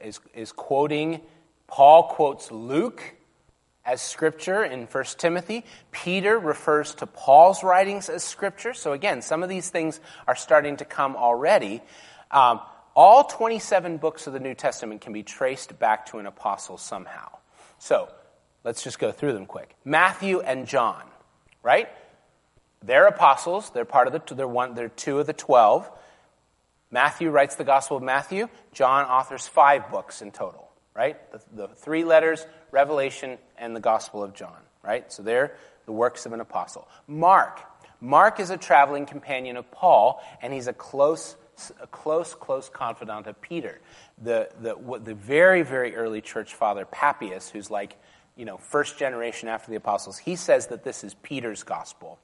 is, 0.00 0.20
is 0.34 0.52
quoting, 0.52 1.20
Paul 1.66 2.04
quotes 2.04 2.50
Luke 2.50 3.02
as 3.84 4.02
scripture 4.02 4.64
in 4.64 4.86
1 4.86 5.04
Timothy. 5.18 5.64
Peter 5.90 6.38
refers 6.38 6.94
to 6.96 7.06
Paul's 7.06 7.62
writings 7.62 8.08
as 8.08 8.22
scripture. 8.22 8.74
So 8.74 8.92
again, 8.92 9.22
some 9.22 9.42
of 9.42 9.48
these 9.48 9.70
things 9.70 10.00
are 10.26 10.36
starting 10.36 10.76
to 10.78 10.84
come 10.84 11.16
already. 11.16 11.82
Um, 12.30 12.60
all 12.94 13.24
27 13.24 13.98
books 13.98 14.26
of 14.26 14.32
the 14.32 14.40
New 14.40 14.54
Testament 14.54 15.00
can 15.00 15.12
be 15.12 15.22
traced 15.22 15.78
back 15.78 16.06
to 16.06 16.18
an 16.18 16.26
apostle 16.26 16.76
somehow. 16.76 17.38
So 17.78 18.10
let's 18.64 18.82
just 18.82 18.98
go 18.98 19.12
through 19.12 19.32
them 19.32 19.46
quick. 19.46 19.74
Matthew 19.84 20.40
and 20.40 20.66
John, 20.66 21.02
right? 21.62 21.88
They're 22.82 23.06
apostles. 23.06 23.70
They're 23.70 23.84
part 23.84 24.06
of 24.06 24.12
the. 24.12 24.34
They're 24.34 24.48
one. 24.48 24.74
They're 24.74 24.88
two 24.88 25.18
of 25.18 25.26
the 25.26 25.32
twelve. 25.32 25.90
Matthew 26.90 27.30
writes 27.30 27.54
the 27.54 27.64
Gospel 27.64 27.98
of 27.98 28.02
Matthew. 28.02 28.48
John 28.72 29.04
authors 29.04 29.46
five 29.46 29.90
books 29.90 30.22
in 30.22 30.30
total. 30.30 30.68
Right? 30.94 31.16
The, 31.30 31.66
the 31.66 31.68
three 31.68 32.04
letters, 32.04 32.44
Revelation, 32.70 33.38
and 33.58 33.76
the 33.76 33.80
Gospel 33.80 34.22
of 34.22 34.34
John. 34.34 34.56
Right? 34.82 35.12
So 35.12 35.22
they're 35.22 35.56
the 35.86 35.92
works 35.92 36.26
of 36.26 36.32
an 36.32 36.40
apostle. 36.40 36.88
Mark. 37.06 37.60
Mark 38.00 38.40
is 38.40 38.48
a 38.48 38.56
traveling 38.56 39.04
companion 39.04 39.56
of 39.56 39.70
Paul, 39.70 40.22
and 40.40 40.52
he's 40.52 40.66
a 40.66 40.72
close 40.72 41.36
a 41.80 41.86
close, 41.86 42.34
close 42.34 42.70
confidant 42.70 43.26
of 43.26 43.40
Peter. 43.42 43.80
The, 44.22 44.48
the, 44.60 44.98
the 44.98 45.14
very, 45.14 45.60
very 45.60 45.94
early 45.94 46.22
church 46.22 46.54
father, 46.54 46.86
Papias, 46.86 47.50
who's 47.50 47.70
like, 47.70 47.96
you 48.36 48.44
know, 48.44 48.56
first 48.56 48.98
generation 48.98 49.48
after 49.48 49.70
the 49.70 49.76
apostles, 49.76 50.18
he 50.18 50.36
says 50.36 50.68
that 50.68 50.84
this 50.84 51.04
is 51.04 51.14
Peter's 51.14 51.62
gospel. 51.62 52.18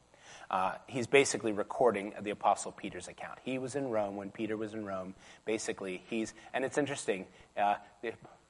Uh, 0.50 0.74
he's 0.86 1.06
basically 1.06 1.52
recording 1.52 2.12
the 2.20 2.30
Apostle 2.30 2.70
Peter's 2.70 3.08
account. 3.08 3.38
He 3.42 3.58
was 3.58 3.74
in 3.74 3.90
Rome 3.90 4.16
when 4.16 4.30
Peter 4.30 4.56
was 4.56 4.74
in 4.74 4.84
Rome. 4.84 5.14
Basically, 5.44 6.04
he's, 6.08 6.34
and 6.54 6.64
it's 6.64 6.78
interesting, 6.78 7.26
uh, 7.56 7.74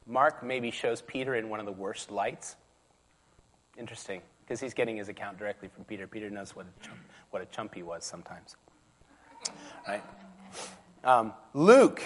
Mark 0.06 0.42
maybe 0.42 0.70
shows 0.70 1.00
Peter 1.00 1.34
in 1.34 1.48
one 1.48 1.58
of 1.58 1.66
the 1.66 1.72
worst 1.72 2.10
lights. 2.10 2.56
Interesting, 3.78 4.20
because 4.44 4.60
he's 4.60 4.74
getting 4.74 4.96
his 4.98 5.08
account 5.08 5.38
directly 5.38 5.68
from 5.68 5.84
Peter. 5.84 6.06
Peter 6.06 6.28
knows 6.28 6.54
what 6.54 6.66
a 6.66 6.84
chump, 6.84 6.98
what 7.30 7.42
a 7.42 7.46
chump 7.46 7.74
he 7.74 7.82
was 7.82 8.04
sometimes. 8.04 8.56
Right? 9.88 10.02
Um, 11.02 11.32
Luke 11.54 12.02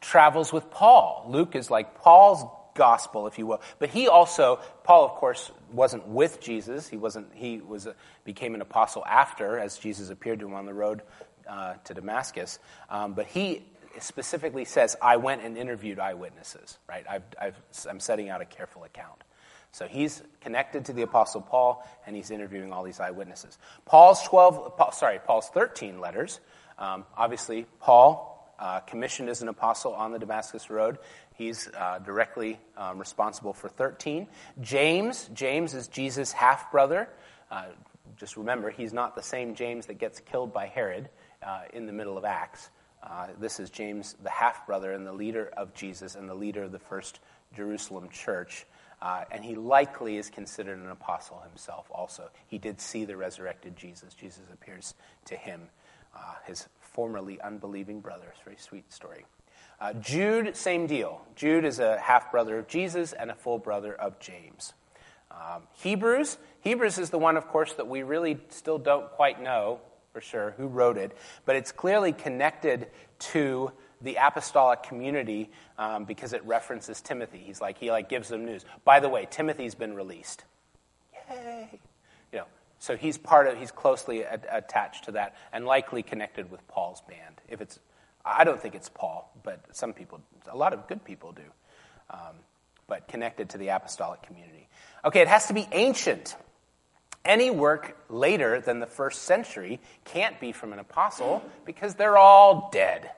travels 0.00 0.52
with 0.52 0.70
Paul. 0.70 1.26
Luke 1.28 1.54
is 1.54 1.70
like 1.70 2.00
Paul's 2.00 2.44
gospel, 2.74 3.26
if 3.26 3.38
you 3.38 3.46
will. 3.46 3.60
But 3.78 3.90
he 3.90 4.08
also, 4.08 4.60
Paul, 4.82 5.04
of 5.04 5.12
course, 5.12 5.50
wasn't 5.72 6.06
with 6.08 6.40
Jesus. 6.40 6.88
He 6.88 6.96
wasn't. 6.96 7.28
He 7.34 7.60
was 7.60 7.86
a, 7.86 7.94
became 8.24 8.54
an 8.54 8.60
apostle 8.60 9.04
after, 9.06 9.58
as 9.58 9.78
Jesus 9.78 10.10
appeared 10.10 10.40
to 10.40 10.46
him 10.46 10.54
on 10.54 10.66
the 10.66 10.74
road 10.74 11.02
uh, 11.48 11.74
to 11.84 11.94
Damascus. 11.94 12.58
Um, 12.90 13.14
but 13.14 13.26
he 13.26 13.64
specifically 14.00 14.64
says, 14.64 14.96
"I 15.00 15.16
went 15.16 15.42
and 15.42 15.56
interviewed 15.56 15.98
eyewitnesses." 15.98 16.78
Right? 16.88 17.04
I've, 17.40 17.56
I'm 17.88 18.00
setting 18.00 18.28
out 18.28 18.40
a 18.40 18.46
careful 18.46 18.84
account. 18.84 19.22
So 19.72 19.88
he's 19.88 20.22
connected 20.40 20.84
to 20.84 20.92
the 20.92 21.02
apostle 21.02 21.40
Paul, 21.40 21.84
and 22.06 22.14
he's 22.14 22.30
interviewing 22.30 22.72
all 22.72 22.84
these 22.84 23.00
eyewitnesses. 23.00 23.58
Paul's 23.84 24.22
twelve, 24.22 24.76
Paul, 24.76 24.92
sorry, 24.92 25.18
Paul's 25.18 25.48
thirteen 25.48 26.00
letters. 26.00 26.38
Um, 26.78 27.04
obviously, 27.16 27.66
Paul 27.80 28.54
uh, 28.58 28.80
commissioned 28.80 29.28
as 29.28 29.42
an 29.42 29.48
apostle 29.48 29.92
on 29.92 30.12
the 30.12 30.18
Damascus 30.20 30.70
Road. 30.70 30.98
He's 31.34 31.68
uh, 31.76 31.98
directly 31.98 32.60
um, 32.76 32.98
responsible 32.98 33.52
for 33.52 33.68
13. 33.68 34.28
James, 34.60 35.28
James 35.34 35.74
is 35.74 35.88
Jesus' 35.88 36.30
half 36.30 36.70
brother. 36.70 37.08
Uh, 37.50 37.66
just 38.16 38.36
remember, 38.36 38.70
he's 38.70 38.92
not 38.92 39.16
the 39.16 39.22
same 39.22 39.56
James 39.56 39.86
that 39.86 39.94
gets 39.94 40.20
killed 40.20 40.52
by 40.52 40.66
Herod 40.66 41.08
uh, 41.42 41.62
in 41.72 41.86
the 41.86 41.92
middle 41.92 42.16
of 42.16 42.24
Acts. 42.24 42.70
Uh, 43.02 43.26
this 43.40 43.58
is 43.58 43.68
James, 43.68 44.14
the 44.22 44.30
half 44.30 44.64
brother 44.64 44.92
and 44.92 45.04
the 45.04 45.12
leader 45.12 45.50
of 45.56 45.74
Jesus 45.74 46.14
and 46.14 46.28
the 46.28 46.34
leader 46.34 46.62
of 46.62 46.72
the 46.72 46.78
first 46.78 47.18
Jerusalem 47.54 48.08
church. 48.10 48.64
Uh, 49.02 49.24
and 49.32 49.44
he 49.44 49.56
likely 49.56 50.16
is 50.16 50.30
considered 50.30 50.78
an 50.78 50.88
apostle 50.88 51.42
himself 51.48 51.86
also. 51.90 52.30
He 52.46 52.58
did 52.58 52.80
see 52.80 53.04
the 53.04 53.16
resurrected 53.16 53.76
Jesus. 53.76 54.14
Jesus 54.14 54.44
appears 54.52 54.94
to 55.26 55.36
him, 55.36 55.62
his 56.46 56.68
formerly 56.78 57.40
unbelieving 57.40 58.00
brother. 58.00 58.26
It's 58.30 58.40
a 58.40 58.44
very 58.44 58.56
sweet 58.56 58.90
story. 58.92 59.24
Uh, 59.84 59.92
Jude, 59.92 60.56
same 60.56 60.86
deal. 60.86 61.20
Jude 61.36 61.66
is 61.66 61.78
a 61.78 61.98
half 61.98 62.32
brother 62.32 62.58
of 62.58 62.66
Jesus 62.66 63.12
and 63.12 63.30
a 63.30 63.34
full 63.34 63.58
brother 63.58 63.94
of 63.94 64.18
James. 64.18 64.72
Um, 65.30 65.64
Hebrews, 65.74 66.38
Hebrews 66.60 66.96
is 66.96 67.10
the 67.10 67.18
one, 67.18 67.36
of 67.36 67.48
course, 67.48 67.74
that 67.74 67.86
we 67.86 68.02
really 68.02 68.38
still 68.48 68.78
don't 68.78 69.10
quite 69.10 69.42
know 69.42 69.80
for 70.14 70.22
sure 70.22 70.54
who 70.56 70.68
wrote 70.68 70.96
it, 70.96 71.14
but 71.44 71.56
it's 71.56 71.70
clearly 71.70 72.14
connected 72.14 72.86
to 73.18 73.72
the 74.00 74.16
apostolic 74.18 74.84
community 74.84 75.50
um, 75.76 76.06
because 76.06 76.32
it 76.32 76.42
references 76.46 77.02
Timothy. 77.02 77.42
He's 77.44 77.60
like 77.60 77.76
he 77.76 77.90
like 77.90 78.08
gives 78.08 78.30
them 78.30 78.46
news. 78.46 78.64
By 78.86 79.00
the 79.00 79.10
way, 79.10 79.28
Timothy's 79.30 79.74
been 79.74 79.94
released. 79.94 80.44
Yay! 81.30 81.78
You 82.32 82.38
know, 82.38 82.46
so 82.78 82.96
he's 82.96 83.18
part 83.18 83.48
of 83.48 83.58
he's 83.58 83.70
closely 83.70 84.22
a- 84.22 84.40
attached 84.50 85.04
to 85.04 85.12
that 85.12 85.36
and 85.52 85.66
likely 85.66 86.02
connected 86.02 86.50
with 86.50 86.66
Paul's 86.68 87.02
band. 87.02 87.42
If 87.50 87.60
it's 87.60 87.80
I 88.24 88.44
don't 88.44 88.60
think 88.60 88.74
it's 88.74 88.88
Paul, 88.88 89.30
but 89.42 89.60
some 89.72 89.92
people, 89.92 90.20
a 90.50 90.56
lot 90.56 90.72
of 90.72 90.86
good 90.88 91.04
people 91.04 91.32
do, 91.32 91.42
um, 92.10 92.36
but 92.86 93.08
connected 93.08 93.50
to 93.50 93.58
the 93.58 93.68
apostolic 93.68 94.22
community. 94.22 94.68
Okay, 95.04 95.20
it 95.20 95.28
has 95.28 95.48
to 95.48 95.54
be 95.54 95.68
ancient. 95.72 96.36
Any 97.24 97.50
work 97.50 97.96
later 98.08 98.60
than 98.60 98.80
the 98.80 98.86
first 98.86 99.22
century 99.22 99.80
can't 100.04 100.38
be 100.40 100.52
from 100.52 100.72
an 100.72 100.78
apostle 100.78 101.42
because 101.64 101.94
they're 101.94 102.18
all 102.18 102.70
dead, 102.72 103.10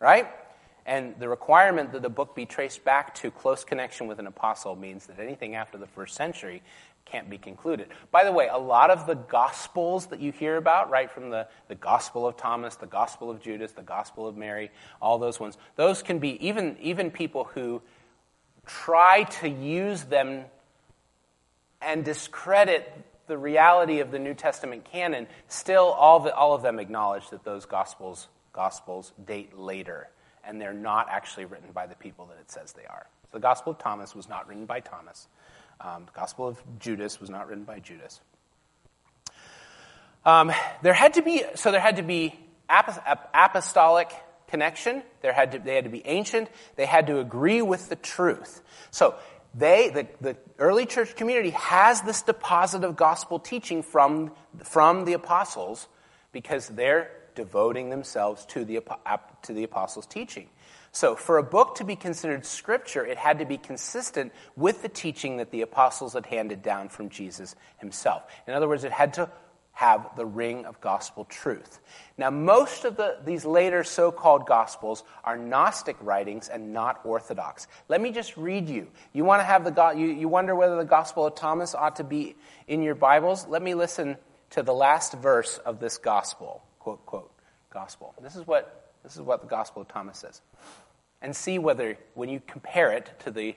right? 0.00 0.28
And 0.86 1.18
the 1.18 1.28
requirement 1.28 1.92
that 1.92 2.02
the 2.02 2.08
book 2.08 2.34
be 2.34 2.46
traced 2.46 2.82
back 2.84 3.14
to 3.16 3.30
close 3.30 3.64
connection 3.64 4.06
with 4.06 4.18
an 4.20 4.26
apostle 4.26 4.74
means 4.74 5.06
that 5.06 5.20
anything 5.20 5.54
after 5.54 5.76
the 5.76 5.86
first 5.86 6.14
century 6.14 6.62
can't 7.10 7.28
be 7.30 7.38
concluded. 7.38 7.88
By 8.10 8.24
the 8.24 8.32
way, 8.32 8.48
a 8.48 8.58
lot 8.58 8.90
of 8.90 9.06
the 9.06 9.14
gospels 9.14 10.06
that 10.06 10.20
you 10.20 10.32
hear 10.32 10.56
about, 10.56 10.90
right 10.90 11.10
from 11.10 11.30
the, 11.30 11.48
the 11.68 11.74
Gospel 11.74 12.26
of 12.26 12.36
Thomas, 12.36 12.76
the 12.76 12.86
Gospel 12.86 13.30
of 13.30 13.40
Judas, 13.40 13.72
the 13.72 13.82
Gospel 13.82 14.26
of 14.26 14.36
Mary, 14.36 14.70
all 15.00 15.18
those 15.18 15.40
ones, 15.40 15.56
those 15.76 16.02
can 16.02 16.18
be 16.18 16.46
even, 16.46 16.76
even 16.80 17.10
people 17.10 17.44
who 17.44 17.82
try 18.66 19.24
to 19.24 19.48
use 19.48 20.04
them 20.04 20.44
and 21.80 22.04
discredit 22.04 22.90
the 23.26 23.38
reality 23.38 24.00
of 24.00 24.10
the 24.10 24.18
New 24.18 24.34
Testament 24.34 24.84
canon, 24.84 25.26
still 25.48 25.84
all, 25.84 26.20
the, 26.20 26.34
all 26.34 26.54
of 26.54 26.62
them 26.62 26.78
acknowledge 26.78 27.28
that 27.30 27.44
those 27.44 27.66
gospels, 27.66 28.28
gospels 28.52 29.12
date 29.26 29.56
later, 29.56 30.08
and 30.44 30.60
they're 30.60 30.72
not 30.72 31.08
actually 31.10 31.44
written 31.44 31.70
by 31.72 31.86
the 31.86 31.94
people 31.94 32.26
that 32.26 32.38
it 32.40 32.50
says 32.50 32.72
they 32.72 32.86
are. 32.86 33.06
So 33.30 33.36
the 33.36 33.42
Gospel 33.42 33.72
of 33.72 33.78
Thomas 33.78 34.14
was 34.14 34.28
not 34.28 34.48
written 34.48 34.64
by 34.64 34.80
Thomas. 34.80 35.28
Um, 35.80 36.06
the 36.06 36.12
Gospel 36.12 36.48
of 36.48 36.60
Judas 36.78 37.20
was 37.20 37.30
not 37.30 37.48
written 37.48 37.64
by 37.64 37.78
Judas. 37.78 38.20
Um, 40.24 40.52
there 40.82 40.92
had 40.92 41.14
to 41.14 41.22
be 41.22 41.44
so 41.54 41.70
there 41.70 41.80
had 41.80 41.96
to 41.96 42.02
be 42.02 42.34
apostolic 42.68 44.12
connection. 44.48 45.02
There 45.22 45.32
had 45.32 45.52
to, 45.52 45.58
they 45.58 45.74
had 45.74 45.84
to 45.84 45.90
be 45.90 46.04
ancient. 46.06 46.48
They 46.76 46.86
had 46.86 47.06
to 47.06 47.20
agree 47.20 47.62
with 47.62 47.88
the 47.88 47.96
truth. 47.96 48.62
So 48.90 49.14
they, 49.54 49.90
the, 49.90 50.06
the 50.20 50.36
early 50.58 50.86
church 50.86 51.16
community, 51.16 51.50
has 51.50 52.02
this 52.02 52.22
deposit 52.22 52.84
of 52.84 52.96
gospel 52.96 53.38
teaching 53.38 53.82
from 53.82 54.32
from 54.64 55.04
the 55.04 55.12
apostles 55.12 55.86
because 56.32 56.68
they're 56.68 57.10
devoting 57.38 57.88
themselves 57.88 58.44
to 58.46 58.64
the 58.64 58.82
to 59.42 59.52
the 59.52 59.62
apostles' 59.62 60.06
teaching. 60.06 60.48
So, 60.90 61.14
for 61.14 61.38
a 61.38 61.42
book 61.44 61.76
to 61.76 61.84
be 61.84 61.94
considered 61.94 62.44
scripture, 62.44 63.06
it 63.06 63.16
had 63.16 63.38
to 63.38 63.44
be 63.44 63.58
consistent 63.58 64.32
with 64.56 64.82
the 64.82 64.88
teaching 64.88 65.36
that 65.36 65.52
the 65.52 65.62
apostles 65.62 66.14
had 66.14 66.26
handed 66.26 66.62
down 66.62 66.88
from 66.88 67.10
Jesus 67.10 67.54
himself. 67.76 68.24
In 68.48 68.54
other 68.54 68.68
words, 68.68 68.82
it 68.82 68.90
had 68.90 69.14
to 69.14 69.30
have 69.70 70.16
the 70.16 70.26
ring 70.26 70.66
of 70.66 70.80
gospel 70.80 71.24
truth. 71.26 71.78
Now, 72.16 72.30
most 72.30 72.84
of 72.84 72.96
the, 72.96 73.18
these 73.24 73.44
later 73.44 73.84
so 73.84 74.10
called 74.10 74.44
gospels 74.44 75.04
are 75.22 75.36
Gnostic 75.36 75.96
writings 76.00 76.48
and 76.48 76.72
not 76.72 76.98
Orthodox. 77.04 77.68
Let 77.86 78.00
me 78.00 78.10
just 78.10 78.36
read 78.36 78.68
you. 78.68 78.88
You 79.12 79.24
want 79.24 79.38
to 79.38 79.44
have 79.44 79.62
the 79.62 79.92
you, 79.96 80.08
you 80.08 80.28
wonder 80.28 80.56
whether 80.56 80.76
the 80.76 80.84
Gospel 80.84 81.24
of 81.26 81.36
Thomas 81.36 81.76
ought 81.76 81.94
to 81.96 82.04
be 82.04 82.34
in 82.66 82.82
your 82.82 82.96
Bibles? 82.96 83.46
Let 83.46 83.62
me 83.62 83.74
listen 83.74 84.16
to 84.50 84.64
the 84.64 84.74
last 84.74 85.12
verse 85.12 85.58
of 85.58 85.78
this 85.78 85.98
gospel. 85.98 86.64
Quote, 86.88 87.04
quote, 87.04 87.30
gospel. 87.68 88.14
This 88.22 88.34
is 88.34 88.46
what, 88.46 88.92
this 89.02 89.14
is 89.14 89.20
what 89.20 89.42
the 89.42 89.46
Gospel 89.46 89.82
of 89.82 89.88
Thomas 89.88 90.16
says 90.16 90.40
and 91.20 91.36
see 91.36 91.58
whether, 91.58 91.98
when 92.14 92.30
you 92.30 92.40
compare 92.46 92.92
it 92.92 93.10
to 93.24 93.30
the, 93.30 93.54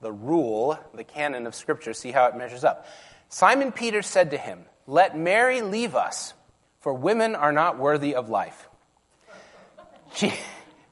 the 0.00 0.10
rule, 0.10 0.78
the 0.94 1.04
canon 1.04 1.46
of 1.46 1.54
Scripture, 1.54 1.92
see 1.92 2.12
how 2.12 2.24
it 2.28 2.34
measures 2.34 2.64
up. 2.64 2.86
Simon 3.28 3.72
Peter 3.72 4.00
said 4.00 4.30
to 4.30 4.38
him, 4.38 4.64
Let 4.86 5.18
Mary 5.18 5.60
leave 5.60 5.94
us, 5.94 6.32
for 6.80 6.94
women 6.94 7.34
are 7.34 7.52
not 7.52 7.78
worthy 7.78 8.14
of 8.14 8.30
life. 8.30 8.70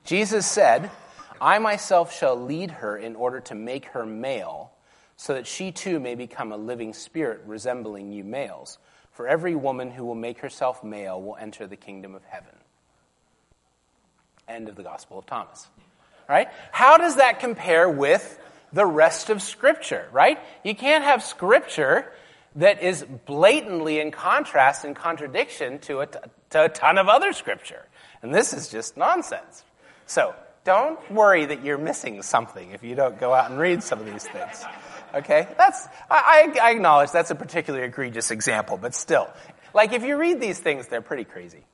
Jesus 0.04 0.46
said, 0.46 0.90
I 1.40 1.60
myself 1.60 2.14
shall 2.14 2.36
lead 2.36 2.72
her 2.72 2.94
in 2.94 3.16
order 3.16 3.40
to 3.40 3.54
make 3.54 3.86
her 3.86 4.04
male, 4.04 4.72
so 5.16 5.32
that 5.32 5.46
she 5.46 5.72
too 5.72 5.98
may 5.98 6.14
become 6.14 6.52
a 6.52 6.58
living 6.58 6.92
spirit 6.92 7.40
resembling 7.46 8.12
you 8.12 8.22
males. 8.22 8.76
For 9.20 9.28
every 9.28 9.54
woman 9.54 9.90
who 9.90 10.06
will 10.06 10.14
make 10.14 10.38
herself 10.38 10.82
male 10.82 11.20
will 11.20 11.36
enter 11.36 11.66
the 11.66 11.76
kingdom 11.76 12.14
of 12.14 12.22
heaven. 12.24 12.54
End 14.48 14.66
of 14.70 14.76
the 14.76 14.82
Gospel 14.82 15.18
of 15.18 15.26
Thomas 15.26 15.68
right? 16.26 16.48
How 16.70 16.96
does 16.96 17.16
that 17.16 17.40
compare 17.40 17.86
with 17.86 18.38
the 18.72 18.86
rest 18.86 19.28
of 19.28 19.42
Scripture, 19.42 20.08
right? 20.12 20.38
You 20.64 20.74
can't 20.74 21.04
have 21.04 21.22
Scripture 21.22 22.10
that 22.56 22.82
is 22.82 23.04
blatantly 23.26 23.98
in 23.98 24.10
contrast 24.10 24.84
and 24.84 24.96
contradiction 24.96 25.80
to 25.80 26.00
a, 26.00 26.06
t- 26.06 26.18
to 26.50 26.64
a 26.64 26.68
ton 26.70 26.96
of 26.96 27.08
other 27.08 27.34
Scripture. 27.34 27.84
And 28.22 28.34
this 28.34 28.54
is 28.54 28.68
just 28.68 28.96
nonsense. 28.96 29.64
So 30.06 30.34
don't 30.64 30.98
worry 31.10 31.44
that 31.44 31.62
you're 31.64 31.78
missing 31.78 32.22
something 32.22 32.70
if 32.70 32.82
you 32.84 32.94
don't 32.94 33.18
go 33.18 33.34
out 33.34 33.50
and 33.50 33.58
read 33.58 33.82
some 33.82 33.98
of 33.98 34.06
these 34.06 34.24
things. 34.24 34.64
Okay? 35.14 35.48
That's, 35.56 35.86
I, 36.10 36.52
I 36.60 36.70
acknowledge 36.70 37.10
that's 37.10 37.30
a 37.30 37.34
particularly 37.34 37.86
egregious 37.86 38.30
example, 38.30 38.76
but 38.76 38.94
still. 38.94 39.28
Like 39.74 39.92
if 39.92 40.02
you 40.02 40.16
read 40.16 40.40
these 40.40 40.58
things, 40.58 40.88
they're 40.88 41.02
pretty 41.02 41.24
crazy. 41.24 41.64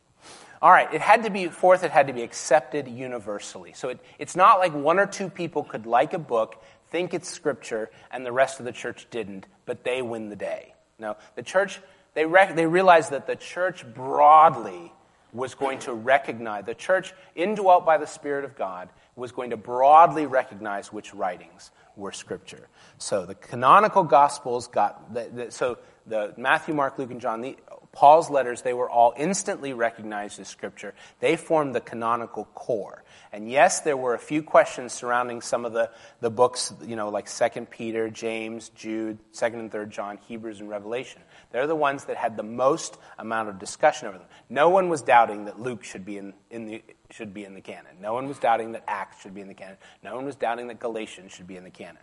All 0.63 0.71
right, 0.71 0.93
it 0.93 1.03
had 1.03 1.25
to 1.25 1.31
be, 1.31 1.49
fourth, 1.49 1.85
it 1.85 1.91
had 1.91 2.07
to 2.07 2.15
be 2.15 2.23
accepted 2.23 2.89
universally. 2.89 3.73
So 3.75 3.91
it, 3.91 4.01
it's 4.19 4.35
not 4.35 4.59
like 4.59 4.73
one 4.73 4.99
or 4.99 5.07
two 5.07 5.29
people 5.29 5.65
could 5.65 5.87
like 5.87 6.15
a 6.15 6.19
book, 6.19 6.63
think 6.91 7.13
it's 7.13 7.29
scripture, 7.29 7.91
and 8.11 8.25
the 8.25 8.33
rest 8.33 8.59
of 8.59 8.65
the 8.65 8.73
church 8.73 9.07
didn't, 9.11 9.47
but 9.67 9.85
they 9.85 10.01
win 10.01 10.31
the 10.31 10.37
day. 10.37 10.75
No, 10.99 11.17
the 11.35 11.43
church, 11.43 11.79
they, 12.15 12.25
rec- 12.25 12.57
they 12.57 12.67
realized 12.67 13.11
that 13.11 13.27
the 13.27 13.37
church 13.37 13.85
broadly 13.87 14.93
was 15.33 15.55
going 15.55 15.81
to 15.81 15.93
recognize, 15.93 16.65
the 16.65 16.75
church 16.75 17.13
indwelt 17.35 17.85
by 17.85 17.99
the 17.99 18.07
Spirit 18.07 18.47
of 18.47 18.57
God 18.57 18.89
was 19.15 19.33
going 19.33 19.51
to 19.51 19.57
broadly 19.57 20.25
recognize 20.25 20.91
which 20.91 21.13
writings 21.13 21.71
were 21.97 22.13
scripture. 22.13 22.69
So 22.99 23.27
the 23.27 23.35
canonical 23.35 24.05
gospels 24.05 24.69
got, 24.69 25.13
the, 25.13 25.31
the, 25.33 25.51
so 25.51 25.79
the 26.07 26.35
Matthew, 26.37 26.75
Mark, 26.75 26.99
Luke, 26.99 27.11
and 27.11 27.21
John, 27.21 27.41
the, 27.41 27.57
Paul's 27.97 28.29
letters, 28.29 28.61
they 28.61 28.75
were 28.75 28.91
all 28.91 29.15
instantly 29.17 29.73
recognized 29.73 30.39
as 30.39 30.49
scripture. 30.49 30.95
They 31.21 31.37
formed 31.37 31.75
the 31.75 31.81
canonical 31.81 32.45
core. 32.55 33.03
And 33.33 33.51
yes, 33.51 33.81
there 33.81 33.97
were 33.97 34.13
a 34.13 34.19
few 34.19 34.43
questions 34.43 34.93
surrounding 34.93 35.41
some 35.41 35.65
of 35.65 35.73
the, 35.73 35.91
the 36.21 36.31
books, 36.31 36.75
you 36.85 36.95
know, 36.95 37.09
like 37.09 37.27
2 37.27 37.67
Peter, 37.71 38.11
James, 38.11 38.69
Jude, 38.71 39.19
2nd 39.33 39.55
and 39.55 39.73
3rd 39.73 39.89
John, 39.89 40.19
Hebrews, 40.29 40.61
and 40.61 40.69
Revelation. 40.69 41.23
They're 41.53 41.67
the 41.67 41.75
ones 41.75 42.05
that 42.05 42.19
had 42.19 42.37
the 42.37 42.43
most 42.43 42.99
amount 43.19 43.49
of 43.49 43.59
discussion 43.59 44.09
over 44.09 44.19
them. 44.19 44.27
No 44.51 44.69
one 44.69 44.91
was 44.91 45.01
doubting 45.01 45.47
that 45.47 45.59
Luke 45.59 45.83
should 45.83 46.05
be 46.05 46.19
in, 46.19 46.35
in 46.51 46.67
the, 46.67 46.83
should 47.11 47.33
be 47.33 47.45
in 47.45 47.55
the 47.55 47.61
canon. 47.61 47.97
No 48.01 48.15
one 48.15 48.29
was 48.29 48.39
doubting 48.39 48.73
that 48.73 48.85
Acts 48.87 49.23
should 49.23 49.35
be 49.35 49.41
in 49.41 49.49
the 49.49 49.55
canon. 49.55 49.77
No 50.03 50.17
one 50.17 50.25
was 50.25 50.37
doubting 50.37 50.69
that 50.69 50.79
Galatians 50.79 51.33
should 51.33 51.47
be 51.47 51.57
in 51.57 51.65
the 51.65 51.71
canon. 51.71 52.03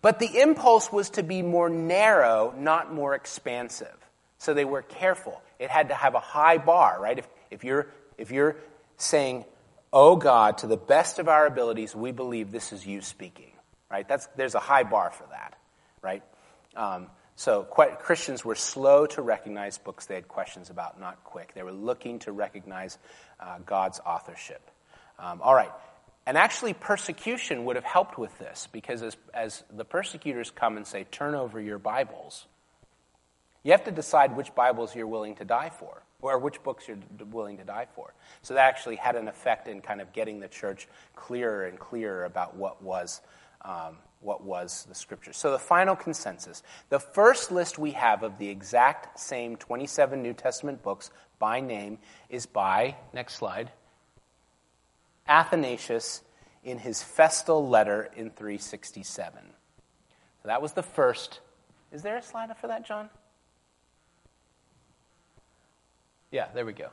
But 0.00 0.18
the 0.18 0.40
impulse 0.40 0.90
was 0.92 1.10
to 1.10 1.22
be 1.22 1.42
more 1.42 1.68
narrow, 1.68 2.54
not 2.56 2.92
more 2.92 3.14
expansive. 3.14 3.96
So 4.38 4.54
they 4.54 4.64
were 4.64 4.82
careful. 4.82 5.40
It 5.58 5.70
had 5.70 5.88
to 5.88 5.94
have 5.94 6.14
a 6.14 6.20
high 6.20 6.58
bar, 6.58 6.98
right? 7.00 7.18
If, 7.18 7.28
if, 7.50 7.62
you're, 7.62 7.86
if 8.18 8.32
you're 8.32 8.56
saying, 8.96 9.44
Oh 9.92 10.16
God, 10.16 10.58
to 10.58 10.66
the 10.66 10.76
best 10.76 11.18
of 11.18 11.28
our 11.28 11.46
abilities, 11.46 11.94
we 11.94 12.12
believe 12.12 12.50
this 12.50 12.72
is 12.72 12.86
you 12.86 13.02
speaking, 13.02 13.52
right? 13.90 14.08
That's, 14.08 14.26
there's 14.36 14.54
a 14.54 14.60
high 14.60 14.84
bar 14.84 15.10
for 15.10 15.26
that, 15.30 15.58
right? 16.00 16.22
Um, 16.74 17.08
so 17.36 17.62
quite, 17.64 17.98
Christians 17.98 18.42
were 18.42 18.54
slow 18.54 19.04
to 19.06 19.20
recognize 19.20 19.76
books 19.76 20.06
they 20.06 20.14
had 20.14 20.28
questions 20.28 20.70
about, 20.70 20.98
not 20.98 21.22
quick. 21.24 21.52
They 21.54 21.62
were 21.62 21.72
looking 21.72 22.20
to 22.20 22.32
recognize 22.32 22.96
uh, 23.42 23.58
God's 23.66 24.00
authorship. 24.06 24.70
Um, 25.18 25.40
all 25.42 25.54
right. 25.54 25.72
And 26.24 26.38
actually, 26.38 26.72
persecution 26.72 27.64
would 27.64 27.76
have 27.76 27.84
helped 27.84 28.16
with 28.16 28.36
this 28.38 28.68
because 28.70 29.02
as, 29.02 29.16
as 29.34 29.64
the 29.72 29.84
persecutors 29.84 30.50
come 30.50 30.76
and 30.76 30.86
say, 30.86 31.04
turn 31.04 31.34
over 31.34 31.60
your 31.60 31.78
Bibles, 31.78 32.46
you 33.64 33.72
have 33.72 33.84
to 33.84 33.90
decide 33.90 34.36
which 34.36 34.54
Bibles 34.54 34.94
you're 34.94 35.06
willing 35.06 35.34
to 35.36 35.44
die 35.44 35.70
for, 35.70 36.02
or 36.20 36.38
which 36.38 36.62
books 36.62 36.86
you're 36.86 36.98
willing 37.30 37.58
to 37.58 37.64
die 37.64 37.86
for. 37.94 38.14
So 38.42 38.54
that 38.54 38.68
actually 38.68 38.96
had 38.96 39.16
an 39.16 39.26
effect 39.26 39.66
in 39.66 39.80
kind 39.80 40.00
of 40.00 40.12
getting 40.12 40.38
the 40.38 40.48
church 40.48 40.86
clearer 41.16 41.66
and 41.66 41.78
clearer 41.78 42.24
about 42.24 42.56
what 42.56 42.82
was, 42.82 43.20
um, 43.62 43.98
what 44.22 44.42
was 44.42 44.86
the 44.88 44.94
scripture. 44.94 45.32
So 45.32 45.50
the 45.50 45.58
final 45.58 45.96
consensus. 45.96 46.62
The 46.88 46.98
first 46.98 47.50
list 47.50 47.78
we 47.78 47.90
have 47.92 48.22
of 48.22 48.38
the 48.38 48.48
exact 48.48 49.18
same 49.18 49.56
27 49.56 50.22
New 50.22 50.32
Testament 50.32 50.82
books 50.82 51.10
by 51.38 51.60
name 51.60 51.98
is 52.30 52.46
by, 52.46 52.96
next 53.12 53.34
slide, 53.34 53.72
Athanasius 55.28 56.22
in 56.64 56.78
his 56.78 57.02
festal 57.02 57.68
letter 57.68 58.10
in 58.16 58.30
367. 58.30 59.42
So 60.42 60.48
that 60.48 60.62
was 60.62 60.72
the 60.72 60.82
first. 60.82 61.40
Is 61.90 62.02
there 62.02 62.16
a 62.16 62.22
slide 62.22 62.56
for 62.56 62.68
that, 62.68 62.86
John? 62.86 63.10
Yeah, 66.30 66.46
there 66.54 66.64
we 66.64 66.72
go. 66.72 66.88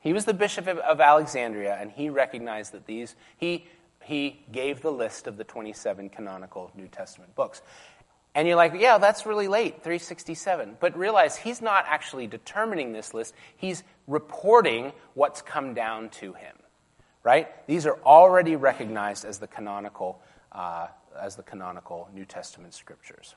He 0.00 0.12
was 0.12 0.24
the 0.24 0.34
bishop 0.34 0.66
of 0.66 1.00
Alexandria, 1.00 1.78
and 1.80 1.92
he 1.92 2.10
recognized 2.10 2.72
that 2.72 2.86
these, 2.86 3.14
he, 3.36 3.66
he 4.04 4.44
gave 4.50 4.82
the 4.82 4.92
list 4.92 5.26
of 5.26 5.36
the 5.36 5.44
27 5.44 6.08
canonical 6.10 6.70
New 6.76 6.88
Testament 6.88 7.34
books. 7.34 7.62
And 8.34 8.48
you're 8.48 8.56
like, 8.56 8.72
yeah, 8.78 8.98
that's 8.98 9.26
really 9.26 9.48
late, 9.48 9.82
367. 9.82 10.78
But 10.80 10.96
realize 10.96 11.36
he's 11.36 11.60
not 11.60 11.84
actually 11.86 12.26
determining 12.26 12.92
this 12.92 13.12
list, 13.12 13.34
he's 13.56 13.82
reporting 14.06 14.92
what's 15.14 15.42
come 15.42 15.74
down 15.74 16.08
to 16.10 16.32
him. 16.32 16.56
Right? 17.22 17.48
These 17.66 17.86
are 17.86 17.98
already 18.04 18.56
recognized 18.56 19.24
as 19.24 19.38
the 19.38 19.46
canonical, 19.46 20.20
uh, 20.50 20.88
as 21.20 21.36
the 21.36 21.42
canonical 21.42 22.08
New 22.14 22.24
Testament 22.24 22.74
scriptures. 22.74 23.36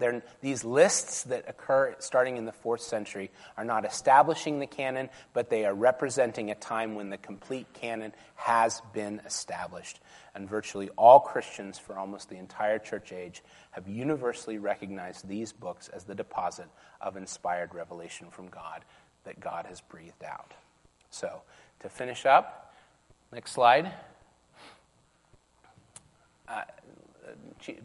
They're, 0.00 0.22
these 0.40 0.64
lists 0.64 1.24
that 1.24 1.44
occur 1.46 1.94
starting 2.00 2.38
in 2.38 2.46
the 2.46 2.52
fourth 2.52 2.80
century 2.80 3.30
are 3.56 3.64
not 3.64 3.84
establishing 3.84 4.58
the 4.58 4.66
canon, 4.66 5.10
but 5.34 5.50
they 5.50 5.64
are 5.66 5.74
representing 5.74 6.50
a 6.50 6.54
time 6.54 6.94
when 6.96 7.10
the 7.10 7.18
complete 7.18 7.72
canon 7.74 8.12
has 8.34 8.80
been 8.92 9.20
established. 9.24 10.00
And 10.34 10.48
virtually 10.48 10.88
all 10.96 11.20
Christians 11.20 11.78
for 11.78 11.96
almost 11.96 12.30
the 12.30 12.36
entire 12.36 12.78
church 12.78 13.12
age 13.12 13.42
have 13.72 13.86
universally 13.86 14.58
recognized 14.58 15.28
these 15.28 15.52
books 15.52 15.88
as 15.88 16.04
the 16.04 16.14
deposit 16.14 16.66
of 17.00 17.16
inspired 17.16 17.74
revelation 17.74 18.28
from 18.30 18.48
God 18.48 18.84
that 19.24 19.38
God 19.38 19.66
has 19.66 19.80
breathed 19.82 20.24
out. 20.24 20.54
So, 21.10 21.42
to 21.80 21.88
finish 21.88 22.24
up, 22.24 22.74
next 23.32 23.52
slide. 23.52 23.92
Uh, 26.48 26.62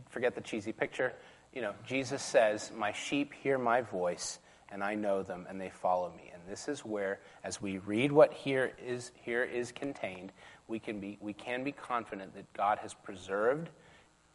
forget 0.09 0.34
the 0.34 0.41
cheesy 0.41 0.72
picture 0.72 1.13
you 1.56 1.62
know, 1.62 1.74
Jesus 1.88 2.22
says, 2.22 2.72
My 2.76 2.91
sheep 2.91 3.34
hear 3.34 3.58
my 3.58 3.82
voice, 3.82 4.39
and 4.70 4.84
I 4.84 4.93
know 4.93 5.24
them, 5.24 5.47
and 5.49 5.60
they 5.60 5.70
follow 5.70 6.12
me. 6.16 6.30
And 6.34 6.43
this 6.47 6.68
is 6.68 6.84
where, 6.84 7.20
as 7.43 7.62
we 7.62 7.78
read 7.80 8.12
what 8.12 8.34
here 8.34 8.74
is, 8.86 9.12
here 9.24 9.43
is 9.43 9.72
contained, 9.72 10.34
we 10.68 10.80
can, 10.80 10.99
be, 10.99 11.18
we 11.22 11.32
can 11.32 11.64
be 11.64 11.72
confident 11.72 12.36
that 12.36 12.51
God 12.53 12.80
has 12.80 12.93
preserved 12.93 13.70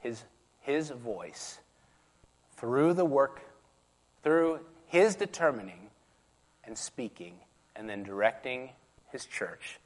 his, 0.01 0.25
his 0.63 0.91
voice 0.91 1.61
through 2.57 2.95
the 2.95 3.05
work, 3.05 3.43
through 4.23 4.61
his 4.87 5.15
determining 5.15 5.91
and 6.65 6.77
speaking, 6.77 7.35
and 7.77 7.89
then 7.89 8.03
directing 8.03 8.71
his 9.13 9.27
church 9.27 9.79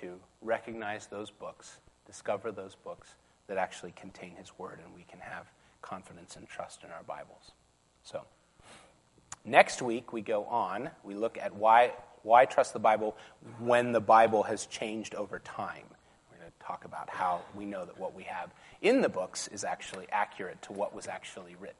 to 0.00 0.18
recognize 0.40 1.06
those 1.06 1.30
books, 1.30 1.78
discover 2.06 2.50
those 2.50 2.76
books 2.76 3.14
that 3.46 3.58
actually 3.58 3.92
contain 3.92 4.34
his 4.36 4.52
word, 4.58 4.80
and 4.84 4.94
we 4.94 5.04
can 5.10 5.20
have 5.20 5.46
confidence 5.82 6.36
and 6.36 6.48
trust 6.48 6.84
in 6.84 6.90
our 6.90 7.02
Bibles. 7.02 7.52
So, 8.04 8.22
next 9.44 9.82
week 9.82 10.12
we 10.12 10.22
go 10.22 10.44
on. 10.44 10.90
We 11.04 11.14
look 11.14 11.36
at 11.38 11.54
why, 11.54 11.92
why 12.22 12.46
trust 12.46 12.72
the 12.72 12.78
Bible 12.78 13.16
when 13.58 13.92
the 13.92 14.00
Bible 14.00 14.44
has 14.44 14.66
changed 14.66 15.14
over 15.14 15.38
time. 15.40 15.84
We're 16.30 16.38
going 16.38 16.50
to 16.50 16.66
talk 16.66 16.84
about 16.84 17.10
how 17.10 17.42
we 17.54 17.66
know 17.66 17.84
that 17.84 17.98
what 17.98 18.14
we 18.14 18.22
have 18.24 18.50
in 18.80 19.00
the 19.00 19.08
books 19.08 19.48
is 19.48 19.64
actually 19.64 20.06
accurate 20.10 20.62
to 20.62 20.72
what 20.72 20.94
was 20.94 21.06
actually 21.06 21.56
written. 21.60 21.76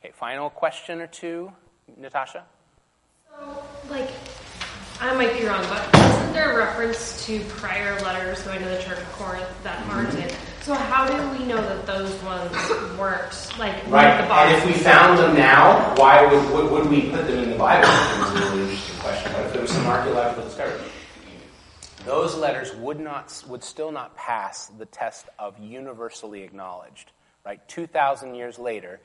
Okay, 0.00 0.12
final 0.12 0.50
question 0.50 1.00
or 1.00 1.06
two, 1.06 1.50
Natasha? 1.96 2.44
So, 3.30 3.64
like, 3.88 4.10
I 5.00 5.14
might 5.14 5.36
be 5.38 5.44
wrong, 5.44 5.64
but 5.68 5.94
isn't 5.94 6.32
there 6.32 6.52
a 6.52 6.56
reference 6.56 7.24
to 7.26 7.40
prior 7.48 7.98
letters 8.00 8.42
going 8.42 8.60
to 8.60 8.68
the 8.68 8.80
Church 8.82 8.98
of 8.98 9.12
Corinth 9.12 9.48
that 9.64 9.84
aren't 9.88 10.14
in? 10.14 10.30
So 10.64 10.72
how 10.72 11.06
do 11.06 11.38
we 11.38 11.44
know 11.44 11.60
that 11.60 11.84
those 11.84 12.10
ones 12.22 12.50
weren't 12.98 13.58
like 13.58 13.86
right? 13.88 14.26
The 14.26 14.32
and 14.32 14.56
if 14.56 14.64
we 14.64 14.72
found 14.72 15.18
them 15.18 15.36
now, 15.36 15.94
why 15.96 16.24
would, 16.24 16.52
would, 16.54 16.70
would 16.72 16.88
we 16.88 17.10
put 17.10 17.26
them 17.26 17.40
in 17.40 17.50
the 17.50 17.56
Bible? 17.58 17.86
It's 17.86 18.30
a 18.30 18.32
really 18.32 18.62
interesting 18.62 18.98
question. 19.00 19.32
What 19.34 19.44
if 19.44 19.52
there 19.52 19.60
was 19.60 19.70
some 19.70 19.86
archaeological 19.86 20.44
discovery? 20.44 20.80
Those 22.06 22.34
letters 22.34 22.74
would 22.76 22.98
not 22.98 23.44
would 23.46 23.62
still 23.62 23.92
not 23.92 24.16
pass 24.16 24.68
the 24.68 24.86
test 24.86 25.28
of 25.38 25.58
universally 25.58 26.44
acknowledged. 26.44 27.12
Right, 27.44 27.60
two 27.68 27.86
thousand 27.86 28.34
years 28.34 28.58
later, 28.58 29.00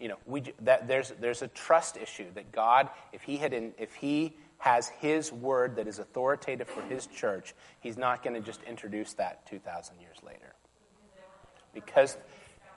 you 0.00 0.08
know, 0.08 0.16
we, 0.24 0.44
that, 0.62 0.88
there's 0.88 1.12
there's 1.20 1.42
a 1.42 1.48
trust 1.48 1.98
issue 1.98 2.32
that 2.36 2.52
God, 2.52 2.88
if 3.12 3.20
he 3.20 3.36
had 3.36 3.52
in, 3.52 3.74
if 3.76 3.94
he 3.94 4.34
has 4.56 4.88
his 4.88 5.30
word 5.30 5.76
that 5.76 5.86
is 5.86 5.98
authoritative 5.98 6.68
for 6.68 6.80
his 6.80 7.06
church, 7.06 7.54
he's 7.80 7.98
not 7.98 8.22
going 8.22 8.32
to 8.32 8.40
just 8.40 8.62
introduce 8.62 9.12
that 9.14 9.44
2,000 9.44 10.00
years 10.00 10.16
later 10.24 10.54
because 11.74 12.16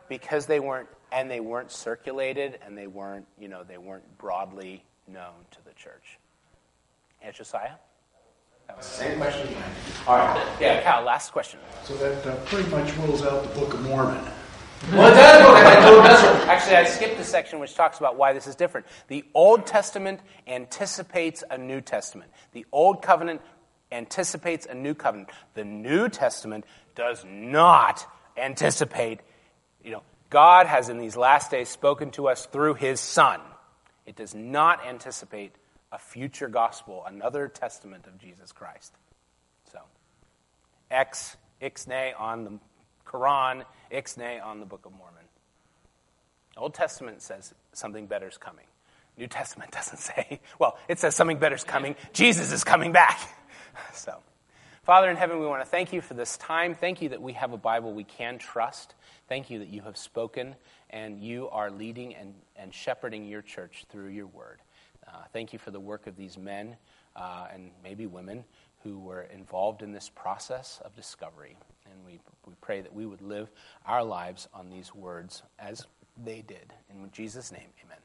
because 0.08 0.46
they 0.46 0.60
weren't 0.60 0.90
and 1.12 1.30
they 1.30 1.40
weren't 1.40 1.72
circulated 1.72 2.60
and 2.66 2.78
they 2.78 2.88
weren't 2.88 3.26
you 3.40 3.48
know 3.48 3.64
they 3.64 3.78
weren't 3.78 4.18
broadly 4.18 4.84
known 5.08 5.34
to 5.52 5.64
the 5.66 5.74
church. 5.74 6.20
And 7.22 7.34
Josiah. 7.34 7.72
Same 8.80 9.20
question 9.20 9.48
again. 9.48 9.64
All 10.08 10.18
right. 10.18 10.58
Yeah, 10.60 10.82
Cal, 10.82 11.04
last 11.04 11.32
question. 11.32 11.60
So 11.84 11.96
that 11.98 12.26
uh, 12.26 12.36
pretty 12.46 12.68
much 12.70 12.96
rules 12.98 13.24
out 13.24 13.44
the 13.44 13.60
Book 13.60 13.74
of 13.76 13.82
Mormon. 13.82 14.24
Well, 14.92 15.12
it 15.12 15.16
does. 15.16 15.44
Well, 15.44 16.00
it 16.00 16.08
does. 16.08 16.48
Actually, 16.48 16.76
I 16.78 16.84
skipped 16.84 17.18
the 17.18 17.24
section 17.24 17.60
which 17.60 17.76
talks 17.76 18.00
about 18.00 18.18
why 18.18 18.34
this 18.34 18.48
is 18.48 18.56
different. 18.56 18.86
The 19.08 19.24
Old 19.34 19.66
Testament 19.66 20.20
anticipates 20.48 21.44
a 21.50 21.58
New 21.58 21.82
Testament. 21.82 22.32
The 22.54 22.66
Old 22.72 23.02
Covenant 23.02 23.42
anticipates 23.92 24.66
a 24.66 24.74
New 24.74 24.94
Covenant. 24.94 25.30
The 25.54 25.64
New 25.64 26.10
Testament 26.10 26.66
does 26.96 27.24
not 27.28 28.06
anticipate. 28.38 29.22
You 29.84 29.92
know, 29.92 30.04
God 30.30 30.68
has 30.68 30.90
in 30.90 30.98
these 30.98 31.16
last 31.16 31.52
days 31.52 31.70
spoken 31.70 32.12
to 32.12 32.28
us 32.28 32.46
through 32.46 32.76
His 32.76 33.00
Son. 33.00 33.40
It 34.06 34.16
does 34.16 34.36
not 34.36 34.86
anticipate 34.86 35.54
a 35.92 35.98
future 35.98 36.48
gospel, 36.48 37.04
another 37.08 37.48
testament 37.48 38.06
of 38.08 38.18
Jesus 38.18 38.52
Christ. 38.52 38.94
So, 39.72 39.80
ex 40.92 41.38
ixnay 41.62 42.20
on 42.20 42.44
the 42.44 42.60
Quran, 43.06 43.64
ixnay 43.92 44.44
on 44.44 44.60
the 44.60 44.66
Book 44.66 44.86
of 44.86 44.92
Mormon. 44.92 45.24
Old 46.58 46.74
Testament 46.74 47.22
says 47.22 47.54
something 47.74 48.08
better 48.08 48.28
is 48.28 48.38
coming. 48.38 48.66
New 49.18 49.28
Testament 49.28 49.72
doesn't 49.80 50.00
say, 50.00 50.40
well, 50.60 50.78
it 50.88 51.00
says 51.00 51.16
something 51.16 51.38
better 51.38 51.56
is 51.56 51.64
coming. 51.64 51.96
Jesus 52.14 52.52
is 52.52 52.64
coming 52.64 52.92
back. 52.92 53.20
So, 53.94 54.20
Father 54.86 55.10
in 55.10 55.18
heaven, 55.18 55.40
we 55.40 55.48
want 55.48 55.64
to 55.64 55.68
thank 55.68 55.92
you 55.92 56.00
for 56.00 56.14
this 56.14 56.38
time. 56.38 56.76
Thank 56.76 57.02
you 57.02 57.10
that 57.10 57.20
we 57.20 57.34
have 57.34 57.54
a 57.54 57.58
Bible 57.58 57.92
we 57.92 58.04
can 58.04 58.38
trust. 58.38 58.94
Thank 59.28 59.50
you 59.50 59.58
that 59.58 59.70
you 59.70 59.82
have 59.82 59.98
spoken 59.98 60.56
and 60.92 61.20
you 61.20 61.50
are 61.50 61.72
leading 61.72 62.14
and, 62.14 62.36
and 62.56 62.72
shepherding 62.72 63.26
your 63.26 63.42
church 63.42 63.86
through 63.90 64.10
your 64.10 64.28
word. 64.28 64.60
Uh, 65.08 65.24
thank 65.34 65.54
you 65.54 65.58
for 65.58 65.72
the 65.72 65.80
work 65.80 66.06
of 66.06 66.16
these 66.16 66.38
men 66.38 66.78
uh, 67.16 67.48
and 67.52 67.72
maybe 67.84 68.06
women 68.06 68.46
who 68.84 69.00
were 69.00 69.24
involved 69.24 69.82
in 69.82 69.92
this 69.92 70.12
process 70.14 70.80
of 70.86 70.96
discovery. 70.96 71.58
And 71.90 72.06
we, 72.06 72.20
we 72.46 72.54
pray 72.62 72.82
that 72.82 72.94
we 72.94 73.08
would 73.08 73.24
live 73.24 73.50
our 73.88 74.04
lives 74.04 74.48
on 74.54 74.70
these 74.70 74.94
words 74.94 75.42
as 75.58 75.88
they 76.24 76.44
did. 76.44 76.74
In 76.92 77.10
Jesus' 77.12 77.52
name, 77.52 77.70
amen. 77.84 78.05